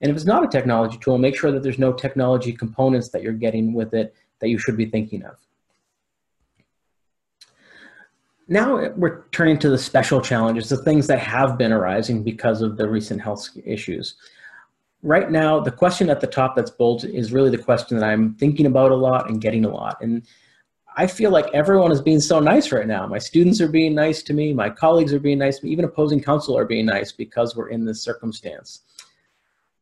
And 0.00 0.08
if 0.08 0.14
it's 0.14 0.24
not 0.24 0.44
a 0.44 0.46
technology 0.46 0.96
tool, 0.98 1.18
make 1.18 1.36
sure 1.36 1.50
that 1.50 1.64
there's 1.64 1.76
no 1.76 1.92
technology 1.92 2.52
components 2.52 3.08
that 3.08 3.24
you're 3.24 3.32
getting 3.32 3.74
with 3.74 3.94
it 3.94 4.14
that 4.38 4.48
you 4.48 4.60
should 4.60 4.76
be 4.76 4.86
thinking 4.86 5.24
of. 5.24 5.38
Now 8.46 8.90
we're 8.90 9.24
turning 9.32 9.58
to 9.58 9.68
the 9.68 9.76
special 9.76 10.20
challenges, 10.20 10.68
the 10.68 10.76
things 10.76 11.08
that 11.08 11.18
have 11.18 11.58
been 11.58 11.72
arising 11.72 12.22
because 12.22 12.62
of 12.62 12.76
the 12.76 12.88
recent 12.88 13.20
health 13.20 13.48
issues 13.64 14.14
right 15.02 15.30
now, 15.30 15.60
the 15.60 15.70
question 15.70 16.10
at 16.10 16.20
the 16.20 16.26
top 16.26 16.56
that's 16.56 16.70
bold 16.70 17.04
is 17.04 17.32
really 17.32 17.50
the 17.50 17.62
question 17.62 17.96
that 17.96 18.04
I'm 18.04 18.34
thinking 18.34 18.66
about 18.66 18.90
a 18.90 18.96
lot 18.96 19.30
and 19.30 19.40
getting 19.40 19.64
a 19.64 19.68
lot. 19.68 19.98
And 20.00 20.26
I 20.98 21.06
feel 21.06 21.30
like 21.30 21.46
everyone 21.54 21.92
is 21.92 22.02
being 22.02 22.20
so 22.20 22.40
nice 22.40 22.72
right 22.72 22.86
now. 22.86 23.06
My 23.06 23.18
students 23.18 23.60
are 23.60 23.68
being 23.68 23.94
nice 23.94 24.22
to 24.24 24.34
me. 24.34 24.52
My 24.52 24.68
colleagues 24.68 25.14
are 25.14 25.20
being 25.20 25.38
nice 25.38 25.60
to 25.60 25.66
me. 25.66 25.72
Even 25.72 25.84
opposing 25.84 26.20
counsel 26.20 26.58
are 26.58 26.66
being 26.66 26.86
nice 26.86 27.12
because 27.12 27.56
we're 27.56 27.68
in 27.68 27.84
this 27.86 28.02
circumstance. 28.02 28.82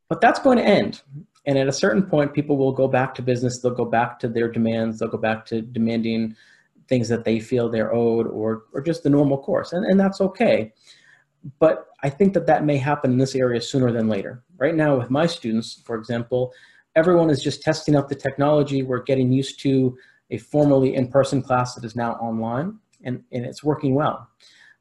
But 0.08 0.20
that's 0.20 0.38
going 0.38 0.58
to 0.58 0.64
end. 0.64 1.02
And 1.46 1.58
at 1.58 1.68
a 1.68 1.72
certain 1.72 2.02
point, 2.02 2.34
people 2.34 2.56
will 2.56 2.72
go 2.72 2.86
back 2.86 3.14
to 3.14 3.22
business. 3.22 3.60
They'll 3.60 3.74
go 3.74 3.84
back 3.84 4.18
to 4.20 4.28
their 4.28 4.48
demands. 4.48 4.98
They'll 4.98 5.08
go 5.08 5.18
back 5.18 5.46
to 5.46 5.62
demanding 5.62 6.36
things 6.86 7.08
that 7.08 7.24
they 7.24 7.40
feel 7.40 7.68
they're 7.68 7.94
owed 7.94 8.26
or, 8.28 8.64
or 8.72 8.80
just 8.80 9.02
the 9.02 9.10
normal 9.10 9.38
course. 9.38 9.72
And, 9.72 9.84
and 9.86 9.98
that's 9.98 10.20
okay 10.20 10.72
but 11.58 11.88
I 12.02 12.10
think 12.10 12.34
that 12.34 12.46
that 12.46 12.64
may 12.64 12.76
happen 12.76 13.12
in 13.12 13.18
this 13.18 13.34
area 13.34 13.60
sooner 13.60 13.92
than 13.92 14.08
later. 14.08 14.42
Right 14.58 14.74
now 14.74 14.96
with 14.96 15.10
my 15.10 15.26
students, 15.26 15.80
for 15.84 15.96
example, 15.96 16.52
everyone 16.94 17.30
is 17.30 17.42
just 17.42 17.62
testing 17.62 17.96
out 17.96 18.08
the 18.08 18.14
technology. 18.14 18.82
We're 18.82 19.02
getting 19.02 19.32
used 19.32 19.60
to 19.60 19.96
a 20.30 20.38
formally 20.38 20.94
in-person 20.94 21.42
class 21.42 21.74
that 21.74 21.84
is 21.84 21.96
now 21.96 22.12
online 22.14 22.78
and, 23.04 23.22
and 23.32 23.44
it's 23.44 23.62
working 23.62 23.94
well. 23.94 24.28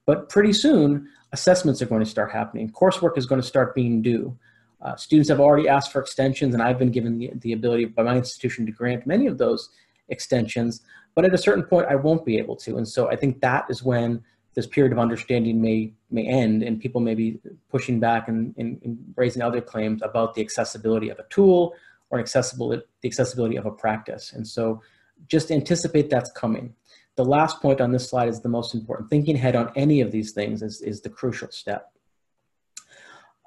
But 0.06 0.30
pretty 0.30 0.54
soon, 0.54 1.10
assessments 1.32 1.82
are 1.82 1.86
going 1.86 2.04
to 2.04 2.10
start 2.10 2.32
happening. 2.32 2.72
Coursework 2.72 3.18
is 3.18 3.26
going 3.26 3.42
to 3.42 3.48
start 3.48 3.76
being 3.76 4.02
due. 4.02 4.38
Uh, 4.82 4.96
students 4.96 5.30
have 5.30 5.40
already 5.40 5.68
asked 5.68 5.92
for 5.92 6.00
extensions 6.00 6.54
and 6.54 6.62
I've 6.62 6.78
been 6.78 6.92
given 6.92 7.18
the, 7.18 7.32
the 7.36 7.54
ability 7.54 7.86
by 7.86 8.04
my 8.04 8.18
institution 8.18 8.66
to 8.66 8.72
grant 8.72 9.08
many 9.08 9.26
of 9.26 9.38
those 9.38 9.70
extensions, 10.10 10.82
but 11.16 11.26
at 11.26 11.34
a 11.34 11.38
certain 11.38 11.64
point 11.64 11.88
I 11.90 11.96
won't 11.96 12.26
be 12.26 12.38
able 12.38 12.56
to. 12.58 12.78
And 12.78 12.88
so 12.88 13.10
I 13.10 13.16
think 13.16 13.42
that 13.42 13.66
is 13.70 13.84
when 13.84 14.24
this 14.56 14.66
period 14.66 14.94
of 14.94 15.00
understanding 15.00 15.62
may 15.62 15.94
may 16.10 16.26
end 16.26 16.64
and 16.64 16.80
people 16.80 17.02
may 17.02 17.14
be 17.14 17.40
pushing 17.70 18.00
back 18.00 18.28
and, 18.28 18.56
and, 18.58 18.82
and, 18.84 18.98
raising 19.16 19.42
other 19.42 19.62
claims 19.62 20.02
about 20.02 20.34
the 20.34 20.42
accessibility 20.42 21.10
of 21.10 21.20
a 21.20 21.26
tool 21.30 21.76
or 22.10 22.20
accessible 22.20 22.70
the 22.70 22.84
accessibility 23.04 23.58
of 23.58 23.66
a 23.66 23.72
practice 23.72 24.32
and 24.34 24.48
so 24.48 24.82
just 25.28 25.52
anticipate 25.52 26.10
that's 26.10 26.32
coming. 26.32 26.74
The 27.16 27.26
last 27.26 27.62
point 27.62 27.82
on 27.82 27.92
this 27.92 28.10
slide 28.10 28.30
is 28.30 28.42
the 28.42 28.50
most 28.50 28.76
important. 28.76 29.10
Thinking 29.10 29.36
ahead 29.36 29.56
on 29.56 29.72
any 29.76 30.02
of 30.02 30.12
these 30.12 30.34
things 30.34 30.62
is, 30.62 30.82
is 30.82 31.02
the 31.02 31.10
crucial 31.10 31.50
step. 31.50 31.92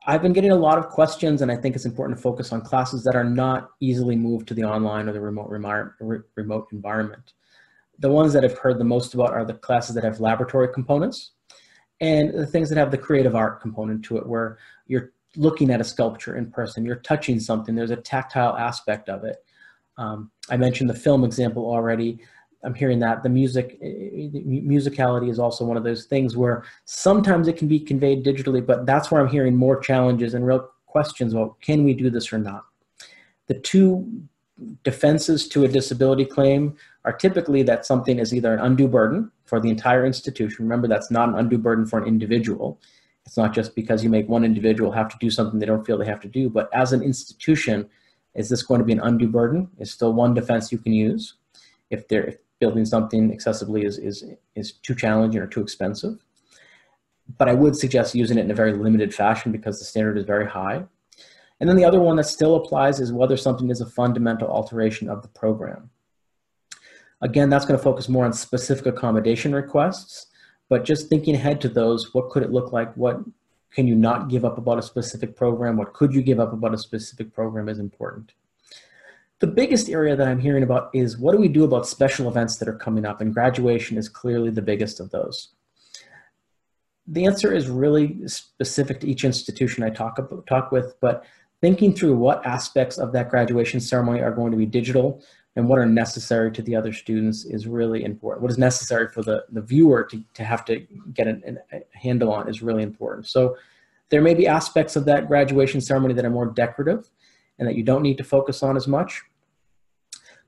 I've 0.06 0.22
been 0.22 0.32
getting 0.32 0.52
a 0.52 0.56
lot 0.56 0.78
of 0.78 0.88
questions 0.88 1.42
and 1.42 1.52
I 1.52 1.56
think 1.56 1.76
it's 1.76 1.84
important 1.84 2.16
to 2.16 2.22
focus 2.22 2.50
on 2.50 2.62
classes 2.62 3.04
that 3.04 3.14
are 3.14 3.24
not 3.24 3.70
easily 3.80 4.16
moved 4.16 4.48
to 4.48 4.54
the 4.54 4.64
online 4.64 5.06
or 5.06 5.12
the 5.12 5.20
remote, 5.20 5.50
remote 6.34 6.68
environment. 6.72 7.34
The 7.98 8.08
ones 8.08 8.32
that 8.32 8.42
I've 8.44 8.56
heard 8.56 8.78
the 8.78 8.84
most 8.84 9.12
about 9.12 9.34
are 9.34 9.44
the 9.44 9.54
classes 9.54 9.94
that 9.96 10.04
have 10.04 10.18
laboratory 10.18 10.72
components 10.72 11.32
and 12.00 12.32
the 12.32 12.46
things 12.46 12.70
that 12.70 12.78
have 12.78 12.90
the 12.90 12.96
creative 12.96 13.34
art 13.34 13.60
component 13.60 14.02
to 14.06 14.16
it 14.16 14.26
where 14.26 14.56
you're 14.86 15.12
looking 15.36 15.70
at 15.70 15.80
a 15.80 15.84
sculpture 15.84 16.36
in 16.36 16.50
person, 16.50 16.86
you're 16.86 16.96
touching 16.96 17.38
something, 17.38 17.74
there's 17.74 17.90
a 17.90 17.96
tactile 17.96 18.56
aspect 18.56 19.10
of 19.10 19.24
it. 19.24 19.44
Um, 19.98 20.30
I 20.48 20.56
mentioned 20.56 20.88
the 20.88 20.94
film 20.94 21.24
example 21.24 21.66
already. 21.66 22.20
I'm 22.64 22.74
hearing 22.74 22.98
that 23.00 23.22
the 23.22 23.28
music, 23.28 23.78
the 23.80 24.62
musicality 24.66 25.30
is 25.30 25.38
also 25.38 25.64
one 25.64 25.76
of 25.76 25.84
those 25.84 26.06
things 26.06 26.36
where 26.36 26.64
sometimes 26.86 27.46
it 27.46 27.56
can 27.56 27.68
be 27.68 27.78
conveyed 27.78 28.24
digitally, 28.24 28.64
but 28.64 28.86
that's 28.86 29.10
where 29.10 29.20
I'm 29.20 29.28
hearing 29.28 29.54
more 29.54 29.78
challenges 29.78 30.34
and 30.34 30.46
real 30.46 30.68
questions 30.86 31.34
about 31.34 31.60
can 31.60 31.84
we 31.84 31.94
do 31.94 32.10
this 32.10 32.32
or 32.32 32.38
not. 32.38 32.64
The 33.46 33.54
two 33.54 34.10
defenses 34.82 35.48
to 35.48 35.64
a 35.64 35.68
disability 35.68 36.24
claim 36.24 36.76
are 37.04 37.12
typically 37.12 37.62
that 37.62 37.86
something 37.86 38.18
is 38.18 38.34
either 38.34 38.52
an 38.52 38.60
undue 38.60 38.88
burden 38.88 39.30
for 39.44 39.60
the 39.60 39.70
entire 39.70 40.04
institution. 40.04 40.64
Remember, 40.64 40.88
that's 40.88 41.10
not 41.10 41.28
an 41.28 41.36
undue 41.36 41.58
burden 41.58 41.86
for 41.86 42.00
an 42.00 42.08
individual. 42.08 42.80
It's 43.24 43.36
not 43.36 43.54
just 43.54 43.74
because 43.74 44.02
you 44.02 44.10
make 44.10 44.28
one 44.28 44.44
individual 44.44 44.90
have 44.90 45.08
to 45.10 45.16
do 45.20 45.30
something 45.30 45.60
they 45.60 45.66
don't 45.66 45.86
feel 45.86 45.98
they 45.98 46.06
have 46.06 46.20
to 46.22 46.28
do, 46.28 46.48
but 46.50 46.68
as 46.74 46.92
an 46.92 47.02
institution, 47.02 47.88
is 48.34 48.48
this 48.48 48.62
going 48.62 48.78
to 48.78 48.84
be 48.84 48.92
an 48.92 49.00
undue 49.00 49.28
burden? 49.28 49.68
Is 49.78 49.90
still 49.90 50.12
one 50.12 50.34
defense 50.34 50.70
you 50.70 50.78
can 50.78 50.92
use 50.92 51.34
if 51.90 52.06
they're 52.08 52.26
if 52.26 52.36
building 52.60 52.84
something 52.84 53.36
accessibly 53.36 53.84
is, 53.84 53.98
is, 53.98 54.24
is 54.54 54.72
too 54.72 54.94
challenging 54.94 55.40
or 55.40 55.46
too 55.46 55.60
expensive. 55.60 56.24
But 57.36 57.48
I 57.48 57.54
would 57.54 57.76
suggest 57.76 58.14
using 58.14 58.38
it 58.38 58.44
in 58.44 58.50
a 58.50 58.54
very 58.54 58.72
limited 58.72 59.14
fashion 59.14 59.52
because 59.52 59.78
the 59.78 59.84
standard 59.84 60.18
is 60.18 60.24
very 60.24 60.46
high. 60.46 60.84
And 61.60 61.68
then 61.68 61.76
the 61.76 61.84
other 61.84 62.00
one 62.00 62.16
that 62.16 62.24
still 62.24 62.56
applies 62.56 63.00
is 63.00 63.12
whether 63.12 63.36
something 63.36 63.70
is 63.70 63.80
a 63.80 63.86
fundamental 63.86 64.48
alteration 64.48 65.08
of 65.08 65.22
the 65.22 65.28
program. 65.28 65.90
Again, 67.20 67.50
that's 67.50 67.64
going 67.64 67.76
to 67.76 67.82
focus 67.82 68.08
more 68.08 68.24
on 68.24 68.32
specific 68.32 68.86
accommodation 68.86 69.54
requests, 69.54 70.26
but 70.68 70.84
just 70.84 71.08
thinking 71.08 71.34
ahead 71.34 71.60
to 71.62 71.68
those, 71.68 72.14
what 72.14 72.30
could 72.30 72.44
it 72.44 72.52
look 72.52 72.72
like? 72.72 72.94
What 72.94 73.18
can 73.72 73.86
you 73.86 73.94
not 73.94 74.28
give 74.28 74.44
up 74.44 74.58
about 74.58 74.78
a 74.78 74.82
specific 74.82 75.36
program? 75.36 75.76
What 75.76 75.92
could 75.92 76.14
you 76.14 76.22
give 76.22 76.40
up 76.40 76.52
about 76.52 76.74
a 76.74 76.78
specific 76.78 77.32
program 77.32 77.68
is 77.68 77.78
important. 77.78 78.32
The 79.40 79.46
biggest 79.46 79.88
area 79.88 80.16
that 80.16 80.26
I'm 80.26 80.40
hearing 80.40 80.64
about 80.64 80.90
is 80.92 81.16
what 81.16 81.32
do 81.32 81.38
we 81.38 81.48
do 81.48 81.64
about 81.64 81.86
special 81.86 82.28
events 82.28 82.56
that 82.56 82.68
are 82.68 82.74
coming 82.74 83.06
up? 83.06 83.20
And 83.20 83.32
graduation 83.32 83.96
is 83.96 84.08
clearly 84.08 84.50
the 84.50 84.62
biggest 84.62 84.98
of 84.98 85.10
those. 85.10 85.50
The 87.06 87.24
answer 87.24 87.54
is 87.54 87.68
really 87.68 88.26
specific 88.26 89.00
to 89.00 89.08
each 89.08 89.24
institution 89.24 89.84
I 89.84 89.90
talk, 89.90 90.18
about, 90.18 90.46
talk 90.46 90.72
with, 90.72 90.94
but 91.00 91.24
thinking 91.60 91.94
through 91.94 92.16
what 92.16 92.44
aspects 92.44 92.98
of 92.98 93.12
that 93.12 93.30
graduation 93.30 93.80
ceremony 93.80 94.20
are 94.22 94.32
going 94.32 94.50
to 94.50 94.58
be 94.58 94.66
digital 94.66 95.22
and 95.58 95.68
what 95.68 95.80
are 95.80 95.86
necessary 95.86 96.52
to 96.52 96.62
the 96.62 96.76
other 96.76 96.92
students 96.92 97.44
is 97.44 97.66
really 97.66 98.04
important. 98.04 98.42
What 98.42 98.52
is 98.52 98.58
necessary 98.58 99.08
for 99.08 99.24
the, 99.24 99.44
the 99.50 99.60
viewer 99.60 100.04
to, 100.04 100.22
to 100.34 100.44
have 100.44 100.64
to 100.66 100.86
get 101.12 101.26
an, 101.26 101.58
a 101.72 101.80
handle 101.98 102.32
on 102.32 102.48
is 102.48 102.62
really 102.62 102.84
important. 102.84 103.26
So 103.26 103.56
there 104.08 104.22
may 104.22 104.34
be 104.34 104.46
aspects 104.46 104.94
of 104.94 105.04
that 105.06 105.26
graduation 105.26 105.80
ceremony 105.80 106.14
that 106.14 106.24
are 106.24 106.30
more 106.30 106.46
decorative 106.46 107.10
and 107.58 107.66
that 107.66 107.74
you 107.74 107.82
don't 107.82 108.02
need 108.02 108.18
to 108.18 108.24
focus 108.24 108.62
on 108.62 108.76
as 108.76 108.86
much. 108.86 109.24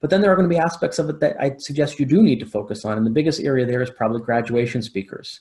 But 0.00 0.11
then 0.11 0.22
there 0.22 0.30
are 0.30 0.36
going 0.36 0.48
to 0.48 0.54
be 0.54 0.61
aspects 0.61 1.00
of 1.00 1.11
it 1.11 1.18
that 1.18 1.36
I 1.40 1.56
suggest 1.58 1.98
you 1.98 2.06
do 2.06 2.22
need 2.22 2.38
to 2.38 2.46
focus 2.46 2.84
on. 2.84 2.96
And 2.96 3.04
the 3.04 3.11
biggest 3.11 3.40
area 3.40 3.66
there 3.66 3.82
is 3.82 3.90
probably 3.90 4.20
graduation 4.20 4.80
speakers. 4.80 5.40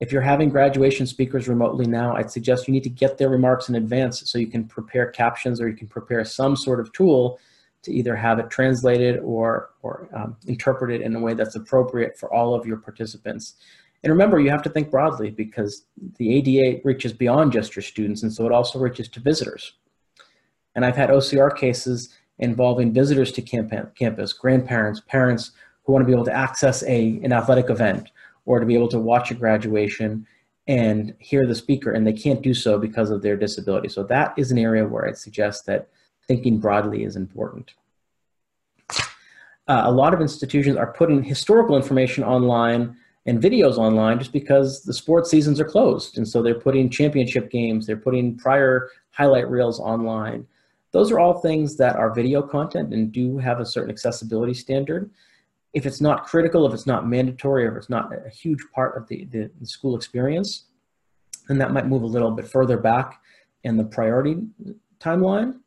If 0.00 0.10
you're 0.10 0.22
having 0.22 0.48
graduation 0.48 1.06
speakers 1.06 1.46
remotely 1.46 1.86
now, 1.86 2.16
I'd 2.16 2.32
suggest 2.32 2.66
you 2.66 2.74
need 2.74 2.82
to 2.82 2.90
get 2.90 3.16
their 3.16 3.28
remarks 3.28 3.68
in 3.68 3.76
advance 3.76 4.28
so 4.28 4.38
you 4.38 4.48
can 4.48 4.64
prepare 4.64 5.06
captions 5.06 5.60
or 5.60 5.68
you 5.68 5.76
can 5.76 5.86
prepare 5.86 6.24
some 6.24 6.56
sort 6.56 6.80
of 6.80 6.92
tool 6.92 7.38
to 7.82 7.92
either 7.92 8.16
have 8.16 8.38
it 8.38 8.50
translated 8.50 9.20
or, 9.20 9.70
or 9.82 10.08
um, 10.14 10.36
interpreted 10.46 11.00
in 11.00 11.14
a 11.14 11.20
way 11.20 11.34
that's 11.34 11.54
appropriate 11.54 12.18
for 12.18 12.32
all 12.32 12.54
of 12.54 12.66
your 12.66 12.76
participants. 12.76 13.54
And 14.02 14.12
remember, 14.12 14.40
you 14.40 14.50
have 14.50 14.62
to 14.62 14.70
think 14.70 14.90
broadly 14.90 15.30
because 15.30 15.84
the 16.16 16.34
ADA 16.34 16.80
reaches 16.84 17.12
beyond 17.12 17.52
just 17.52 17.74
your 17.74 17.82
students, 17.82 18.22
and 18.22 18.32
so 18.32 18.46
it 18.46 18.52
also 18.52 18.78
reaches 18.78 19.08
to 19.08 19.20
visitors. 19.20 19.74
And 20.74 20.84
I've 20.84 20.96
had 20.96 21.10
OCR 21.10 21.56
cases 21.56 22.14
involving 22.38 22.92
visitors 22.92 23.32
to 23.32 23.42
campus, 23.42 24.32
grandparents, 24.32 25.00
parents 25.08 25.52
who 25.82 25.92
want 25.92 26.02
to 26.02 26.06
be 26.06 26.12
able 26.12 26.24
to 26.26 26.32
access 26.32 26.82
a, 26.84 27.20
an 27.24 27.32
athletic 27.32 27.70
event 27.70 28.10
or 28.44 28.60
to 28.60 28.66
be 28.66 28.74
able 28.74 28.88
to 28.88 29.00
watch 29.00 29.30
a 29.30 29.34
graduation 29.34 30.26
and 30.68 31.14
hear 31.18 31.46
the 31.46 31.54
speaker, 31.54 31.92
and 31.92 32.06
they 32.06 32.12
can't 32.12 32.42
do 32.42 32.52
so 32.52 32.78
because 32.78 33.10
of 33.10 33.22
their 33.22 33.36
disability. 33.36 33.88
So 33.88 34.02
that 34.04 34.34
is 34.36 34.52
an 34.52 34.58
area 34.58 34.86
where 34.86 35.08
I'd 35.08 35.16
suggest 35.16 35.66
that 35.66 35.88
thinking 36.28 36.58
broadly 36.58 37.02
is 37.02 37.16
important. 37.16 37.72
Uh, 39.66 39.82
a 39.84 39.90
lot 39.90 40.14
of 40.14 40.20
institutions 40.20 40.76
are 40.76 40.92
putting 40.92 41.22
historical 41.22 41.76
information 41.76 42.24
online 42.24 42.96
and 43.26 43.42
videos 43.42 43.76
online 43.76 44.18
just 44.18 44.32
because 44.32 44.82
the 44.82 44.94
sports 44.94 45.30
seasons 45.30 45.60
are 45.60 45.64
closed. 45.64 46.16
And 46.16 46.26
so 46.26 46.40
they're 46.40 46.54
putting 46.54 46.88
championship 46.88 47.50
games, 47.50 47.86
they're 47.86 47.96
putting 47.96 48.36
prior 48.36 48.88
highlight 49.10 49.50
reels 49.50 49.80
online. 49.80 50.46
Those 50.92 51.10
are 51.12 51.18
all 51.18 51.40
things 51.40 51.76
that 51.76 51.96
are 51.96 52.14
video 52.14 52.40
content 52.40 52.94
and 52.94 53.12
do 53.12 53.36
have 53.36 53.60
a 53.60 53.66
certain 53.66 53.90
accessibility 53.90 54.54
standard 54.54 55.10
if 55.74 55.86
it's 55.86 56.00
not 56.00 56.24
critical, 56.24 56.66
if 56.66 56.72
it's 56.72 56.86
not 56.86 57.06
mandatory, 57.06 57.66
or 57.66 57.72
if 57.72 57.76
it's 57.76 57.90
not 57.90 58.10
a 58.12 58.30
huge 58.30 58.60
part 58.74 58.96
of 58.96 59.06
the, 59.08 59.24
the, 59.26 59.50
the 59.60 59.66
school 59.66 59.94
experience, 59.96 60.64
then 61.46 61.58
that 61.58 61.72
might 61.72 61.86
move 61.86 62.02
a 62.02 62.06
little 62.06 62.30
bit 62.30 62.48
further 62.48 62.76
back 62.76 63.20
in 63.64 63.76
the 63.76 63.84
priority 63.84 64.38
timeline. 65.00 65.58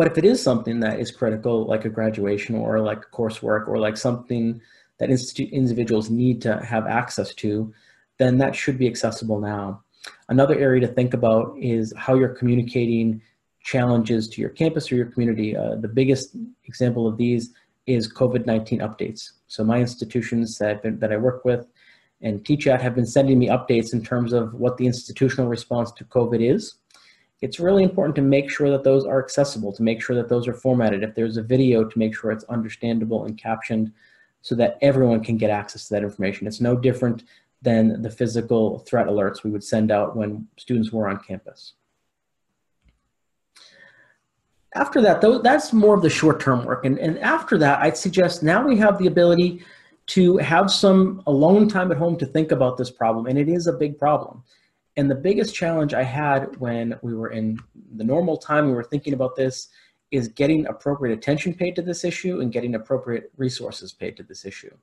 But 0.00 0.06
if 0.06 0.16
it 0.16 0.24
is 0.24 0.42
something 0.42 0.80
that 0.80 0.98
is 0.98 1.10
critical, 1.10 1.66
like 1.66 1.84
a 1.84 1.90
graduation 1.90 2.54
or 2.54 2.80
like 2.80 3.10
coursework 3.12 3.68
or 3.68 3.76
like 3.76 3.98
something 3.98 4.58
that 4.96 5.10
institute 5.10 5.52
individuals 5.52 6.08
need 6.08 6.40
to 6.40 6.56
have 6.64 6.86
access 6.86 7.34
to, 7.34 7.70
then 8.16 8.38
that 8.38 8.56
should 8.56 8.78
be 8.78 8.86
accessible 8.86 9.40
now. 9.40 9.82
Another 10.30 10.58
area 10.58 10.80
to 10.80 10.86
think 10.86 11.12
about 11.12 11.54
is 11.58 11.92
how 11.98 12.14
you're 12.14 12.34
communicating 12.34 13.20
challenges 13.62 14.26
to 14.28 14.40
your 14.40 14.48
campus 14.48 14.90
or 14.90 14.94
your 14.94 15.04
community. 15.04 15.54
Uh, 15.54 15.74
the 15.74 15.86
biggest 15.86 16.34
example 16.64 17.06
of 17.06 17.18
these 17.18 17.50
is 17.86 18.10
COVID-19 18.10 18.80
updates. 18.80 19.32
So 19.48 19.64
my 19.64 19.80
institutions 19.80 20.56
that, 20.56 20.82
been, 20.82 20.98
that 21.00 21.12
I 21.12 21.18
work 21.18 21.44
with 21.44 21.66
and 22.22 22.42
teach 22.42 22.66
at 22.66 22.80
have 22.80 22.94
been 22.94 23.06
sending 23.06 23.38
me 23.38 23.48
updates 23.48 23.92
in 23.92 24.02
terms 24.02 24.32
of 24.32 24.54
what 24.54 24.78
the 24.78 24.86
institutional 24.86 25.50
response 25.50 25.92
to 25.92 26.04
COVID 26.04 26.40
is. 26.40 26.76
It's 27.40 27.58
really 27.58 27.82
important 27.82 28.16
to 28.16 28.22
make 28.22 28.50
sure 28.50 28.70
that 28.70 28.84
those 28.84 29.06
are 29.06 29.22
accessible, 29.22 29.72
to 29.72 29.82
make 29.82 30.02
sure 30.02 30.14
that 30.16 30.28
those 30.28 30.46
are 30.46 30.52
formatted. 30.52 31.02
If 31.02 31.14
there's 31.14 31.38
a 31.38 31.42
video, 31.42 31.84
to 31.84 31.98
make 31.98 32.14
sure 32.14 32.30
it's 32.30 32.44
understandable 32.44 33.24
and 33.24 33.38
captioned 33.38 33.92
so 34.42 34.54
that 34.56 34.78
everyone 34.82 35.24
can 35.24 35.36
get 35.36 35.50
access 35.50 35.88
to 35.88 35.94
that 35.94 36.02
information. 36.02 36.46
It's 36.46 36.60
no 36.60 36.76
different 36.76 37.24
than 37.62 38.02
the 38.02 38.10
physical 38.10 38.80
threat 38.80 39.06
alerts 39.06 39.42
we 39.42 39.50
would 39.50 39.64
send 39.64 39.90
out 39.90 40.16
when 40.16 40.48
students 40.56 40.92
were 40.92 41.08
on 41.08 41.18
campus. 41.18 41.74
After 44.74 45.00
that, 45.02 45.20
though, 45.20 45.38
that's 45.38 45.72
more 45.72 45.94
of 45.94 46.02
the 46.02 46.10
short-term 46.10 46.64
work. 46.64 46.84
And, 46.84 46.98
and 46.98 47.18
after 47.18 47.58
that, 47.58 47.80
I'd 47.80 47.96
suggest 47.96 48.42
now 48.42 48.66
we 48.66 48.76
have 48.78 48.98
the 48.98 49.08
ability 49.08 49.62
to 50.08 50.36
have 50.38 50.70
some 50.70 51.22
alone 51.26 51.68
time 51.68 51.90
at 51.90 51.98
home 51.98 52.16
to 52.18 52.26
think 52.26 52.52
about 52.52 52.76
this 52.76 52.90
problem. 52.90 53.26
And 53.26 53.38
it 53.38 53.48
is 53.48 53.66
a 53.66 53.72
big 53.72 53.98
problem. 53.98 54.42
And 55.00 55.10
the 55.10 55.14
biggest 55.14 55.54
challenge 55.54 55.94
I 55.94 56.02
had 56.02 56.60
when 56.60 56.94
we 57.00 57.14
were 57.14 57.30
in 57.30 57.58
the 57.96 58.04
normal 58.04 58.36
time 58.36 58.66
we 58.66 58.74
were 58.74 58.84
thinking 58.84 59.14
about 59.14 59.34
this 59.34 59.68
is 60.10 60.28
getting 60.28 60.66
appropriate 60.66 61.14
attention 61.16 61.54
paid 61.54 61.74
to 61.76 61.80
this 61.80 62.04
issue 62.04 62.42
and 62.42 62.52
getting 62.52 62.74
appropriate 62.74 63.32
resources 63.38 63.94
paid 63.94 64.14
to 64.18 64.22
this 64.22 64.44
issue. 64.44 64.76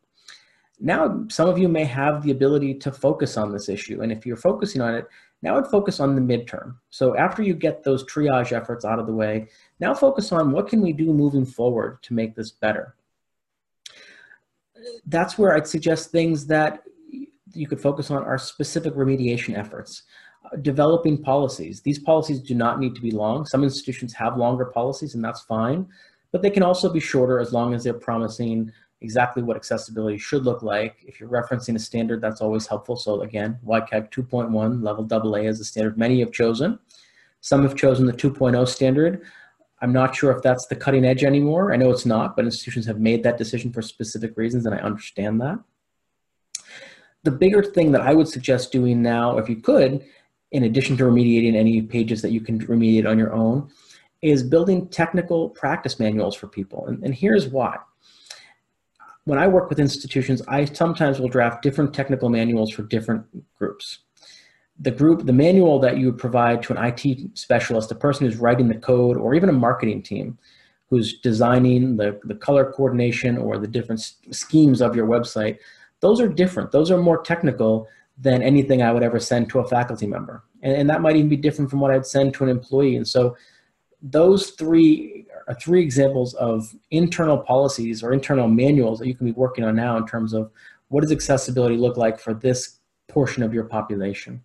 Now, 0.80 1.24
some 1.30 1.48
of 1.48 1.60
you 1.60 1.68
may 1.68 1.84
have 1.84 2.24
the 2.24 2.32
ability 2.32 2.74
to 2.80 2.92
focus 2.92 3.38
on 3.38 3.52
this 3.52 3.70
issue. 3.70 4.02
And 4.02 4.12
if 4.12 4.26
you're 4.26 4.38
focusing 4.38 4.82
on 4.82 4.96
it, 4.96 5.06
now 5.44 5.56
I'd 5.56 5.68
focus 5.68 6.00
on 6.00 6.16
the 6.16 6.22
midterm. 6.22 6.78
So 6.90 7.16
after 7.16 7.44
you 7.44 7.54
get 7.54 7.84
those 7.84 8.04
triage 8.04 8.54
efforts 8.54 8.86
out 8.86 8.98
of 8.98 9.06
the 9.06 9.14
way, 9.14 9.50
now 9.80 9.94
focus 9.94 10.32
on 10.32 10.52
what 10.52 10.68
can 10.68 10.82
we 10.82 10.94
do 10.94 11.14
moving 11.14 11.46
forward 11.46 12.02
to 12.02 12.16
make 12.16 12.34
this 12.34 12.50
better. 12.50 12.96
That's 15.06 15.38
where 15.38 15.54
I'd 15.54 15.68
suggest 15.68 16.10
things 16.10 16.48
that 16.48 16.82
you 17.54 17.68
could 17.68 17.82
focus 17.82 18.12
on 18.12 18.24
are 18.24 18.38
specific 18.38 18.94
remediation 18.94 19.58
efforts. 19.58 20.04
Uh, 20.46 20.56
developing 20.58 21.22
policies. 21.22 21.82
These 21.82 22.00
policies 22.00 22.42
do 22.42 22.56
not 22.56 22.80
need 22.80 22.96
to 22.96 23.02
be 23.02 23.12
long. 23.12 23.46
Some 23.46 23.64
institutions 23.64 24.14
have 24.14 24.38
longer 24.38 24.66
policies 24.66 25.16
and 25.16 25.24
that's 25.24 25.42
fine, 25.42 25.88
but 26.32 26.42
they 26.42 26.50
can 26.50 26.64
also 26.64 26.92
be 26.92 27.00
shorter 27.00 27.40
as 27.40 27.54
long 27.54 27.74
as 27.74 27.84
they're 27.84 27.94
promising 27.94 28.72
exactly 29.02 29.44
what 29.44 29.58
accessibility 29.58 30.18
should 30.18 30.44
look 30.44 30.64
like. 30.64 30.98
If 31.06 31.20
you're 31.20 31.30
referencing 31.30 31.76
a 31.76 31.80
standard, 31.80 32.22
that's 32.22 32.42
always 32.42 32.66
helpful. 32.66 32.96
So 32.96 33.22
again, 33.22 33.60
WCAG 33.66 34.12
2.1 34.12 34.84
level 34.84 35.08
AA 35.12 35.48
is 35.48 35.60
the 35.60 35.66
standard 35.66 35.98
many 35.98 36.20
have 36.20 36.32
chosen. 36.32 36.80
Some 37.42 37.64
have 37.64 37.76
chosen 37.76 38.06
the 38.06 38.14
2.0 38.14 38.68
standard. 38.68 39.24
I'm 39.82 39.94
not 39.94 40.16
sure 40.16 40.32
if 40.32 40.42
that's 40.42 40.66
the 40.66 40.76
cutting 40.76 41.06
edge 41.06 41.24
anymore. 41.24 41.72
I 41.72 41.78
know 41.78 41.92
it's 41.92 42.06
not, 42.06 42.36
but 42.36 42.46
institutions 42.46 42.86
have 42.88 43.00
made 43.00 43.22
that 43.24 43.38
decision 43.38 43.72
for 43.72 43.82
specific 43.84 44.36
reasons, 44.36 44.66
and 44.66 44.74
I 44.74 44.80
understand 44.80 45.40
that. 45.42 45.60
The 47.24 47.32
bigger 47.32 47.64
thing 47.64 47.92
that 47.92 48.02
I 48.02 48.14
would 48.14 48.28
suggest 48.28 48.72
doing 48.72 49.02
now, 49.02 49.38
if 49.38 49.50
you 49.50 49.58
could, 49.58 50.06
in 50.52 50.64
addition 50.64 50.96
to 50.98 51.04
remediating 51.04 51.56
any 51.56 51.82
pages 51.82 52.22
that 52.22 52.32
you 52.32 52.42
can 52.42 52.66
remediate 52.68 53.10
on 53.10 53.18
your 53.18 53.34
own, 53.34 53.70
is 54.22 54.44
building 54.44 54.88
technical 54.88 55.50
practice 55.50 56.00
manuals 56.00 56.36
for 56.36 56.48
people. 56.48 56.88
And, 56.88 57.04
and 57.04 57.14
here's 57.14 57.48
why 57.48 57.78
when 59.28 59.38
I 59.38 59.46
work 59.46 59.68
with 59.68 59.78
institutions, 59.78 60.42
I 60.48 60.64
sometimes 60.64 61.20
will 61.20 61.28
draft 61.28 61.62
different 61.62 61.94
technical 61.94 62.30
manuals 62.30 62.72
for 62.72 62.84
different 62.84 63.26
groups. 63.58 64.00
The 64.80 64.92
group, 64.92 65.26
the 65.26 65.34
manual 65.34 65.80
that 65.80 65.98
you 65.98 66.06
would 66.06 66.18
provide 66.18 66.64
to 66.64 66.74
an 66.74 66.82
IT 66.82 67.38
specialist, 67.38 67.90
the 67.90 67.96
person 67.96 68.26
who's 68.26 68.38
writing 68.38 68.70
the 68.70 68.76
code, 68.76 69.18
or 69.18 69.36
even 69.36 69.50
a 69.50 69.54
marketing 69.54 70.02
team 70.02 70.38
who's 70.90 71.20
designing 71.20 71.98
the, 71.98 72.18
the 72.24 72.36
color 72.36 72.72
coordination 72.72 73.38
or 73.38 73.58
the 73.58 73.68
different 73.68 74.00
schemes 74.32 74.82
of 74.82 74.96
your 74.96 75.06
website, 75.06 75.58
those 76.00 76.22
are 76.22 76.28
different. 76.28 76.72
Those 76.72 76.92
are 76.92 76.98
more 76.98 77.22
technical 77.22 77.88
than 78.18 78.42
anything 78.42 78.82
I 78.82 78.92
would 78.92 79.04
ever 79.04 79.20
send 79.20 79.50
to 79.50 79.60
a 79.60 79.68
faculty 79.68 80.08
member. 80.08 80.44
And, 80.64 80.74
and 80.76 80.90
that 80.90 81.02
might 81.02 81.16
even 81.16 81.30
be 81.30 81.38
different 81.38 81.70
from 81.70 81.80
what 81.80 81.92
I'd 81.92 82.06
send 82.06 82.34
to 82.36 82.44
an 82.44 82.50
employee. 82.50 82.96
And 82.96 83.08
so 83.08 83.36
those 84.02 84.52
three 84.52 85.26
are 85.48 85.54
three 85.56 85.82
examples 85.82 86.34
of 86.36 86.76
internal 86.92 87.38
policies 87.38 88.04
or 88.04 88.12
internal 88.12 88.48
manuals 88.48 89.00
that 89.00 89.08
you 89.08 89.16
can 89.16 89.26
be 89.26 89.32
working 89.32 89.64
on 89.64 89.76
now 89.76 89.98
in 89.98 90.06
terms 90.06 90.34
of 90.34 90.52
what 90.90 91.02
does 91.02 91.12
accessibility 91.12 91.78
look 91.78 91.98
like 91.98 92.20
for 92.20 92.34
this 92.34 92.80
portion 93.08 93.44
of 93.44 93.54
your 93.54 93.64
population. 93.64 94.44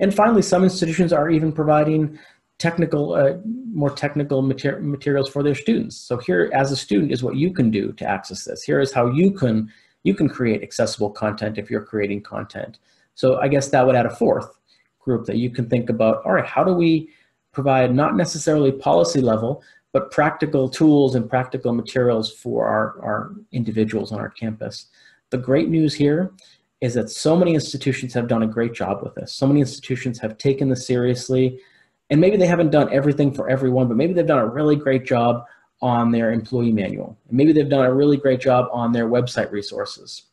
And 0.00 0.14
finally, 0.14 0.42
some 0.42 0.64
institutions 0.64 1.12
are 1.12 1.30
even 1.30 1.52
providing 1.52 2.18
technical, 2.58 3.14
uh, 3.14 3.36
more 3.72 3.90
technical 3.90 4.42
mater 4.42 4.80
materials 4.80 5.28
for 5.28 5.42
their 5.42 5.54
students. 5.54 5.96
So 5.96 6.16
here, 6.18 6.50
as 6.54 6.72
a 6.72 6.76
student, 6.76 7.12
is 7.12 7.22
what 7.22 7.36
you 7.36 7.52
can 7.52 7.70
do 7.70 7.92
to 7.92 8.04
access 8.04 8.44
this. 8.44 8.62
Here 8.62 8.80
is 8.80 8.92
how 8.92 9.10
you 9.10 9.30
can 9.30 9.70
you 10.02 10.14
can 10.14 10.28
create 10.28 10.62
accessible 10.62 11.10
content 11.10 11.58
if 11.58 11.70
you're 11.70 11.84
creating 11.84 12.22
content. 12.22 12.78
So 13.14 13.38
I 13.38 13.48
guess 13.48 13.68
that 13.68 13.86
would 13.86 13.96
add 13.96 14.06
a 14.06 14.14
fourth 14.14 14.58
group 14.98 15.26
that 15.26 15.36
you 15.36 15.50
can 15.50 15.68
think 15.68 15.90
about. 15.90 16.24
All 16.24 16.32
right, 16.32 16.46
how 16.46 16.64
do 16.64 16.72
we 16.72 17.10
provide 17.52 17.94
not 17.94 18.16
necessarily 18.16 18.72
policy 18.72 19.20
level, 19.20 19.62
but 19.92 20.10
practical 20.10 20.68
tools 20.68 21.14
and 21.14 21.28
practical 21.28 21.72
materials 21.72 22.32
for 22.32 22.66
our, 22.66 23.02
our 23.02 23.32
individuals 23.52 24.12
on 24.12 24.20
our 24.20 24.30
campus. 24.30 24.86
The 25.30 25.38
great 25.38 25.68
news 25.68 25.94
here 25.94 26.32
is 26.80 26.94
that 26.94 27.10
so 27.10 27.36
many 27.36 27.54
institutions 27.54 28.14
have 28.14 28.28
done 28.28 28.42
a 28.42 28.46
great 28.46 28.72
job 28.72 29.02
with 29.02 29.14
this. 29.14 29.34
So 29.34 29.46
many 29.46 29.60
institutions 29.60 30.18
have 30.20 30.38
taken 30.38 30.68
this 30.68 30.86
seriously, 30.86 31.60
and 32.08 32.20
maybe 32.20 32.36
they 32.36 32.46
haven't 32.46 32.70
done 32.70 32.92
everything 32.92 33.32
for 33.32 33.50
everyone, 33.50 33.88
but 33.88 33.96
maybe 33.96 34.12
they've 34.12 34.26
done 34.26 34.38
a 34.38 34.46
really 34.46 34.76
great 34.76 35.04
job 35.04 35.44
on 35.82 36.10
their 36.10 36.32
employee 36.32 36.72
manual. 36.72 37.16
Maybe 37.30 37.52
they've 37.52 37.68
done 37.68 37.86
a 37.86 37.92
really 37.92 38.16
great 38.16 38.40
job 38.40 38.66
on 38.72 38.92
their 38.92 39.08
website 39.08 39.50
resources. 39.50 40.24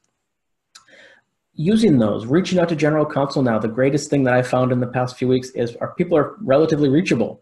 Using 1.54 1.98
those, 1.98 2.26
reaching 2.26 2.60
out 2.60 2.70
to 2.70 2.76
general 2.76 3.06
counsel 3.06 3.42
now, 3.42 3.58
the 3.58 3.68
greatest 3.68 4.10
thing 4.10 4.24
that 4.26 4.34
I 4.34 4.42
found 4.42 4.72
in 4.72 4.80
the 4.80 4.88
past 4.88 5.18
few 5.18 5.28
weeks 5.28 5.50
is 5.52 5.76
our 5.78 5.94
people 5.96 6.18
are 6.18 6.36
relatively 6.42 6.90
reachable. 6.90 7.42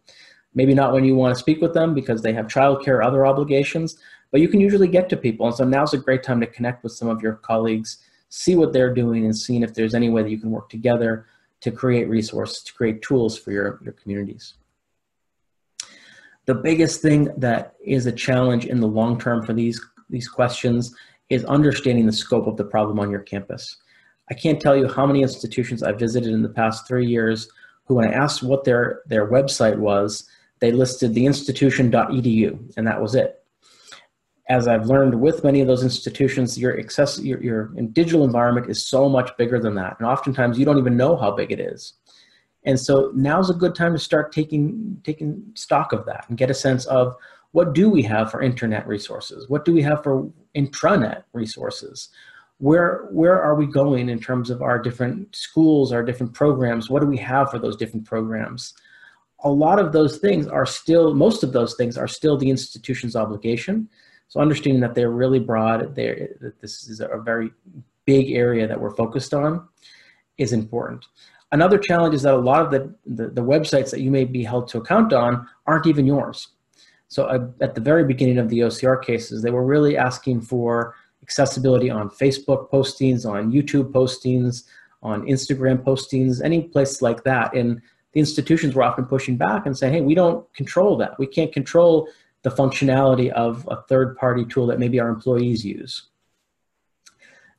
Maybe 0.53 0.73
not 0.73 0.93
when 0.93 1.03
you 1.03 1.15
want 1.15 1.35
to 1.35 1.39
speak 1.39 1.61
with 1.61 1.73
them 1.73 1.93
because 1.93 2.21
they 2.21 2.31
have 2.31 2.45
childcare 2.45 2.99
or 2.99 3.03
other 3.03 3.25
obligations, 3.25 3.97
but 4.31 4.39
you 4.39 4.47
can 4.47 4.61
usually 4.61 4.87
get 4.87 5.09
to 5.09 5.17
people. 5.17 5.47
And 5.47 5.55
so 5.55 5.65
now's 5.65 5.93
a 5.93 5.97
great 5.97 6.23
time 6.23 6.39
to 6.39 6.47
connect 6.47 6.83
with 6.83 6.93
some 6.93 7.09
of 7.09 7.21
your 7.21 7.33
colleagues, 7.33 7.97
see 8.29 8.55
what 8.55 8.71
they're 8.71 8.93
doing 8.93 9.25
and 9.25 9.37
seeing 9.37 9.63
if 9.63 9.73
there's 9.73 9.93
any 9.93 10.09
way 10.09 10.23
that 10.23 10.29
you 10.29 10.37
can 10.37 10.51
work 10.51 10.69
together 10.69 11.25
to 11.61 11.71
create 11.71 12.07
resources, 12.07 12.63
to 12.63 12.73
create 12.73 13.01
tools 13.01 13.37
for 13.37 13.51
your, 13.51 13.79
your 13.83 13.93
communities. 13.93 14.53
The 16.45 16.55
biggest 16.55 17.01
thing 17.01 17.29
that 17.37 17.73
is 17.83 18.05
a 18.05 18.11
challenge 18.11 18.65
in 18.65 18.79
the 18.79 18.87
long 18.87 19.19
term 19.19 19.43
for 19.45 19.53
these, 19.53 19.81
these 20.09 20.27
questions 20.27 20.93
is 21.29 21.43
understanding 21.45 22.05
the 22.05 22.11
scope 22.11 22.45
of 22.45 22.57
the 22.57 22.63
problem 22.63 22.99
on 22.99 23.09
your 23.09 23.21
campus. 23.21 23.77
I 24.29 24.33
can't 24.33 24.61
tell 24.61 24.75
you 24.75 24.87
how 24.87 25.05
many 25.05 25.21
institutions 25.21 25.83
I've 25.83 25.99
visited 25.99 26.31
in 26.31 26.43
the 26.43 26.49
past 26.49 26.87
three 26.87 27.07
years 27.07 27.47
who 27.85 27.95
when 27.95 28.07
I 28.07 28.11
asked 28.11 28.43
what 28.43 28.63
their, 28.63 29.01
their 29.07 29.27
website 29.29 29.77
was, 29.77 30.27
they 30.59 30.71
listed 30.71 31.13
the 31.13 31.25
institution.edu, 31.25 32.73
and 32.77 32.87
that 32.87 33.01
was 33.01 33.15
it. 33.15 33.43
As 34.49 34.67
I've 34.67 34.85
learned 34.85 35.19
with 35.19 35.43
many 35.43 35.61
of 35.61 35.67
those 35.67 35.83
institutions, 35.83 36.57
your, 36.57 36.79
access, 36.79 37.19
your, 37.19 37.41
your 37.43 37.65
digital 37.93 38.23
environment 38.23 38.69
is 38.69 38.87
so 38.87 39.09
much 39.09 39.35
bigger 39.37 39.59
than 39.59 39.75
that. 39.75 39.95
And 39.99 40.07
oftentimes 40.07 40.57
you 40.59 40.65
don't 40.65 40.77
even 40.77 40.97
know 40.97 41.17
how 41.17 41.31
big 41.31 41.51
it 41.51 41.59
is. 41.59 41.93
And 42.65 42.79
so 42.79 43.11
now's 43.15 43.49
a 43.49 43.53
good 43.53 43.75
time 43.75 43.93
to 43.93 43.99
start 43.99 44.31
taking, 44.31 44.99
taking 45.03 45.43
stock 45.53 45.93
of 45.93 46.05
that 46.05 46.25
and 46.27 46.37
get 46.37 46.49
a 46.49 46.53
sense 46.53 46.85
of 46.85 47.15
what 47.51 47.73
do 47.73 47.89
we 47.89 48.01
have 48.03 48.31
for 48.31 48.41
internet 48.41 48.85
resources? 48.87 49.47
What 49.47 49.63
do 49.63 49.73
we 49.73 49.81
have 49.83 50.03
for 50.03 50.29
intranet 50.55 51.23
resources? 51.31 52.09
Where, 52.57 53.07
where 53.11 53.41
are 53.41 53.55
we 53.55 53.65
going 53.65 54.09
in 54.09 54.19
terms 54.19 54.49
of 54.49 54.61
our 54.61 54.79
different 54.79 55.35
schools, 55.35 55.91
our 55.93 56.03
different 56.03 56.33
programs? 56.33 56.89
What 56.89 57.01
do 57.01 57.07
we 57.07 57.17
have 57.17 57.51
for 57.51 57.59
those 57.59 57.77
different 57.77 58.05
programs? 58.05 58.73
a 59.45 59.49
lot 59.49 59.79
of 59.79 59.91
those 59.91 60.17
things 60.17 60.47
are 60.47 60.65
still, 60.65 61.13
most 61.13 61.43
of 61.43 61.53
those 61.53 61.75
things 61.75 61.97
are 61.97 62.07
still 62.07 62.35
the 62.35 62.49
institution's 62.49 63.15
obligation. 63.15 63.87
So 64.27 64.39
understanding 64.39 64.81
that 64.81 64.95
they're 64.95 65.11
really 65.11 65.39
broad, 65.39 65.95
they're, 65.95 66.29
that 66.41 66.59
this 66.61 66.87
is 66.87 66.99
a 66.99 67.21
very 67.23 67.51
big 68.05 68.31
area 68.31 68.67
that 68.67 68.79
we're 68.79 68.95
focused 68.95 69.33
on 69.35 69.67
is 70.39 70.51
important. 70.51 71.05
Another 71.51 71.77
challenge 71.77 72.15
is 72.15 72.23
that 72.23 72.33
a 72.33 72.37
lot 72.37 72.61
of 72.61 72.71
the, 72.71 72.93
the, 73.05 73.29
the 73.29 73.43
websites 73.43 73.91
that 73.91 74.01
you 74.01 74.11
may 74.11 74.25
be 74.25 74.43
held 74.43 74.67
to 74.69 74.77
account 74.79 75.13
on 75.13 75.47
aren't 75.67 75.87
even 75.87 76.05
yours. 76.05 76.49
So 77.07 77.25
uh, 77.25 77.47
at 77.61 77.75
the 77.75 77.81
very 77.81 78.03
beginning 78.03 78.39
of 78.39 78.49
the 78.49 78.59
OCR 78.59 79.01
cases, 79.01 79.41
they 79.41 79.51
were 79.51 79.65
really 79.65 79.95
asking 79.95 80.41
for 80.41 80.95
accessibility 81.21 81.89
on 81.89 82.09
Facebook 82.09 82.69
postings, 82.69 83.25
on 83.25 83.51
YouTube 83.51 83.91
postings, 83.91 84.63
on 85.01 85.23
Instagram 85.25 85.83
postings, 85.83 86.43
any 86.43 86.63
place 86.63 87.01
like 87.01 87.23
that. 87.23 87.53
And 87.53 87.81
the 88.13 88.19
institutions 88.19 88.75
were 88.75 88.83
often 88.83 89.05
pushing 89.05 89.37
back 89.37 89.65
and 89.65 89.77
saying, 89.77 89.93
hey, 89.93 90.01
we 90.01 90.15
don't 90.15 90.51
control 90.53 90.97
that. 90.97 91.17
We 91.19 91.27
can't 91.27 91.53
control 91.53 92.07
the 92.41 92.49
functionality 92.49 93.31
of 93.31 93.67
a 93.71 93.81
third 93.83 94.15
party 94.17 94.45
tool 94.45 94.67
that 94.67 94.79
maybe 94.79 94.99
our 94.99 95.09
employees 95.09 95.65
use. 95.65 96.09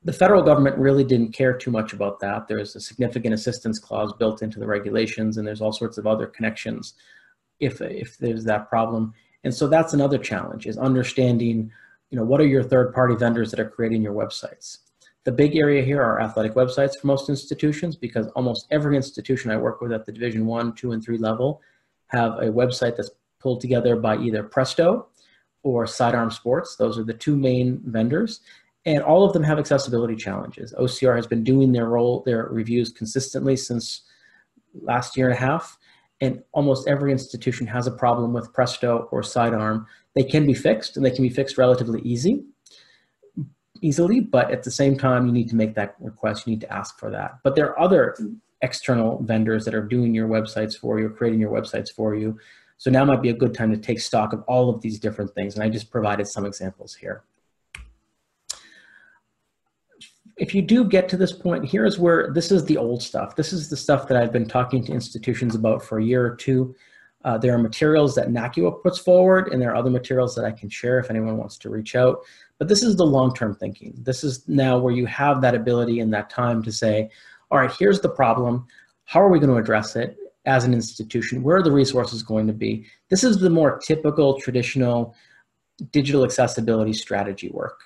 The 0.07 0.13
federal 0.13 0.41
government 0.41 0.79
really 0.79 1.03
didn't 1.03 1.33
care 1.33 1.53
too 1.53 1.73
much 1.73 1.93
about 1.93 2.21
that. 2.21 2.47
There's 2.47 2.77
a 2.77 2.81
significant 2.81 3.35
assistance 3.35 3.81
clause 3.81 4.13
built 4.13 4.41
into 4.41 4.61
the 4.61 4.67
regulations, 4.67 5.37
and 5.37 5.45
there's 5.45 5.61
all 5.61 5.73
sorts 5.73 5.99
of 5.99 6.07
other 6.07 6.29
connections 6.29 6.95
if, 7.59 7.81
if 7.81 8.17
there's 8.17 8.45
that 8.45 8.69
problem. 8.69 9.13
And 9.43 9.53
so 9.53 9.67
that's 9.67 9.95
another 9.95 10.17
challenge 10.17 10.69
is 10.69 10.79
understanding, 10.79 11.73
you 12.11 12.17
know, 12.17 12.23
what 12.23 12.41
are 12.41 12.47
your 12.47 12.63
third 12.63 12.95
party 12.95 13.17
vendors 13.17 13.51
that 13.51 13.59
are 13.59 13.69
creating 13.69 14.01
your 14.01 14.15
websites? 14.15 14.79
The 15.25 15.33
big 15.33 15.57
area 15.57 15.85
here 15.85 16.01
are 16.01 16.21
athletic 16.21 16.55
websites 16.55 16.93
for 17.01 17.09
most 17.09 17.29
institutions 17.29 17.97
because 17.97 18.29
almost 18.37 18.69
every 18.71 18.97
institution 18.97 19.51
I 19.51 19.57
work 19.57 19.81
with 19.81 19.91
at 19.91 20.07
the 20.07 20.13
division 20.13 20.47
one, 20.47 20.73
two, 20.73 20.93
and 20.93 21.03
three 21.03 21.19
level 21.19 21.61
have 22.07 22.35
a 22.35 22.45
website 22.45 22.97
that's 22.97 23.11
pulled 23.41 23.61
together 23.61 23.97
by 23.97 24.19
either 24.19 24.45
Presto 24.45 25.09
or 25.65 25.85
Sidearm 25.85 26.31
Sports. 26.31 26.77
Those 26.77 26.97
are 26.97 27.03
the 27.03 27.13
two 27.13 27.37
main 27.37 27.83
vendors. 27.87 28.43
And 28.87 29.03
all 29.03 29.25
of 29.25 29.33
them 29.33 29.43
have 29.43 29.59
accessibility 29.59 30.17
challenges. 30.17 30.73
OCR 30.79 31.17
has 31.17 31.27
been 31.27 31.45
doing 31.45 31.73
their 31.73 31.87
role, 31.87 32.23
their 32.25 32.45
reviews 32.45 32.91
consistently 32.91 33.57
since 33.57 34.03
last 34.81 35.17
year 35.17 35.29
and 35.29 35.37
a 35.37 35.41
half 35.41 35.79
and 36.21 36.43
almost 36.53 36.89
every 36.89 37.13
institution 37.13 37.67
has 37.67 37.87
a 37.87 37.91
problem 37.91 38.33
with 38.33 38.53
Presto 38.53 39.09
or 39.11 39.23
Sidearm. 39.23 39.87
They 40.15 40.25
can 40.25 40.47
be 40.47 40.55
fixed, 40.55 40.97
and 40.97 41.05
they 41.05 41.11
can 41.11 41.23
be 41.23 41.29
fixed 41.29 41.59
relatively 41.59 42.01
easy, 42.03 42.45
easily, 43.83 44.21
but 44.21 44.51
at 44.51 44.63
the 44.63 44.71
same 44.71 44.97
time, 44.97 45.27
you 45.27 45.33
need 45.33 45.49
to 45.51 45.57
make 45.57 45.75
that 45.75 45.97
request. 46.01 46.47
You 46.47 46.53
need 46.53 46.63
to 46.63 46.73
ask 46.73 46.99
for 46.99 47.11
that. 47.11 47.39
But 47.45 47.55
there 47.55 47.69
are 47.69 47.79
other 47.79 48.17
external 48.63 49.23
vendors 49.23 49.67
that 49.67 49.75
are 49.75 49.83
doing 49.83 50.15
your 50.15 50.29
websites 50.29 50.79
for 50.79 50.99
you, 50.99 51.11
creating 51.11 51.41
your 51.41 51.53
websites 51.53 51.91
for 51.91 52.15
you. 52.15 52.39
So 52.79 52.91
now 52.91 53.05
might 53.05 53.23
be 53.23 53.29
a 53.29 53.35
good 53.35 53.55
time 53.55 53.71
to 53.71 53.77
take 53.77 54.01
stock 54.01 54.33
of 54.33 54.43
all 54.49 54.71
of 54.71 54.81
these 54.81 54.99
different 54.99 55.35
things, 55.35 55.55
and 55.55 55.63
I 55.63 55.69
just 55.69 55.91
provided 55.91 56.27
some 56.27 56.47
examples 56.47 56.95
here 56.95 57.25
if 60.37 60.55
you 60.55 60.61
do 60.61 60.85
get 60.85 61.09
to 61.09 61.17
this 61.17 61.33
point, 61.33 61.65
here's 61.65 61.99
where 61.99 62.31
this 62.33 62.53
is 62.53 62.65
the 62.65 62.77
old 62.77 63.03
stuff. 63.03 63.37
This 63.37 63.53
is 63.53 63.71
the 63.71 63.77
stuff 63.77 64.07
that 64.09 64.17
I've 64.19 64.33
been 64.33 64.47
talking 64.47 64.85
to 64.85 64.93
institutions 64.93 65.55
about 65.55 65.83
for 65.83 65.99
a 65.99 66.05
year 66.05 66.25
or 66.25 66.37
two. 66.37 66.75
Uh, 67.25 67.39
there 67.39 67.55
are 67.55 67.59
materials 67.59 68.15
that 68.15 68.29
NACUA 68.29 68.83
puts 68.83 68.99
forward, 68.99 69.49
and 69.49 69.61
there 69.61 69.71
are 69.73 69.77
other 69.77 69.91
materials 69.91 70.35
that 70.35 70.45
I 70.45 70.53
can 70.53 70.69
share 70.69 70.99
if 70.99 71.11
anyone 71.11 71.39
wants 71.39 71.57
to 71.59 71.71
reach 71.71 71.97
out. 71.97 72.21
But 72.59 72.69
this 72.69 72.83
is 72.83 72.97
the 72.97 73.07
long-term 73.07 73.57
thinking. 73.57 73.95
This 73.97 74.23
is 74.23 74.47
now 74.47 74.79
where 74.79 74.93
you 74.93 75.07
have 75.07 75.41
that 75.41 75.55
ability 75.55 76.01
and 76.01 76.13
that 76.13 76.31
time 76.31 76.63
to 76.63 76.71
say, 76.71 77.11
all 77.51 77.59
right, 77.59 77.73
here's 77.79 78.01
the 78.01 78.09
problem. 78.09 78.67
How 79.05 79.21
are 79.23 79.31
we 79.31 79.41
going 79.41 79.51
to 79.51 79.57
address 79.57 79.97
it 79.97 80.17
as 80.45 80.65
an 80.65 80.75
institution? 80.75 81.43
Where 81.43 81.57
are 81.57 81.63
the 81.63 81.73
resources 81.73 82.23
going 82.23 82.47
to 82.47 82.53
be? 82.53 82.87
This 83.09 83.25
is 83.25 83.39
the 83.39 83.51
more 83.51 83.79
typical, 83.79 84.39
traditional 84.39 85.15
digital 85.91 86.25
accessibility 86.25 86.93
strategy 86.93 87.51
work. 87.53 87.81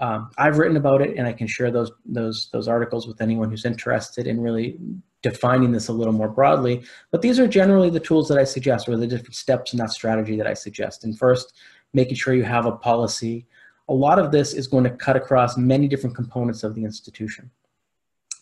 Um, 0.00 0.30
I've 0.38 0.58
written 0.58 0.76
about 0.76 1.02
it, 1.02 1.16
and 1.16 1.26
I 1.26 1.32
can 1.32 1.46
share 1.46 1.70
those 1.70 1.90
those 2.06 2.48
those 2.52 2.68
articles 2.68 3.06
with 3.06 3.20
anyone 3.20 3.50
who's 3.50 3.64
interested 3.64 4.26
in 4.26 4.40
really 4.40 4.78
defining 5.22 5.72
this 5.72 5.88
a 5.88 5.92
little 5.92 6.12
more 6.12 6.28
broadly. 6.28 6.84
But 7.10 7.22
these 7.22 7.40
are 7.40 7.48
generally 7.48 7.90
the 7.90 8.00
tools 8.00 8.28
that 8.28 8.38
I 8.38 8.44
suggest, 8.44 8.88
or 8.88 8.96
the 8.96 9.06
different 9.06 9.34
steps 9.34 9.72
in 9.72 9.78
that 9.78 9.90
strategy 9.90 10.36
that 10.36 10.46
I 10.46 10.54
suggest. 10.54 11.02
And 11.02 11.18
first, 11.18 11.52
making 11.92 12.14
sure 12.14 12.34
you 12.34 12.44
have 12.44 12.66
a 12.66 12.72
policy. 12.72 13.46
A 13.88 13.94
lot 13.94 14.18
of 14.18 14.30
this 14.30 14.52
is 14.52 14.68
going 14.68 14.84
to 14.84 14.90
cut 14.90 15.16
across 15.16 15.56
many 15.56 15.88
different 15.88 16.14
components 16.14 16.62
of 16.62 16.74
the 16.74 16.84
institution. 16.84 17.50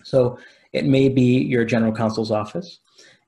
So 0.03 0.39
it 0.73 0.85
may 0.85 1.09
be 1.09 1.39
your 1.39 1.65
general 1.65 1.93
counsel's 1.93 2.33
office. 2.33 2.81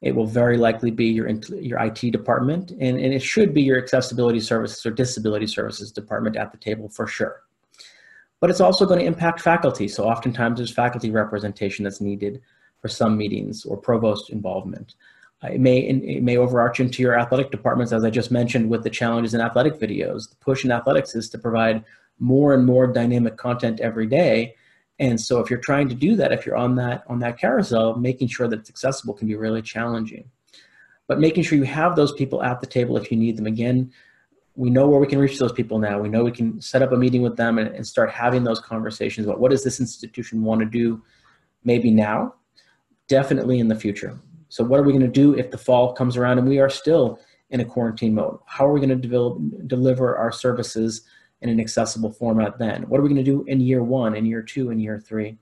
It 0.03 0.14
will 0.14 0.26
very 0.26 0.59
likely 0.59 0.91
be 0.91 1.07
your, 1.07 1.29
your 1.29 1.79
IT 1.79 2.11
department, 2.11 2.72
and, 2.72 2.99
and 2.99 3.14
it 3.14 3.22
should 3.22 3.55
be 3.55 3.62
your 3.62 3.79
accessibility 3.79 4.41
services 4.41 4.85
or 4.85 4.91
disability 4.91 5.47
services 5.47 5.93
department 5.93 6.37
at 6.37 6.53
the 6.53 6.59
table 6.59 6.89
for 6.89 7.07
sure 7.07 7.43
but 8.41 8.51
it's 8.51 8.61
also 8.61 8.86
going 8.86 9.01
to 9.01 9.07
impact 9.07 9.41
faculty. 9.41 9.89
So 9.89 10.05
oftentimes 10.05 10.59
there's 10.59 10.72
faculty 10.72 11.11
representation 11.11 11.84
that's 11.84 12.01
needed 12.01 12.41
for 12.80 12.89
some 12.89 13.16
meetings 13.16 13.64
or 13.64 13.76
provost 13.76 14.30
involvement. 14.30 14.95
Uh, 15.43 15.49
it 15.49 15.61
may 15.61 15.78
it 15.78 16.22
may 16.22 16.36
overarch 16.36 16.80
into 16.80 17.03
your 17.03 17.18
athletic 17.18 17.51
departments, 17.51 17.93
as 17.93 18.05
I 18.05 18.11
just 18.11 18.30
mentioned, 18.30 18.68
with 18.70 18.82
the 18.82 18.91
challenges 18.91 19.34
in 19.34 19.41
athletic 19.41 19.74
videos. 19.74 20.30
The 20.30 20.36
push 20.36 20.64
in 20.64 20.72
athletics 20.72 21.14
is 21.14 21.28
to 21.30 21.39
provide 21.39 21.84
more 22.18 22.55
and 22.55 22.66
more 22.66 22.86
dynamic 22.86 23.36
content 23.36 23.80
every 23.80 24.07
day. 24.07 24.55
And 24.99 25.20
so 25.20 25.39
if 25.39 25.49
you're 25.49 25.61
trying 25.61 25.89
to 25.91 25.95
do 25.95 26.16
that, 26.16 26.32
if 26.32 26.45
you're 26.45 26.57
on 26.57 26.74
that 26.76 27.05
on 27.09 27.20
that 27.20 27.39
carousel, 27.39 27.97
making 27.97 28.28
sure 28.28 28.49
that 28.49 28.61
it's 28.61 28.70
accessible 28.70 29.14
can 29.14 29.28
be 29.28 29.36
really 29.36 29.62
challenging. 29.62 30.28
But 31.07 31.20
making 31.20 31.45
sure 31.45 31.57
you 31.57 31.64
have 31.64 31.95
those 31.95 32.12
people 32.12 32.43
at 32.43 32.61
the 32.61 32.66
table 32.66 32.97
if 32.97 33.11
you 33.11 33.16
need 33.16 33.36
them. 33.36 33.47
Again, 33.47 33.93
we 34.59 34.70
know 34.70 34.88
where 34.88 34.98
we 34.98 35.06
can 35.06 35.20
reach 35.20 35.38
those 35.38 35.52
people 35.52 35.78
now. 35.78 36.00
We 36.00 36.09
know 36.09 36.24
we 36.24 36.32
can 36.32 36.61
set 36.61 36.82
up 36.82 36.90
a 36.90 36.96
meeting 36.96 37.22
with 37.22 37.36
them 37.36 37.59
and, 37.59 37.72
and 37.76 37.86
start 37.86 38.11
having 38.11 38.42
those 38.42 38.59
conversations 38.59 39.24
about 39.24 39.38
what 39.38 39.52
does 39.52 39.62
this 39.62 39.78
institution 39.78 40.42
want 40.42 40.59
to 40.59 40.66
do 40.66 41.00
maybe 41.62 41.92
now, 41.92 42.34
definitely 43.06 43.61
in 43.61 43.68
the 43.68 43.76
future. 43.76 44.18
So 44.48 44.64
what 44.64 44.80
are 44.80 44.82
we 44.82 44.90
going 44.90 45.04
to 45.04 45.09
do 45.09 45.38
if 45.38 45.52
the 45.52 45.59
fall 45.59 45.92
comes 45.92 46.16
around 46.16 46.38
and 46.38 46.48
we 46.48 46.59
are 46.59 46.68
still 46.68 47.20
in 47.50 47.61
a 47.61 47.64
quarantine 47.64 48.16
mode? 48.16 48.40
How 48.46 48.66
are 48.66 48.72
we 48.72 48.80
going 48.80 48.90
to 48.90 48.96
develop, 48.96 49.38
deliver 49.68 50.16
our 50.16 50.32
services 50.32 51.02
in 51.40 51.50
an 51.50 51.61
accessible 51.61 52.11
format 52.11 52.59
then? 52.59 52.82
What 52.88 52.98
are 52.98 53.04
we 53.04 53.11
going 53.11 53.24
to 53.24 53.30
do 53.30 53.44
in 53.46 53.61
year 53.61 53.84
one, 53.84 54.16
in 54.16 54.26
year 54.26 54.42
two, 54.42 54.70
in 54.70 54.80
year 54.80 54.98
three? 54.98 55.38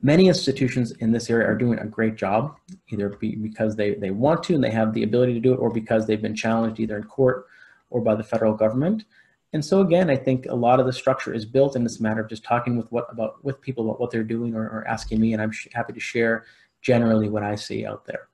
Many 0.00 0.28
institutions 0.28 0.92
in 0.92 1.10
this 1.10 1.28
area 1.28 1.48
are 1.48 1.58
doing 1.58 1.80
a 1.80 1.86
great 1.86 2.14
job, 2.14 2.56
either 2.90 3.08
because 3.08 3.74
they, 3.74 3.94
they 3.94 4.10
want 4.10 4.44
to 4.44 4.54
and 4.54 4.62
they 4.62 4.70
have 4.70 4.94
the 4.94 5.02
ability 5.02 5.34
to 5.34 5.40
do 5.40 5.52
it, 5.52 5.56
or 5.56 5.68
because 5.68 6.06
they've 6.06 6.22
been 6.22 6.36
challenged 6.36 6.78
either 6.78 6.96
in 6.96 7.02
court 7.02 7.46
or 7.92 8.00
by 8.00 8.14
the 8.14 8.24
federal 8.24 8.54
government. 8.54 9.04
And 9.52 9.64
so 9.64 9.82
again, 9.82 10.08
I 10.08 10.16
think 10.16 10.46
a 10.46 10.54
lot 10.54 10.80
of 10.80 10.86
the 10.86 10.92
structure 10.92 11.34
is 11.34 11.44
built 11.44 11.76
in 11.76 11.84
this 11.84 12.00
matter 12.00 12.22
of 12.22 12.28
just 12.28 12.42
talking 12.42 12.76
with 12.76 12.90
what 12.90 13.06
about 13.10 13.44
with 13.44 13.60
people 13.60 13.84
about 13.84 14.00
what 14.00 14.10
they're 14.10 14.24
doing 14.24 14.54
or, 14.54 14.62
or 14.62 14.88
asking 14.88 15.20
me, 15.20 15.34
and 15.34 15.42
I'm 15.42 15.52
happy 15.72 15.92
to 15.92 16.00
share 16.00 16.46
generally 16.80 17.28
what 17.28 17.42
I 17.42 17.54
see 17.54 17.84
out 17.84 18.06
there. 18.06 18.28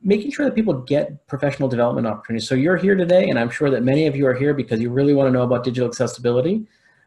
Making 0.00 0.30
sure 0.30 0.46
that 0.46 0.54
people 0.54 0.74
get 0.74 1.26
professional 1.26 1.68
development 1.68 2.06
opportunities. 2.06 2.48
So 2.48 2.54
you're 2.54 2.76
here 2.76 2.94
today, 2.94 3.28
and 3.28 3.38
I'm 3.38 3.50
sure 3.50 3.70
that 3.70 3.82
many 3.82 4.06
of 4.06 4.14
you 4.14 4.26
are 4.28 4.34
here 4.34 4.54
because 4.54 4.80
you 4.80 4.90
really 4.90 5.14
want 5.14 5.26
to 5.26 5.32
know 5.32 5.42
about 5.42 5.64
digital 5.64 5.88
accessibility, 5.88 6.66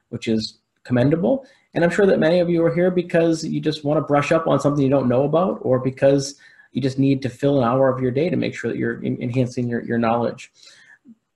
which 0.09 0.27
is 0.27 0.59
commendable. 0.83 1.45
And 1.73 1.85
I'm 1.85 1.89
sure 1.89 2.05
that 2.05 2.19
many 2.19 2.41
of 2.41 2.49
you 2.49 2.65
are 2.65 2.75
here 2.75 2.91
because 2.91 3.45
you 3.45 3.61
just 3.61 3.85
want 3.85 3.97
to 3.97 4.01
brush 4.01 4.33
up 4.33 4.45
on 4.47 4.59
something 4.59 4.83
you 4.83 4.89
don't 4.89 5.07
know 5.07 5.23
about, 5.23 5.59
or 5.61 5.79
because 5.79 6.35
you 6.73 6.81
just 6.81 6.99
need 6.99 7.21
to 7.21 7.29
fill 7.29 7.57
an 7.59 7.63
hour 7.63 7.87
of 7.87 8.01
your 8.01 8.11
day 8.11 8.29
to 8.29 8.35
make 8.35 8.53
sure 8.53 8.69
that 8.69 8.77
you're 8.77 9.01
enhancing 9.05 9.69
your, 9.69 9.81
your 9.81 9.97
knowledge 9.97 10.51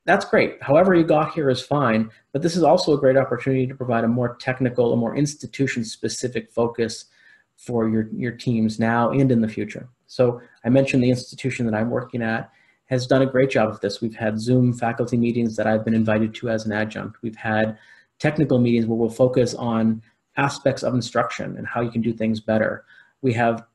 that's 0.06 0.26
great. 0.26 0.62
However 0.62 0.94
you 0.94 1.04
got 1.04 1.34
here 1.34 1.50
is 1.50 1.62
fine, 1.62 2.12
but 2.32 2.42
this 2.42 2.56
is 2.56 2.64
also 2.64 2.94
a 2.94 3.00
great 3.00 3.18
opportunity 3.18 3.66
to 3.68 3.76
provide 3.76 4.04
a 4.04 4.08
more 4.08 4.36
technical, 4.36 4.94
a 4.94 4.96
more 4.96 5.16
institution-specific 5.16 6.52
focus 6.52 7.06
for 7.58 7.90
your, 7.90 8.10
your 8.14 8.32
teams 8.32 8.80
now 8.80 9.10
and 9.10 9.32
in 9.32 9.42
the 9.42 9.48
future. 9.48 9.90
So 10.08 10.42
I 10.64 10.70
mentioned 10.70 11.04
the 11.04 11.10
institution 11.10 11.66
that 11.66 11.76
I'm 11.76 11.90
working 11.90 12.22
at 12.22 12.52
has 12.86 13.08
done 13.08 13.24
a 13.24 13.26
great 13.26 13.50
job 13.50 13.70
of 13.70 13.80
this. 13.80 14.00
We've 14.00 14.16
had 14.16 14.40
Zoom 14.40 14.72
faculty 14.72 15.18
meetings 15.18 15.56
that 15.56 15.66
I've 15.66 15.84
been 15.84 15.96
invited 15.96 16.36
to 16.36 16.50
as 16.50 16.66
an 16.66 16.72
adjunct. 16.72 17.18
We've 17.24 17.36
had 17.36 17.78
technical 18.20 18.60
meetings 18.60 18.86
where 18.86 18.98
we'll 18.98 19.10
focus 19.10 19.56
on 19.56 20.04
aspects 20.38 20.84
of 20.84 20.94
instruction 20.94 21.58
and 21.58 21.66
how 21.66 21.82
you 21.82 21.90
can 21.90 22.02
do 22.02 22.14
things 22.14 22.40
better. 22.40 22.86
We 23.24 23.34
have 23.34 23.66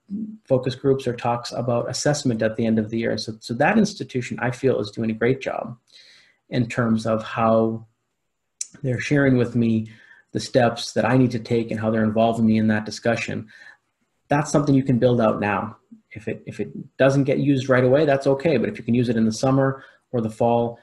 focus 0.45 0.77
groups 0.77 1.09
or 1.09 1.17
talks 1.17 1.51
about 1.51 1.91
assessment 1.91 2.43
at 2.43 2.55
the 2.55 2.67
end 2.67 2.79
of 2.79 2.91
the 2.91 2.99
year. 2.99 3.19
So, 3.19 3.33
so 3.41 3.55
that 3.55 3.79
institution 3.79 4.39
I 4.41 4.53
feel 4.53 4.79
is 4.79 4.93
doing 4.93 5.11
a 5.11 5.15
great 5.15 5.41
job 5.41 5.77
in 6.51 6.69
terms 6.69 7.07
of 7.07 7.23
how 7.23 7.87
they're 8.83 9.01
sharing 9.01 9.37
with 9.37 9.55
me 9.55 9.91
the 10.33 10.41
steps 10.41 10.93
that 10.93 11.05
I 11.05 11.17
need 11.17 11.31
to 11.33 11.39
take 11.39 11.71
and 11.71 11.81
how 11.81 11.91
they're 11.91 12.05
involving 12.05 12.47
me 12.47 12.59
in 12.59 12.69
that 12.69 12.85
discussion. 12.85 13.49
That's 14.29 14.51
something 14.51 14.75
you 14.75 14.85
can 14.85 14.99
build 14.99 15.21
out 15.21 15.41
now. 15.41 15.77
If 16.13 16.29
it, 16.29 16.43
if 16.47 16.61
it 16.61 16.71
doesn't 16.97 17.25
get 17.25 17.39
used 17.39 17.69
right 17.69 17.85
away, 17.85 18.05
that's 18.05 18.27
okay. 18.27 18.57
But 18.57 18.69
if 18.69 18.79
you 18.79 18.85
can 18.85 18.95
use 18.95 19.09
it 19.09 19.17
in 19.17 19.25
the 19.25 19.33
summer 19.33 19.85
or 20.13 20.21
the 20.21 20.31
fall, 20.31 20.79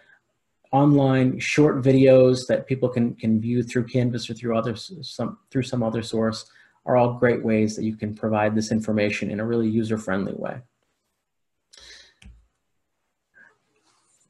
online 0.71 1.39
short 1.39 1.81
videos 1.81 2.47
that 2.47 2.67
people 2.67 2.89
can, 2.89 3.15
can 3.15 3.39
view 3.39 3.63
through 3.63 3.85
Canvas 3.85 4.29
or 4.29 4.33
through, 4.33 4.57
other, 4.57 4.75
some, 4.75 5.37
through 5.49 5.63
some 5.63 5.81
other 5.81 6.01
source 6.01 6.45
are 6.85 6.97
all 6.97 7.13
great 7.13 7.43
ways 7.43 7.75
that 7.75 7.83
you 7.83 7.95
can 7.95 8.13
provide 8.13 8.55
this 8.55 8.71
information 8.71 9.31
in 9.31 9.39
a 9.39 9.45
really 9.45 9.67
user-friendly 9.67 10.33
way. 10.35 10.59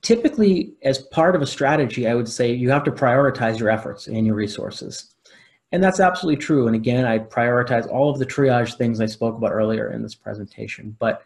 Typically 0.08 0.74
as 0.84 1.00
part 1.00 1.36
of 1.36 1.42
a 1.42 1.46
strategy, 1.46 2.08
I 2.08 2.16
would 2.16 2.30
say 2.30 2.54
you 2.54 2.70
have 2.70 2.86
to 2.86 2.92
prioritize 2.92 3.60
your 3.60 3.70
efforts 3.70 4.08
and 4.08 4.26
your 4.26 4.36
resources. 4.36 5.14
And 5.74 5.84
that's 5.84 6.00
absolutely 6.00 6.42
true. 6.42 6.68
And 6.68 6.78
again, 6.78 7.04
I 7.04 7.20
prioritize 7.20 7.92
all 7.92 8.10
of 8.10 8.18
the 8.18 8.26
triage 8.26 8.78
things 8.78 9.02
I 9.02 9.06
spoke 9.06 9.36
about 9.36 9.52
earlier 9.52 9.92
in 9.92 10.02
this 10.02 10.16
presentation. 10.16 10.96
But 10.98 11.24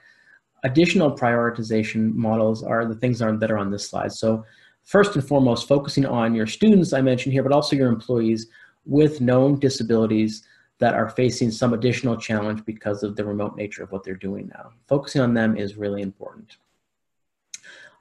additional 0.63 1.15
prioritization 1.15 2.15
models 2.15 2.63
are 2.63 2.83
the 2.85 2.95
things 2.95 3.19
that 3.19 3.51
are 3.51 3.57
on 3.59 3.69
this 3.69 3.87
slide. 3.87 4.13
So 4.13 4.43
first 4.83 5.15
and 5.15 5.23
foremost, 5.23 5.67
focusing 5.67 6.07
on 6.07 6.33
your 6.33 6.47
students 6.47 6.91
I 6.91 7.01
mentioned 7.01 7.33
here, 7.33 7.43
but 7.43 7.51
also 7.51 7.75
your 7.75 7.89
employees 7.89 8.47
with 8.85 9.21
known 9.21 9.59
disabilities 9.59 10.41
that 10.79 10.95
are 10.95 11.11
facing 11.11 11.51
some 11.51 11.73
additional 11.73 12.17
challenge 12.17 12.65
because 12.65 13.03
of 13.03 13.15
the 13.15 13.25
remote 13.25 13.55
nature 13.55 13.83
of 13.83 13.91
what 13.91 14.03
they're 14.03 14.15
doing 14.15 14.47
now. 14.55 14.71
Focusing 14.87 15.21
on 15.21 15.35
them 15.35 15.55
is 15.55 15.75
really 15.75 16.01
important. 16.01 16.57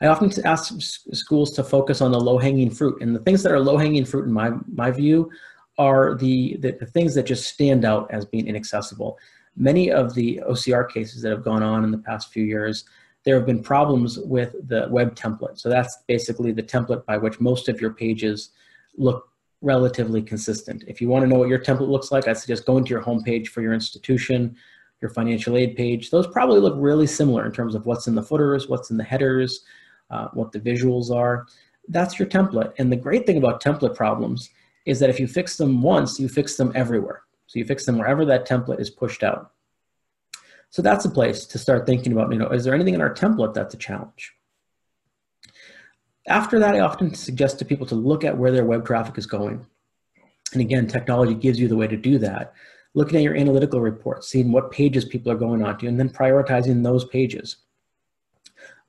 I 0.00 0.06
often 0.06 0.32
ask 0.46 0.74
schools 1.12 1.50
to 1.52 1.64
focus 1.64 2.00
on 2.00 2.12
the 2.12 2.20
low-hanging 2.20 2.70
fruit, 2.70 3.02
and 3.02 3.14
the 3.14 3.20
things 3.20 3.42
that 3.42 3.52
are 3.52 3.60
low-hanging 3.60 4.06
fruit, 4.06 4.26
in 4.26 4.32
my 4.32 4.52
my 4.72 4.90
view, 4.90 5.30
are 5.78 6.14
the, 6.14 6.56
the, 6.60 6.72
the 6.72 6.86
things 6.86 7.14
that 7.14 7.24
just 7.24 7.48
stand 7.48 7.84
out 7.84 8.10
as 8.10 8.24
being 8.24 8.46
inaccessible. 8.46 9.18
Many 9.56 9.90
of 9.90 10.14
the 10.14 10.40
OCR 10.48 10.90
cases 10.90 11.22
that 11.22 11.30
have 11.30 11.44
gone 11.44 11.62
on 11.62 11.84
in 11.84 11.90
the 11.90 11.98
past 11.98 12.32
few 12.32 12.44
years, 12.44 12.84
there 13.24 13.36
have 13.36 13.46
been 13.46 13.62
problems 13.62 14.18
with 14.18 14.54
the 14.68 14.88
web 14.90 15.14
template. 15.14 15.58
So 15.58 15.68
that's 15.68 15.98
basically 16.06 16.52
the 16.52 16.62
template 16.62 17.04
by 17.04 17.18
which 17.18 17.40
most 17.40 17.68
of 17.68 17.80
your 17.80 17.92
pages 17.92 18.50
look 18.96 19.28
relatively 19.62 20.22
consistent. 20.22 20.84
If 20.86 21.00
you 21.00 21.08
want 21.08 21.24
to 21.24 21.28
know 21.28 21.38
what 21.38 21.48
your 21.48 21.58
template 21.58 21.88
looks 21.88 22.10
like, 22.10 22.28
I 22.28 22.32
suggest 22.32 22.64
going 22.64 22.84
to 22.84 22.90
your 22.90 23.02
homepage 23.02 23.48
for 23.48 23.60
your 23.60 23.74
institution, 23.74 24.56
your 25.00 25.10
financial 25.10 25.56
aid 25.56 25.76
page. 25.76 26.10
Those 26.10 26.26
probably 26.26 26.60
look 26.60 26.74
really 26.76 27.06
similar 27.06 27.44
in 27.44 27.52
terms 27.52 27.74
of 27.74 27.86
what's 27.86 28.06
in 28.06 28.14
the 28.14 28.22
footers, 28.22 28.68
what's 28.68 28.90
in 28.90 28.96
the 28.96 29.04
headers, 29.04 29.60
uh, 30.10 30.28
what 30.32 30.52
the 30.52 30.60
visuals 30.60 31.10
are. 31.10 31.46
That's 31.88 32.18
your 32.18 32.28
template. 32.28 32.72
And 32.78 32.90
the 32.90 32.96
great 32.96 33.26
thing 33.26 33.36
about 33.36 33.62
template 33.62 33.94
problems 33.94 34.50
is 34.86 34.98
that 35.00 35.10
if 35.10 35.20
you 35.20 35.26
fix 35.26 35.56
them 35.56 35.82
once, 35.82 36.18
you 36.18 36.28
fix 36.28 36.56
them 36.56 36.72
everywhere. 36.74 37.22
So 37.46 37.58
you 37.58 37.64
fix 37.64 37.84
them 37.84 37.98
wherever 37.98 38.24
that 38.26 38.48
template 38.48 38.80
is 38.80 38.90
pushed 38.90 39.22
out. 39.22 39.52
So 40.70 40.82
that's 40.82 41.04
a 41.04 41.10
place 41.10 41.46
to 41.46 41.58
start 41.58 41.84
thinking 41.84 42.12
about, 42.12 42.32
you 42.32 42.38
know, 42.38 42.48
is 42.48 42.64
there 42.64 42.74
anything 42.74 42.94
in 42.94 43.00
our 43.00 43.12
template 43.12 43.54
that's 43.54 43.74
a 43.74 43.78
challenge? 43.78 44.32
After 46.28 46.60
that, 46.60 46.76
I 46.76 46.80
often 46.80 47.12
suggest 47.14 47.58
to 47.58 47.64
people 47.64 47.86
to 47.86 47.96
look 47.96 48.24
at 48.24 48.38
where 48.38 48.52
their 48.52 48.64
web 48.64 48.86
traffic 48.86 49.18
is 49.18 49.26
going. 49.26 49.66
And 50.52 50.60
again, 50.60 50.86
technology 50.86 51.34
gives 51.34 51.58
you 51.58 51.66
the 51.66 51.76
way 51.76 51.88
to 51.88 51.96
do 51.96 52.18
that. 52.18 52.54
Looking 52.94 53.16
at 53.16 53.22
your 53.22 53.36
analytical 53.36 53.80
reports, 53.80 54.28
seeing 54.28 54.52
what 54.52 54.70
pages 54.70 55.04
people 55.04 55.32
are 55.32 55.36
going 55.36 55.62
onto, 55.62 55.88
and 55.88 55.98
then 55.98 56.08
prioritizing 56.08 56.82
those 56.82 57.04
pages. 57.04 57.56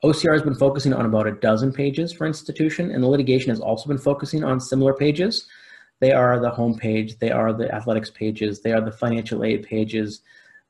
OCR 0.04 0.34
has 0.34 0.42
been 0.42 0.56
focusing 0.56 0.94
on 0.94 1.06
about 1.06 1.28
a 1.28 1.34
dozen 1.34 1.72
pages 1.72 2.12
for 2.12 2.26
institution, 2.26 2.92
and 2.92 3.04
the 3.04 3.08
litigation 3.08 3.50
has 3.50 3.60
also 3.60 3.88
been 3.88 4.00
focusing 4.00 4.44
on 4.44 4.60
similar 4.60 4.94
pages. 4.94 5.48
They 6.00 6.12
are 6.12 6.40
the 6.40 6.50
home 6.50 6.76
page, 6.76 7.20
they 7.20 7.30
are 7.30 7.54
the 7.54 7.74
athletics 7.74 8.10
pages, 8.10 8.62
they 8.62 8.72
are 8.72 8.82
the 8.82 8.92
financial 8.92 9.44
aid 9.44 9.64
pages, 9.64 10.22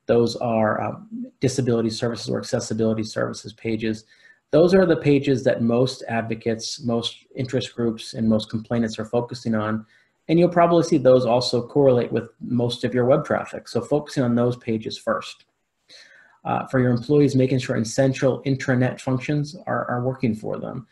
those 0.06 0.36
are 0.36 0.82
um, 0.82 1.30
disability 1.40 1.90
services 1.90 2.28
or 2.28 2.38
accessibility 2.38 3.04
services 3.04 3.52
pages. 3.52 4.04
Those 4.50 4.74
are 4.74 4.84
the 4.84 4.96
pages 4.96 5.44
that 5.44 5.62
most 5.62 6.04
advocates, 6.08 6.84
most 6.84 7.24
interest 7.34 7.74
groups, 7.74 8.12
and 8.12 8.28
most 8.28 8.50
complainants 8.50 8.98
are 8.98 9.06
focusing 9.06 9.54
on. 9.54 9.86
And 10.28 10.38
you'll 10.38 10.50
probably 10.50 10.82
see 10.82 10.98
those 10.98 11.24
also 11.24 11.66
correlate 11.66 12.12
with 12.12 12.28
most 12.40 12.84
of 12.84 12.92
your 12.92 13.06
web 13.06 13.24
traffic. 13.24 13.68
So 13.68 13.80
focusing 13.80 14.22
on 14.22 14.34
those 14.34 14.56
pages 14.56 14.98
first. 14.98 15.46
Uh, 16.44 16.66
for 16.66 16.80
your 16.80 16.90
employees, 16.90 17.36
making 17.36 17.58
sure 17.58 17.76
essential 17.76 18.42
intranet 18.42 19.00
functions 19.00 19.54
are, 19.66 19.88
are 19.88 20.02
working 20.02 20.34
for 20.34 20.58
them. 20.58 20.86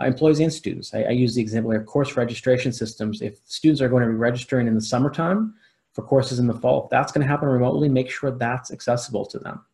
Uh, 0.00 0.06
employees 0.06 0.38
and 0.38 0.52
students. 0.52 0.94
I, 0.94 1.02
I, 1.02 1.10
use 1.10 1.34
the 1.34 1.42
example 1.42 1.72
of 1.72 1.86
course 1.86 2.16
registration 2.16 2.72
systems. 2.72 3.20
If 3.20 3.40
students 3.44 3.80
are 3.82 3.88
going 3.88 4.04
to 4.04 4.08
be 4.08 4.14
registering 4.14 4.68
in 4.68 4.74
the 4.74 4.80
summertime 4.80 5.54
for 5.92 6.02
courses 6.02 6.38
in 6.38 6.46
the 6.46 6.54
fall, 6.54 6.84
if 6.84 6.90
that's 6.90 7.10
going 7.10 7.22
to 7.22 7.28
happen 7.28 7.48
remotely, 7.48 7.88
make 7.88 8.10
sure 8.10 8.30
that's 8.30 8.72
accessible 8.72 9.26
to 9.26 9.38
them. 9.40 9.64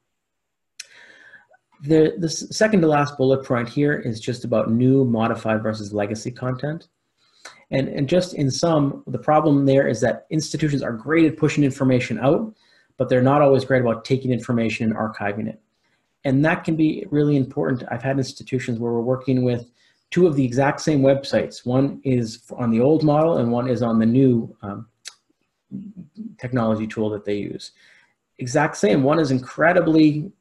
The, 1.83 2.15
the 2.19 2.29
second 2.29 2.81
to 2.81 2.89
last 2.89 3.17
bullet 3.17 3.45
point 3.45 3.69
here 3.69 3.95
is 3.95 4.19
just 4.19 4.45
about 4.45 4.71
new, 4.71 5.05
modified 5.05 5.63
versus 5.63 5.93
legacy 5.93 6.31
content. 6.31 6.89
And, 7.71 7.89
and 7.89 8.09
just 8.09 8.35
in 8.35 8.51
sum, 8.51 9.05
the 9.07 9.19
problem 9.19 9.67
there 9.67 9.87
is 9.87 10.01
that 10.01 10.27
institutions 10.31 10.83
are 10.83 10.93
great 10.93 11.27
at 11.27 11.37
pushing 11.37 11.63
information 11.63 12.19
out, 12.19 12.55
but 12.99 13.09
they're 13.09 13.23
not 13.23 13.41
always 13.41 13.65
great 13.65 13.81
about 13.81 14.05
taking 14.05 14.31
information 14.31 14.85
and 14.85 14.97
archiving 14.97 15.49
it. 15.49 15.61
And 16.25 16.45
that 16.45 16.65
can 16.65 16.77
be 16.77 17.07
really 17.11 17.37
important. 17.37 17.85
I've 17.91 18.03
had 18.03 18.19
institutions 18.19 18.79
where 18.79 18.93
we're 18.93 19.01
working 19.01 19.45
with 19.45 19.71
two 20.11 20.27
of 20.27 20.35
the 20.35 20.45
exact 20.45 20.81
same 20.81 21.01
websites. 21.01 21.65
One 21.65 22.01
is 22.05 22.43
on 22.57 22.71
the 22.71 22.81
old 22.81 23.05
model 23.05 23.39
and 23.39 23.51
one 23.51 23.69
is 23.69 23.83
on 23.83 23.99
the 23.99 24.07
new 24.07 24.55
um, 24.63 24.89
technology 26.39 26.87
tool 26.87 27.09
that 27.11 27.25
they 27.25 27.37
use. 27.37 27.71
Exact 28.39 28.77
same. 28.77 29.03
One 29.05 29.21
is 29.21 29.31
incredibly 29.31 30.33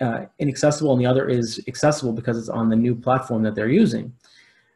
uh, 0.00 0.26
inaccessible 0.38 0.92
and 0.92 1.00
the 1.00 1.06
other 1.06 1.28
is 1.28 1.62
accessible 1.68 2.12
because 2.12 2.38
it's 2.38 2.48
on 2.48 2.68
the 2.68 2.76
new 2.76 2.94
platform 2.94 3.42
that 3.42 3.54
they're 3.54 3.68
using. 3.68 4.12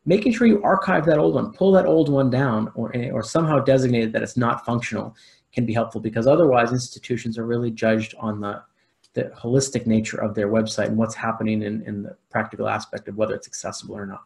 Making 0.04 0.32
sure 0.32 0.48
you 0.48 0.62
archive 0.64 1.06
that 1.06 1.18
old 1.18 1.34
one, 1.34 1.52
pull 1.52 1.72
that 1.72 1.86
old 1.86 2.08
one 2.08 2.28
down 2.28 2.70
or, 2.74 2.92
or 3.12 3.22
somehow 3.22 3.60
designate 3.60 4.12
that 4.12 4.22
it's 4.22 4.36
not 4.36 4.66
functional 4.66 5.14
can 5.52 5.66
be 5.66 5.72
helpful 5.72 6.00
because 6.00 6.26
otherwise 6.26 6.72
institutions 6.72 7.38
are 7.38 7.46
really 7.46 7.70
judged 7.70 8.14
on 8.18 8.40
the, 8.40 8.62
the 9.14 9.24
holistic 9.36 9.86
nature 9.86 10.18
of 10.18 10.34
their 10.34 10.48
website 10.48 10.86
and 10.86 10.96
what's 10.96 11.14
happening 11.14 11.62
in, 11.62 11.82
in 11.82 12.02
the 12.02 12.16
practical 12.30 12.68
aspect 12.68 13.08
of 13.08 13.16
whether 13.16 13.34
it's 13.34 13.46
accessible 13.46 13.96
or 13.96 14.06
not. 14.06 14.24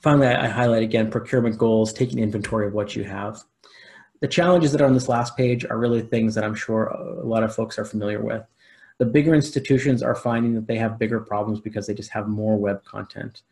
Finally, 0.00 0.28
I, 0.28 0.46
I 0.46 0.48
highlight 0.48 0.82
again 0.82 1.10
procurement 1.10 1.58
goals, 1.58 1.92
taking 1.92 2.18
inventory 2.18 2.66
of 2.66 2.74
what 2.74 2.96
you 2.96 3.04
have. 3.04 3.42
The 4.20 4.28
challenges 4.28 4.72
that 4.72 4.80
are 4.80 4.86
on 4.86 4.94
this 4.94 5.08
last 5.08 5.36
page 5.36 5.64
are 5.64 5.78
really 5.78 6.00
things 6.00 6.34
that 6.34 6.44
I'm 6.44 6.54
sure 6.54 6.86
a 6.86 7.26
lot 7.26 7.42
of 7.42 7.54
folks 7.54 7.78
are 7.78 7.84
familiar 7.84 8.22
with. 8.22 8.42
The 8.98 9.04
bigger 9.04 9.34
institutions 9.34 10.02
are 10.02 10.14
finding 10.14 10.54
that 10.54 10.66
they 10.66 10.76
have 10.76 10.98
bigger 10.98 11.20
problems 11.20 11.60
because 11.60 11.86
they 11.86 11.94
just 11.94 12.10
have 12.10 12.28
more 12.28 12.56
web 12.56 12.84
content. 12.84 13.42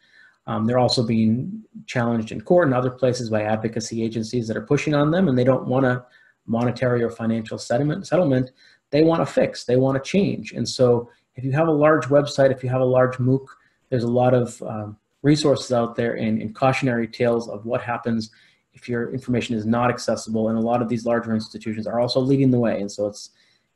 Um, 0.46 0.66
they're 0.66 0.78
also 0.78 1.06
being 1.06 1.62
challenged 1.86 2.32
in 2.32 2.40
court 2.40 2.66
and 2.66 2.74
other 2.74 2.90
places 2.90 3.30
by 3.30 3.42
advocacy 3.42 4.02
agencies 4.02 4.48
that 4.48 4.56
are 4.56 4.66
pushing 4.66 4.94
on 4.94 5.10
them 5.10 5.28
and 5.28 5.38
they 5.38 5.44
don't 5.44 5.66
want 5.66 5.86
a 5.86 6.04
monetary 6.46 7.02
or 7.02 7.10
financial 7.10 7.58
settlement, 7.58 8.06
settlement. 8.06 8.50
They 8.90 9.04
want 9.04 9.22
a 9.22 9.26
fix, 9.26 9.64
they 9.64 9.76
want 9.76 10.02
to 10.02 10.10
change. 10.10 10.52
And 10.52 10.68
so 10.68 11.10
if 11.36 11.44
you 11.44 11.52
have 11.52 11.68
a 11.68 11.72
large 11.72 12.06
website, 12.06 12.50
if 12.50 12.62
you 12.62 12.68
have 12.68 12.80
a 12.80 12.84
large 12.84 13.16
MOOC, 13.16 13.46
there's 13.88 14.04
a 14.04 14.08
lot 14.08 14.34
of 14.34 14.60
um, 14.62 14.96
resources 15.22 15.72
out 15.72 15.94
there 15.94 16.14
and, 16.14 16.42
and 16.42 16.54
cautionary 16.54 17.06
tales 17.06 17.48
of 17.48 17.64
what 17.64 17.80
happens 17.80 18.30
if 18.74 18.88
your 18.88 19.12
information 19.12 19.54
is 19.54 19.64
not 19.64 19.90
accessible. 19.90 20.48
And 20.48 20.58
a 20.58 20.62
lot 20.62 20.82
of 20.82 20.88
these 20.88 21.06
larger 21.06 21.34
institutions 21.34 21.86
are 21.86 22.00
also 22.00 22.20
leading 22.20 22.50
the 22.50 22.58
way. 22.58 22.80
And 22.80 22.90
so 22.90 23.06
it's 23.06 23.30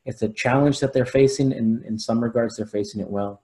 it's 0.07 0.21
a 0.21 0.29
challenge 0.29 0.79
that 0.79 0.93
they're 0.93 1.05
facing, 1.05 1.51
and 1.51 1.83
in 1.83 1.99
some 1.99 2.23
regards, 2.23 2.55
they're 2.55 2.65
facing 2.65 3.01
it 3.01 3.09
well. 3.09 3.41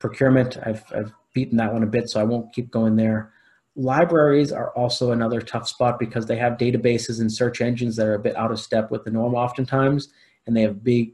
Procurement, 0.00 0.58
I've, 0.66 0.82
I've 0.92 1.12
beaten 1.34 1.58
that 1.58 1.72
one 1.72 1.82
a 1.82 1.86
bit, 1.86 2.08
so 2.08 2.20
I 2.20 2.24
won't 2.24 2.52
keep 2.54 2.70
going 2.70 2.96
there. 2.96 3.32
Libraries 3.76 4.52
are 4.52 4.70
also 4.70 5.10
another 5.10 5.42
tough 5.42 5.68
spot 5.68 5.98
because 5.98 6.24
they 6.24 6.36
have 6.36 6.54
databases 6.54 7.20
and 7.20 7.30
search 7.30 7.60
engines 7.60 7.96
that 7.96 8.06
are 8.06 8.14
a 8.14 8.18
bit 8.18 8.36
out 8.36 8.52
of 8.52 8.60
step 8.60 8.90
with 8.90 9.04
the 9.04 9.10
norm 9.10 9.34
oftentimes, 9.34 10.08
and 10.46 10.56
they 10.56 10.62
have 10.62 10.82
big, 10.82 11.12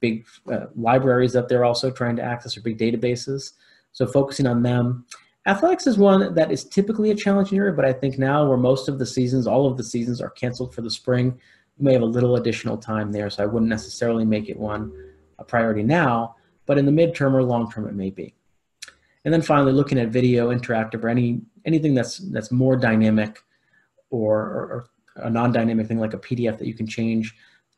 big 0.00 0.26
uh, 0.52 0.66
libraries 0.74 1.32
that 1.32 1.48
they're 1.48 1.64
also 1.64 1.90
trying 1.90 2.16
to 2.16 2.22
access 2.22 2.56
or 2.56 2.60
big 2.60 2.78
databases. 2.78 3.52
So 3.92 4.06
focusing 4.06 4.46
on 4.46 4.62
them. 4.62 5.06
Athletics 5.46 5.86
is 5.86 5.96
one 5.96 6.34
that 6.34 6.52
is 6.52 6.64
typically 6.64 7.10
a 7.10 7.14
challenging 7.14 7.58
area, 7.58 7.72
but 7.72 7.84
I 7.84 7.92
think 7.92 8.18
now 8.18 8.46
where 8.46 8.58
most 8.58 8.88
of 8.88 8.98
the 8.98 9.06
seasons, 9.06 9.46
all 9.46 9.66
of 9.66 9.76
the 9.76 9.84
seasons 9.84 10.20
are 10.20 10.30
canceled 10.30 10.74
for 10.74 10.82
the 10.82 10.90
spring, 10.90 11.38
you 11.78 11.84
may 11.84 11.94
have 11.94 12.02
a 12.02 12.06
little 12.06 12.36
additional 12.36 12.76
time 12.76 13.10
there, 13.10 13.30
so 13.30 13.42
I 13.42 13.46
wouldn't 13.46 13.70
necessarily 13.70 14.24
make 14.24 14.48
it 14.50 14.58
one 14.58 14.92
a 15.38 15.44
priority 15.44 15.82
now, 15.82 16.36
but 16.66 16.76
in 16.76 16.84
the 16.84 16.92
midterm 16.92 17.32
or 17.32 17.42
long 17.42 17.70
term 17.70 17.88
it 17.88 17.94
may 17.94 18.10
be. 18.10 18.34
And 19.24 19.34
then 19.34 19.42
finally, 19.42 19.72
looking 19.72 19.98
at 19.98 20.08
video, 20.08 20.50
interactive, 20.50 21.04
or 21.04 21.08
any 21.08 21.40
anything 21.64 21.94
that's 21.94 22.18
that's 22.30 22.50
more 22.50 22.76
dynamic, 22.76 23.42
or, 24.10 24.38
or, 24.38 24.86
or 25.16 25.24
a 25.24 25.30
non-dynamic 25.30 25.86
thing 25.86 25.98
like 25.98 26.14
a 26.14 26.18
PDF 26.18 26.58
that 26.58 26.66
you 26.66 26.74
can 26.74 26.86
change. 26.86 27.34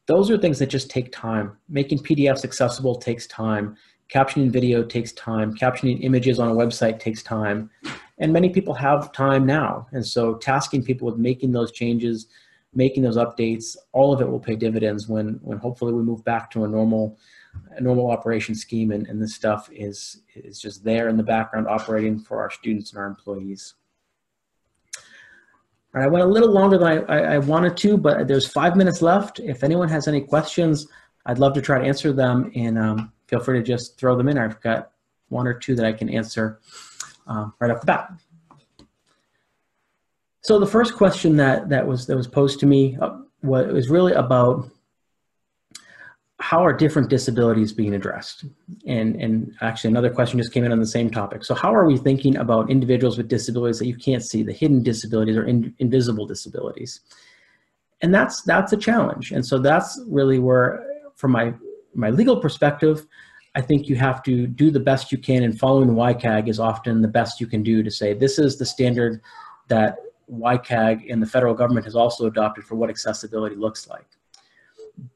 Those 0.07 0.30
are 0.30 0.38
things 0.38 0.59
that 0.59 0.66
just 0.66 0.90
take 0.90 1.12
time. 1.12 1.57
Making 1.68 1.99
PDFs 1.99 2.45
accessible 2.45 2.97
takes 2.97 3.26
time. 3.26 3.76
Captioning 4.12 4.51
video 4.51 4.82
takes 4.82 5.12
time. 5.12 5.55
Captioning 5.55 6.03
images 6.03 6.38
on 6.38 6.49
a 6.49 6.55
website 6.55 6.99
takes 6.99 7.22
time. 7.22 7.70
And 8.18 8.32
many 8.32 8.51
people 8.51 8.74
have 8.74 9.12
time 9.12 9.47
now. 9.47 9.86
And 9.93 10.05
so 10.05 10.34
tasking 10.34 10.84
people 10.84 11.07
with 11.07 11.16
making 11.16 11.53
those 11.53 11.72
changes 11.72 12.26
making 12.74 13.03
those 13.03 13.16
updates, 13.16 13.76
all 13.93 14.12
of 14.12 14.20
it 14.20 14.28
will 14.28 14.40
pay 14.40 14.57
dividends 14.57 15.09
when, 15.09 15.38
when 15.43 15.59
hopefully 15.59 15.93
we 15.93 16.03
move 16.03 16.24
back 16.24 16.51
to 16.51 16.64
a 16.64 16.68
normal, 16.68 17.18
normal 17.80 18.11
operation 18.11 18.55
scheme 18.55 18.92
and, 18.92 19.07
and 19.07 19.20
this 19.20 19.34
stuff 19.34 19.68
is, 19.72 20.22
is 20.34 20.61
just 20.61 20.84
there 20.84 21.09
in 21.09 21.16
the 21.16 21.22
background 21.22 21.66
operating 21.68 22.18
for 22.18 22.40
our 22.40 22.50
students 22.50 22.92
and 22.92 22.98
our 23.00 23.07
employees. 23.07 23.74
All 25.94 26.00
right, 26.00 26.07
I 26.07 26.09
went 26.09 26.24
a 26.24 26.28
little 26.28 26.50
longer 26.50 26.78
than 26.78 26.88
I, 26.88 27.14
I, 27.14 27.34
I 27.34 27.38
wanted 27.38 27.76
to, 27.78 27.98
but 27.98 28.26
there's 28.26 28.46
five 28.46 28.76
minutes 28.76 29.03
left. 29.03 29.40
If 29.40 29.62
anyone 29.62 29.88
has 29.88 30.09
any 30.09 30.22
questions, 30.22 30.86
I'd 31.26 31.38
love 31.38 31.53
to 31.55 31.62
try 31.62 31.78
to 31.78 31.84
answer 31.84 32.12
them 32.12 32.50
and 32.55 32.78
um, 32.78 33.12
feel 33.26 33.40
free 33.40 33.59
to 33.59 33.64
just 33.64 33.98
throw 33.98 34.16
them 34.16 34.28
in. 34.28 34.38
I've 34.38 34.61
got 34.61 34.92
one 35.28 35.46
or 35.46 35.55
two 35.55 35.74
that 35.76 35.84
I 35.84 35.92
can 35.92 36.09
answer 36.09 36.61
um, 37.26 37.55
right 37.59 37.70
off 37.70 37.80
the 37.80 37.86
bat. 37.86 38.12
So 40.42 40.59
the 40.59 40.66
first 40.66 40.94
question 40.94 41.36
that 41.36 41.68
that 41.68 41.86
was 41.86 42.07
that 42.07 42.16
was 42.16 42.26
posed 42.26 42.59
to 42.61 42.66
me 42.66 42.98
uh, 43.00 43.18
was 43.42 43.88
really 43.88 44.12
about 44.12 44.68
how 46.43 46.64
are 46.66 46.72
different 46.72 47.09
disabilities 47.09 47.72
being 47.72 47.95
addressed? 47.95 48.45
And 48.84 49.14
and 49.22 49.55
actually 49.61 49.90
another 49.90 50.11
question 50.11 50.40
just 50.40 50.53
came 50.53 50.64
in 50.64 50.72
on 50.72 50.80
the 50.80 50.86
same 50.86 51.09
topic. 51.09 51.45
So 51.45 51.55
how 51.55 51.72
are 51.72 51.86
we 51.86 51.97
thinking 51.97 52.36
about 52.36 52.68
individuals 52.68 53.16
with 53.16 53.28
disabilities 53.28 53.78
that 53.78 53.86
you 53.86 53.97
can't 53.97 54.24
see, 54.24 54.43
the 54.43 54.53
hidden 54.53 54.82
disabilities 54.82 55.36
or 55.36 55.45
in, 55.45 55.72
invisible 55.78 56.26
disabilities? 56.26 57.01
And 58.01 58.12
that's 58.12 58.43
that's 58.43 58.72
a 58.72 58.76
challenge. 58.76 59.30
And 59.30 59.47
so 59.47 59.59
that's 59.59 60.03
really 60.09 60.40
where, 60.40 60.84
from 61.14 61.30
my 61.30 61.55
my 61.95 62.11
legal 62.11 62.36
perspective, 62.36 63.07
I 63.55 63.61
think 63.61 63.88
you 63.88 63.95
have 63.95 64.24
to 64.24 64.49
do 64.49 64.72
the 64.72 64.80
best 64.80 65.12
you 65.12 65.18
can, 65.18 65.45
and 65.45 65.57
following 65.57 65.90
WCAG 65.90 66.49
is 66.49 66.59
often 66.59 67.03
the 67.03 67.09
best 67.20 67.40
you 67.40 67.47
can 67.47 67.62
do 67.62 67.84
to 67.84 67.90
say 67.90 68.14
this 68.14 68.40
is 68.40 68.59
the 68.59 68.66
standard 68.66 69.20
that 69.68 69.99
WCAG 70.28 71.12
and 71.12 71.22
the 71.22 71.26
federal 71.26 71.55
government 71.55 71.84
has 71.84 71.95
also 71.95 72.26
adopted 72.26 72.64
for 72.64 72.74
what 72.74 72.90
accessibility 72.90 73.55
looks 73.55 73.86
like. 73.86 74.07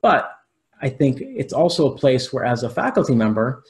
But 0.03 0.36
I 0.83 0.89
think 0.89 1.21
it's 1.21 1.53
also 1.53 1.93
a 1.93 1.97
place 1.97 2.33
where 2.33 2.45
as 2.45 2.63
a 2.63 2.71
faculty 2.71 3.15
member, 3.15 3.63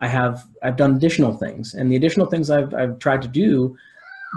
I 0.00 0.08
have, 0.08 0.44
I've 0.62 0.76
done 0.76 0.96
additional 0.96 1.36
things. 1.36 1.74
And 1.74 1.90
the 1.90 1.96
additional 1.96 2.26
things 2.26 2.50
I've, 2.50 2.74
I've 2.74 2.98
tried 2.98 3.22
to 3.22 3.28
do 3.28 3.76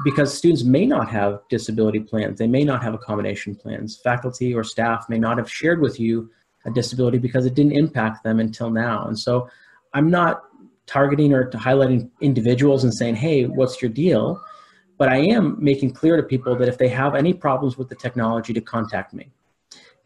because 0.03 0.37
students 0.37 0.63
may 0.63 0.85
not 0.85 1.09
have 1.09 1.41
disability 1.49 1.99
plans, 1.99 2.37
they 2.37 2.47
may 2.47 2.63
not 2.63 2.83
have 2.83 2.93
accommodation 2.93 3.55
plans. 3.55 3.99
Faculty 4.03 4.53
or 4.53 4.63
staff 4.63 5.07
may 5.09 5.17
not 5.17 5.37
have 5.37 5.51
shared 5.51 5.81
with 5.81 5.99
you 5.99 6.29
a 6.65 6.71
disability 6.71 7.17
because 7.17 7.45
it 7.45 7.55
didn't 7.55 7.71
impact 7.71 8.23
them 8.23 8.39
until 8.39 8.69
now. 8.69 9.07
And 9.07 9.17
so 9.17 9.49
I'm 9.93 10.09
not 10.11 10.43
targeting 10.85 11.33
or 11.33 11.49
highlighting 11.51 12.09
individuals 12.21 12.83
and 12.83 12.93
saying, 12.93 13.15
hey, 13.15 13.45
what's 13.45 13.81
your 13.81 13.89
deal? 13.89 14.41
But 14.97 15.09
I 15.09 15.17
am 15.17 15.57
making 15.59 15.91
clear 15.91 16.17
to 16.17 16.23
people 16.23 16.55
that 16.55 16.67
if 16.67 16.77
they 16.77 16.89
have 16.89 17.15
any 17.15 17.33
problems 17.33 17.77
with 17.77 17.89
the 17.89 17.95
technology 17.95 18.53
to 18.53 18.61
contact 18.61 19.13
me. 19.13 19.31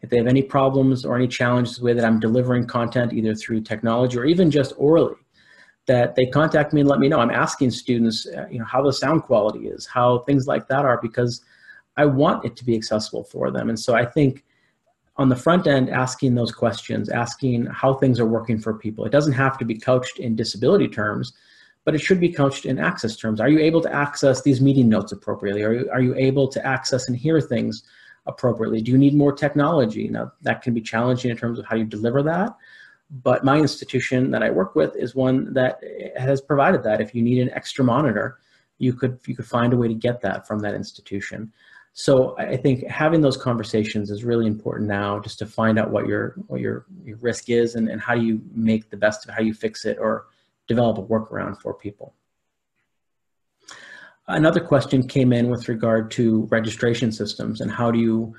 If 0.02 0.10
they 0.10 0.16
have 0.16 0.26
any 0.26 0.42
problems 0.42 1.04
or 1.04 1.16
any 1.16 1.28
challenges 1.28 1.80
with 1.80 1.96
that 1.96 2.04
I'm 2.04 2.20
delivering 2.20 2.66
content, 2.66 3.12
either 3.12 3.34
through 3.34 3.62
technology 3.62 4.18
or 4.18 4.24
even 4.24 4.50
just 4.50 4.74
orally, 4.76 5.14
that 5.86 6.14
they 6.14 6.26
contact 6.26 6.72
me 6.72 6.80
and 6.80 6.90
let 6.90 6.98
me 6.98 7.08
know. 7.08 7.20
I'm 7.20 7.30
asking 7.30 7.70
students, 7.70 8.26
uh, 8.26 8.46
you 8.50 8.58
know, 8.58 8.64
how 8.64 8.82
the 8.82 8.92
sound 8.92 9.22
quality 9.22 9.68
is, 9.68 9.86
how 9.86 10.18
things 10.20 10.46
like 10.46 10.68
that 10.68 10.84
are, 10.84 11.00
because 11.00 11.42
I 11.96 12.06
want 12.06 12.44
it 12.44 12.56
to 12.56 12.64
be 12.64 12.76
accessible 12.76 13.24
for 13.24 13.50
them. 13.50 13.68
And 13.68 13.78
so 13.78 13.94
I 13.94 14.04
think 14.04 14.44
on 15.16 15.28
the 15.28 15.36
front 15.36 15.66
end, 15.66 15.90
asking 15.90 16.34
those 16.34 16.52
questions, 16.52 17.08
asking 17.08 17.66
how 17.66 17.94
things 17.94 18.18
are 18.18 18.26
working 18.26 18.58
for 18.58 18.74
people. 18.74 19.04
It 19.04 19.12
doesn't 19.12 19.34
have 19.34 19.58
to 19.58 19.64
be 19.64 19.78
couched 19.78 20.18
in 20.18 20.34
disability 20.34 20.88
terms, 20.88 21.32
but 21.84 21.94
it 21.94 22.00
should 22.00 22.20
be 22.20 22.32
couched 22.32 22.64
in 22.64 22.78
access 22.78 23.16
terms. 23.16 23.40
Are 23.40 23.48
you 23.48 23.58
able 23.58 23.80
to 23.82 23.92
access 23.92 24.42
these 24.42 24.60
meeting 24.60 24.88
notes 24.88 25.12
appropriately? 25.12 25.62
Are 25.64 25.74
you, 25.74 25.90
are 25.92 26.00
you 26.00 26.14
able 26.14 26.48
to 26.48 26.64
access 26.66 27.08
and 27.08 27.16
hear 27.16 27.40
things 27.40 27.82
appropriately? 28.26 28.80
Do 28.80 28.92
you 28.92 28.98
need 28.98 29.14
more 29.14 29.32
technology? 29.32 30.08
Now, 30.08 30.32
that 30.42 30.62
can 30.62 30.74
be 30.74 30.80
challenging 30.80 31.30
in 31.30 31.36
terms 31.36 31.58
of 31.58 31.66
how 31.66 31.76
you 31.76 31.84
deliver 31.84 32.22
that, 32.22 32.56
but 33.10 33.44
my 33.44 33.58
institution 33.58 34.30
that 34.30 34.42
I 34.42 34.50
work 34.50 34.74
with 34.74 34.96
is 34.96 35.14
one 35.14 35.52
that 35.54 35.80
has 36.16 36.40
provided 36.40 36.82
that. 36.84 37.00
If 37.00 37.14
you 37.14 37.22
need 37.22 37.40
an 37.40 37.50
extra 37.50 37.84
monitor, 37.84 38.38
you 38.78 38.94
could, 38.94 39.18
you 39.26 39.36
could 39.36 39.46
find 39.46 39.72
a 39.72 39.76
way 39.76 39.88
to 39.88 39.94
get 39.94 40.20
that 40.22 40.46
from 40.46 40.60
that 40.60 40.74
institution. 40.74 41.52
So 41.94 42.34
I 42.38 42.56
think 42.56 42.86
having 42.86 43.20
those 43.20 43.36
conversations 43.36 44.10
is 44.10 44.24
really 44.24 44.46
important 44.46 44.88
now 44.88 45.20
just 45.20 45.38
to 45.40 45.46
find 45.46 45.78
out 45.78 45.90
what 45.90 46.06
your, 46.06 46.36
what 46.46 46.60
your, 46.60 46.86
your 47.04 47.18
risk 47.18 47.50
is 47.50 47.74
and, 47.74 47.90
and 47.90 48.00
how 48.00 48.14
do 48.14 48.22
you 48.22 48.40
make 48.54 48.88
the 48.88 48.96
best 48.96 49.28
of 49.28 49.34
how 49.34 49.42
you 49.42 49.52
fix 49.52 49.84
it 49.84 49.98
or 50.00 50.26
develop 50.68 50.96
a 50.96 51.02
workaround 51.02 51.60
for 51.60 51.74
people. 51.74 52.14
Another 54.32 54.60
question 54.60 55.06
came 55.06 55.30
in 55.32 55.50
with 55.50 55.68
regard 55.68 56.10
to 56.12 56.46
registration 56.50 57.12
systems 57.12 57.60
and 57.60 57.70
how 57.70 57.90
do 57.90 57.98
you, 57.98 58.34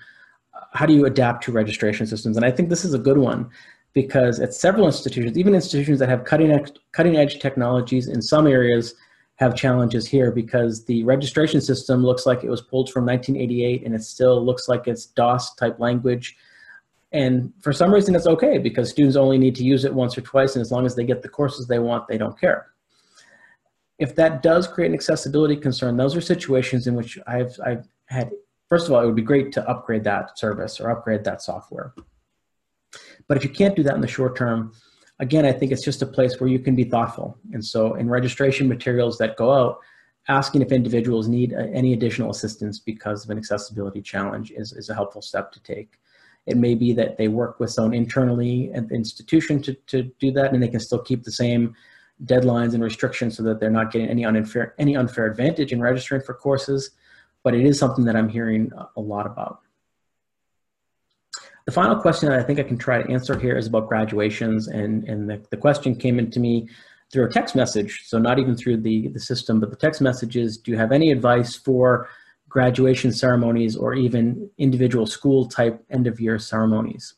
how 0.73 0.87
do 0.87 0.93
you 0.93 1.05
adapt 1.05 1.43
to 1.43 1.51
registration 1.51 2.07
systems? 2.07 2.35
And 2.35 2.43
I 2.43 2.49
think 2.49 2.69
this 2.69 2.83
is 2.83 2.95
a 2.95 2.99
good 2.99 3.19
one 3.19 3.49
because 3.93 4.39
at 4.39 4.55
several 4.55 4.87
institutions, 4.87 5.37
even 5.37 5.53
institutions 5.53 5.99
that 5.99 6.09
have 6.09 6.25
cutting 6.25 6.51
edge, 6.51 6.71
cutting 6.93 7.15
edge 7.15 7.39
technologies 7.39 8.07
in 8.07 8.23
some 8.23 8.47
areas 8.47 8.95
have 9.35 9.55
challenges 9.55 10.07
here 10.07 10.31
because 10.31 10.83
the 10.85 11.03
registration 11.03 11.61
system 11.61 12.03
looks 12.03 12.25
like 12.25 12.43
it 12.43 12.49
was 12.49 12.61
pulled 12.61 12.89
from 12.91 13.05
1988 13.05 13.85
and 13.85 13.93
it 13.93 14.03
still 14.03 14.43
looks 14.43 14.67
like 14.67 14.87
it's 14.87 15.05
DOS 15.05 15.53
type 15.55 15.79
language. 15.79 16.35
And 17.11 17.53
for 17.61 17.71
some 17.71 17.93
reason 17.93 18.15
it's 18.15 18.25
okay 18.25 18.57
because 18.57 18.89
students 18.89 19.15
only 19.15 19.37
need 19.37 19.55
to 19.57 19.63
use 19.63 19.85
it 19.85 19.93
once 19.93 20.17
or 20.17 20.21
twice 20.21 20.55
and 20.55 20.61
as 20.61 20.71
long 20.71 20.87
as 20.87 20.95
they 20.95 21.03
get 21.03 21.21
the 21.21 21.29
courses 21.29 21.67
they 21.67 21.77
want, 21.77 22.07
they 22.07 22.17
don't 22.17 22.39
care. 22.39 22.72
If 23.99 24.15
that 24.15 24.41
does 24.41 24.67
create 24.67 24.87
an 24.89 24.93
accessibility 24.93 25.55
concern, 25.55 25.97
those 25.97 26.15
are 26.15 26.21
situations 26.21 26.87
in 26.87 26.95
which 26.95 27.19
I've, 27.27 27.55
I've 27.65 27.87
had, 28.05 28.31
first 28.69 28.87
of 28.87 28.93
all, 28.93 29.01
it 29.01 29.05
would 29.05 29.15
be 29.15 29.21
great 29.21 29.51
to 29.53 29.69
upgrade 29.69 30.03
that 30.05 30.37
service 30.37 30.79
or 30.79 30.89
upgrade 30.89 31.23
that 31.23 31.41
software. 31.41 31.93
But 33.27 33.37
if 33.37 33.43
you 33.43 33.49
can't 33.49 33.75
do 33.75 33.83
that 33.83 33.95
in 33.95 34.01
the 34.01 34.07
short 34.07 34.35
term, 34.35 34.73
again, 35.19 35.45
I 35.45 35.51
think 35.51 35.71
it's 35.71 35.83
just 35.83 36.01
a 36.01 36.07
place 36.07 36.39
where 36.39 36.49
you 36.49 36.59
can 36.59 36.75
be 36.75 36.83
thoughtful. 36.83 37.37
And 37.53 37.63
so 37.63 37.95
in 37.95 38.09
registration 38.09 38.67
materials 38.67 39.17
that 39.19 39.37
go 39.37 39.51
out, 39.51 39.79
asking 40.27 40.61
if 40.61 40.71
individuals 40.71 41.27
need 41.27 41.53
uh, 41.53 41.67
any 41.73 41.93
additional 41.93 42.31
assistance 42.31 42.79
because 42.79 43.23
of 43.23 43.29
an 43.29 43.37
accessibility 43.37 44.01
challenge 44.01 44.51
is, 44.51 44.71
is 44.73 44.89
a 44.89 44.93
helpful 44.93 45.21
step 45.21 45.51
to 45.51 45.61
take. 45.61 45.99
It 46.45 46.57
may 46.57 46.75
be 46.75 46.93
that 46.93 47.17
they 47.17 47.27
work 47.27 47.59
with 47.59 47.71
someone 47.71 47.93
internally 47.93 48.71
at 48.73 48.89
the 48.89 48.95
institution 48.95 49.61
to, 49.63 49.73
to 49.73 50.03
do 50.19 50.31
that 50.31 50.53
and 50.53 50.61
they 50.61 50.67
can 50.67 50.79
still 50.79 50.99
keep 50.99 51.23
the 51.23 51.31
same 51.31 51.75
deadlines 52.25 52.73
and 52.73 52.83
restrictions 52.83 53.37
so 53.37 53.43
that 53.43 53.59
they're 53.59 53.69
not 53.69 53.91
getting 53.91 54.09
any 54.09 54.25
unfair, 54.25 54.75
any 54.77 54.95
unfair 54.95 55.25
advantage 55.25 55.71
in 55.71 55.81
registering 55.81 56.21
for 56.21 56.33
courses. 56.33 56.91
But 57.43 57.53
it 57.53 57.65
is 57.65 57.77
something 57.77 58.05
that 58.05 58.15
I'm 58.15 58.29
hearing 58.29 58.71
a 58.95 59.01
lot 59.01 59.25
about. 59.25 59.59
The 61.65 61.71
final 61.71 61.95
question 61.95 62.29
that 62.29 62.39
I 62.39 62.43
think 62.43 62.59
I 62.59 62.63
can 62.63 62.77
try 62.77 63.01
to 63.01 63.09
answer 63.09 63.39
here 63.39 63.57
is 63.57 63.67
about 63.67 63.87
graduations, 63.87 64.67
and, 64.67 65.03
and 65.05 65.29
the, 65.29 65.45
the 65.49 65.57
question 65.57 65.95
came 65.95 66.19
into 66.19 66.39
me 66.39 66.67
through 67.11 67.25
a 67.25 67.29
text 67.29 67.55
message, 67.55 68.03
so 68.05 68.17
not 68.17 68.39
even 68.39 68.55
through 68.55 68.77
the, 68.77 69.07
the 69.09 69.19
system, 69.19 69.59
but 69.59 69.69
the 69.69 69.75
text 69.77 70.01
messages. 70.01 70.57
do 70.57 70.71
you 70.71 70.77
have 70.77 70.91
any 70.91 71.11
advice 71.11 71.55
for 71.55 72.09
graduation 72.49 73.11
ceremonies 73.11 73.75
or 73.75 73.93
even 73.93 74.49
individual 74.57 75.05
school 75.05 75.47
type 75.47 75.83
end 75.89 76.07
of 76.07 76.19
year 76.19 76.37
ceremonies? 76.37 77.13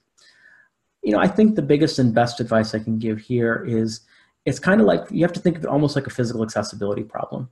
You 1.01 1.13
know, 1.13 1.19
I 1.19 1.27
think 1.27 1.55
the 1.55 1.61
biggest 1.61 1.97
and 1.97 2.13
best 2.13 2.39
advice 2.39 2.75
I 2.75 2.79
can 2.79 2.99
give 2.99 3.19
here 3.19 3.63
is 3.67 4.01
it's 4.45 4.59
kind 4.59 4.79
of 4.79 4.87
like, 4.87 5.01
you 5.09 5.23
have 5.23 5.33
to 5.33 5.39
think 5.39 5.57
of 5.57 5.63
it 5.63 5.67
almost 5.67 5.95
like 5.95 6.07
a 6.07 6.11
physical 6.11 6.43
accessibility 6.43 7.03
problem. 7.03 7.49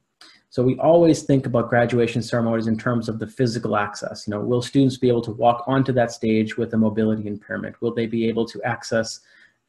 So 0.50 0.62
we 0.62 0.78
always 0.78 1.24
think 1.24 1.48
about 1.48 1.70
graduation 1.70 2.22
ceremonies 2.22 2.68
in 2.68 2.78
terms 2.78 3.10
of 3.10 3.18
the 3.18 3.26
physical 3.26 3.76
access. 3.76 4.28
You 4.28 4.32
know, 4.32 4.40
will 4.40 4.62
students 4.62 4.98
be 4.98 5.08
able 5.08 5.24
to 5.24 5.32
walk 5.32 5.64
onto 5.66 5.92
that 5.94 6.12
stage 6.12 6.58
with 6.58 6.74
a 6.76 6.78
mobility 6.78 7.28
impairment? 7.28 7.82
Will 7.82 7.92
they 7.92 8.06
be 8.06 8.28
able 8.28 8.46
to 8.46 8.62
access 8.62 9.22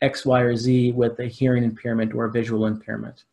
X, 0.02 0.26
Y, 0.26 0.40
or 0.40 0.54
Z 0.54 0.92
with 0.92 1.18
a 1.20 1.24
hearing 1.24 1.64
impairment 1.64 2.12
or 2.14 2.26
a 2.26 2.30
visual 2.30 2.66
impairment? 2.66 3.24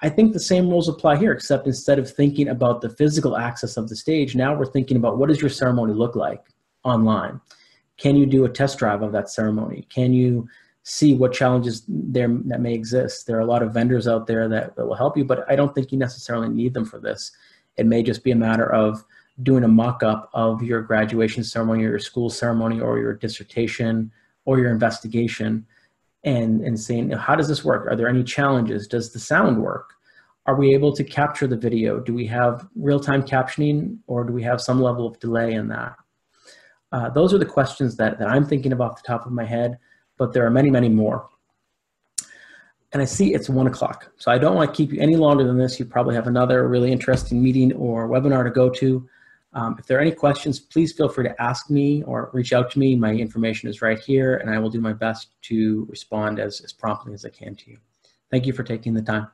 I 0.00 0.08
think 0.08 0.32
the 0.32 0.40
same 0.40 0.68
rules 0.68 0.88
apply 0.88 1.18
here, 1.18 1.30
except 1.30 1.68
instead 1.68 2.00
of 2.00 2.10
thinking 2.10 2.48
about 2.48 2.80
the 2.80 2.90
physical 2.90 3.36
access 3.36 3.76
of 3.76 3.88
the 3.88 3.94
stage, 3.94 4.34
now 4.34 4.52
we're 4.52 4.66
thinking 4.66 4.96
about 4.96 5.18
what 5.18 5.28
does 5.28 5.40
your 5.40 5.50
ceremony 5.50 5.92
look 5.94 6.16
like 6.16 6.44
online? 6.82 7.40
Can 7.96 8.16
you 8.16 8.26
do 8.26 8.44
a 8.44 8.48
test 8.48 8.80
drive 8.80 9.02
of 9.02 9.12
that 9.12 9.30
ceremony? 9.30 9.86
Can 9.88 10.12
you 10.12 10.48
see 10.84 11.14
what 11.14 11.32
challenges 11.32 11.84
there 11.88 12.28
that 12.46 12.60
may 12.60 12.74
exist. 12.74 13.26
There 13.26 13.36
are 13.36 13.40
a 13.40 13.46
lot 13.46 13.62
of 13.62 13.72
vendors 13.72 14.08
out 14.08 14.26
there 14.26 14.48
that, 14.48 14.74
that 14.76 14.86
will 14.86 14.96
help 14.96 15.16
you, 15.16 15.24
but 15.24 15.48
I 15.50 15.54
don't 15.54 15.74
think 15.74 15.92
you 15.92 15.98
necessarily 15.98 16.48
need 16.48 16.74
them 16.74 16.84
for 16.84 16.98
this. 16.98 17.30
It 17.76 17.86
may 17.86 18.02
just 18.02 18.24
be 18.24 18.32
a 18.32 18.36
matter 18.36 18.72
of 18.72 19.04
doing 19.42 19.64
a 19.64 19.68
mock-up 19.68 20.28
of 20.34 20.62
your 20.62 20.82
graduation 20.82 21.44
ceremony 21.44 21.84
or 21.84 21.90
your 21.90 21.98
school 21.98 22.30
ceremony 22.30 22.80
or 22.80 22.98
your 22.98 23.14
dissertation 23.14 24.10
or 24.44 24.58
your 24.58 24.70
investigation 24.70 25.66
and, 26.24 26.60
and 26.62 26.78
saying, 26.78 27.10
how 27.10 27.34
does 27.34 27.48
this 27.48 27.64
work? 27.64 27.86
Are 27.86 27.96
there 27.96 28.08
any 28.08 28.24
challenges? 28.24 28.86
Does 28.86 29.12
the 29.12 29.18
sound 29.18 29.62
work? 29.62 29.94
Are 30.46 30.56
we 30.56 30.74
able 30.74 30.92
to 30.94 31.04
capture 31.04 31.46
the 31.46 31.56
video? 31.56 32.00
Do 32.00 32.12
we 32.12 32.26
have 32.26 32.66
real-time 32.74 33.22
captioning 33.22 33.98
or 34.08 34.24
do 34.24 34.32
we 34.32 34.42
have 34.42 34.60
some 34.60 34.82
level 34.82 35.06
of 35.06 35.18
delay 35.20 35.54
in 35.54 35.68
that? 35.68 35.94
Uh, 36.90 37.08
those 37.08 37.32
are 37.32 37.38
the 37.38 37.46
questions 37.46 37.96
that, 37.96 38.18
that 38.18 38.28
I'm 38.28 38.44
thinking 38.44 38.72
of 38.72 38.80
off 38.80 39.00
the 39.00 39.06
top 39.06 39.24
of 39.24 39.32
my 39.32 39.44
head 39.44 39.78
but 40.22 40.32
there 40.32 40.46
are 40.46 40.50
many, 40.50 40.70
many 40.70 40.88
more. 40.88 41.28
And 42.92 43.02
I 43.02 43.04
see 43.04 43.34
it's 43.34 43.48
one 43.48 43.66
o'clock. 43.66 44.12
So 44.18 44.30
I 44.30 44.38
don't 44.38 44.54
want 44.54 44.70
to 44.70 44.76
keep 44.76 44.92
you 44.92 45.00
any 45.00 45.16
longer 45.16 45.42
than 45.42 45.58
this. 45.58 45.80
You 45.80 45.84
probably 45.84 46.14
have 46.14 46.28
another 46.28 46.68
really 46.68 46.92
interesting 46.92 47.42
meeting 47.42 47.72
or 47.72 48.08
webinar 48.08 48.44
to 48.44 48.50
go 48.50 48.70
to. 48.70 49.08
Um, 49.52 49.74
if 49.80 49.86
there 49.86 49.98
are 49.98 50.00
any 50.00 50.12
questions, 50.12 50.60
please 50.60 50.92
feel 50.92 51.08
free 51.08 51.24
to 51.24 51.42
ask 51.42 51.70
me 51.70 52.04
or 52.04 52.30
reach 52.32 52.52
out 52.52 52.70
to 52.70 52.78
me. 52.78 52.94
My 52.94 53.12
information 53.12 53.68
is 53.68 53.82
right 53.82 53.98
here 53.98 54.36
and 54.36 54.48
I 54.48 54.60
will 54.60 54.70
do 54.70 54.80
my 54.80 54.92
best 54.92 55.30
to 55.48 55.88
respond 55.90 56.38
as, 56.38 56.60
as 56.60 56.72
promptly 56.72 57.14
as 57.14 57.24
I 57.24 57.30
can 57.30 57.56
to 57.56 57.70
you. 57.72 57.78
Thank 58.30 58.46
you 58.46 58.52
for 58.52 58.62
taking 58.62 58.94
the 58.94 59.02
time. 59.02 59.26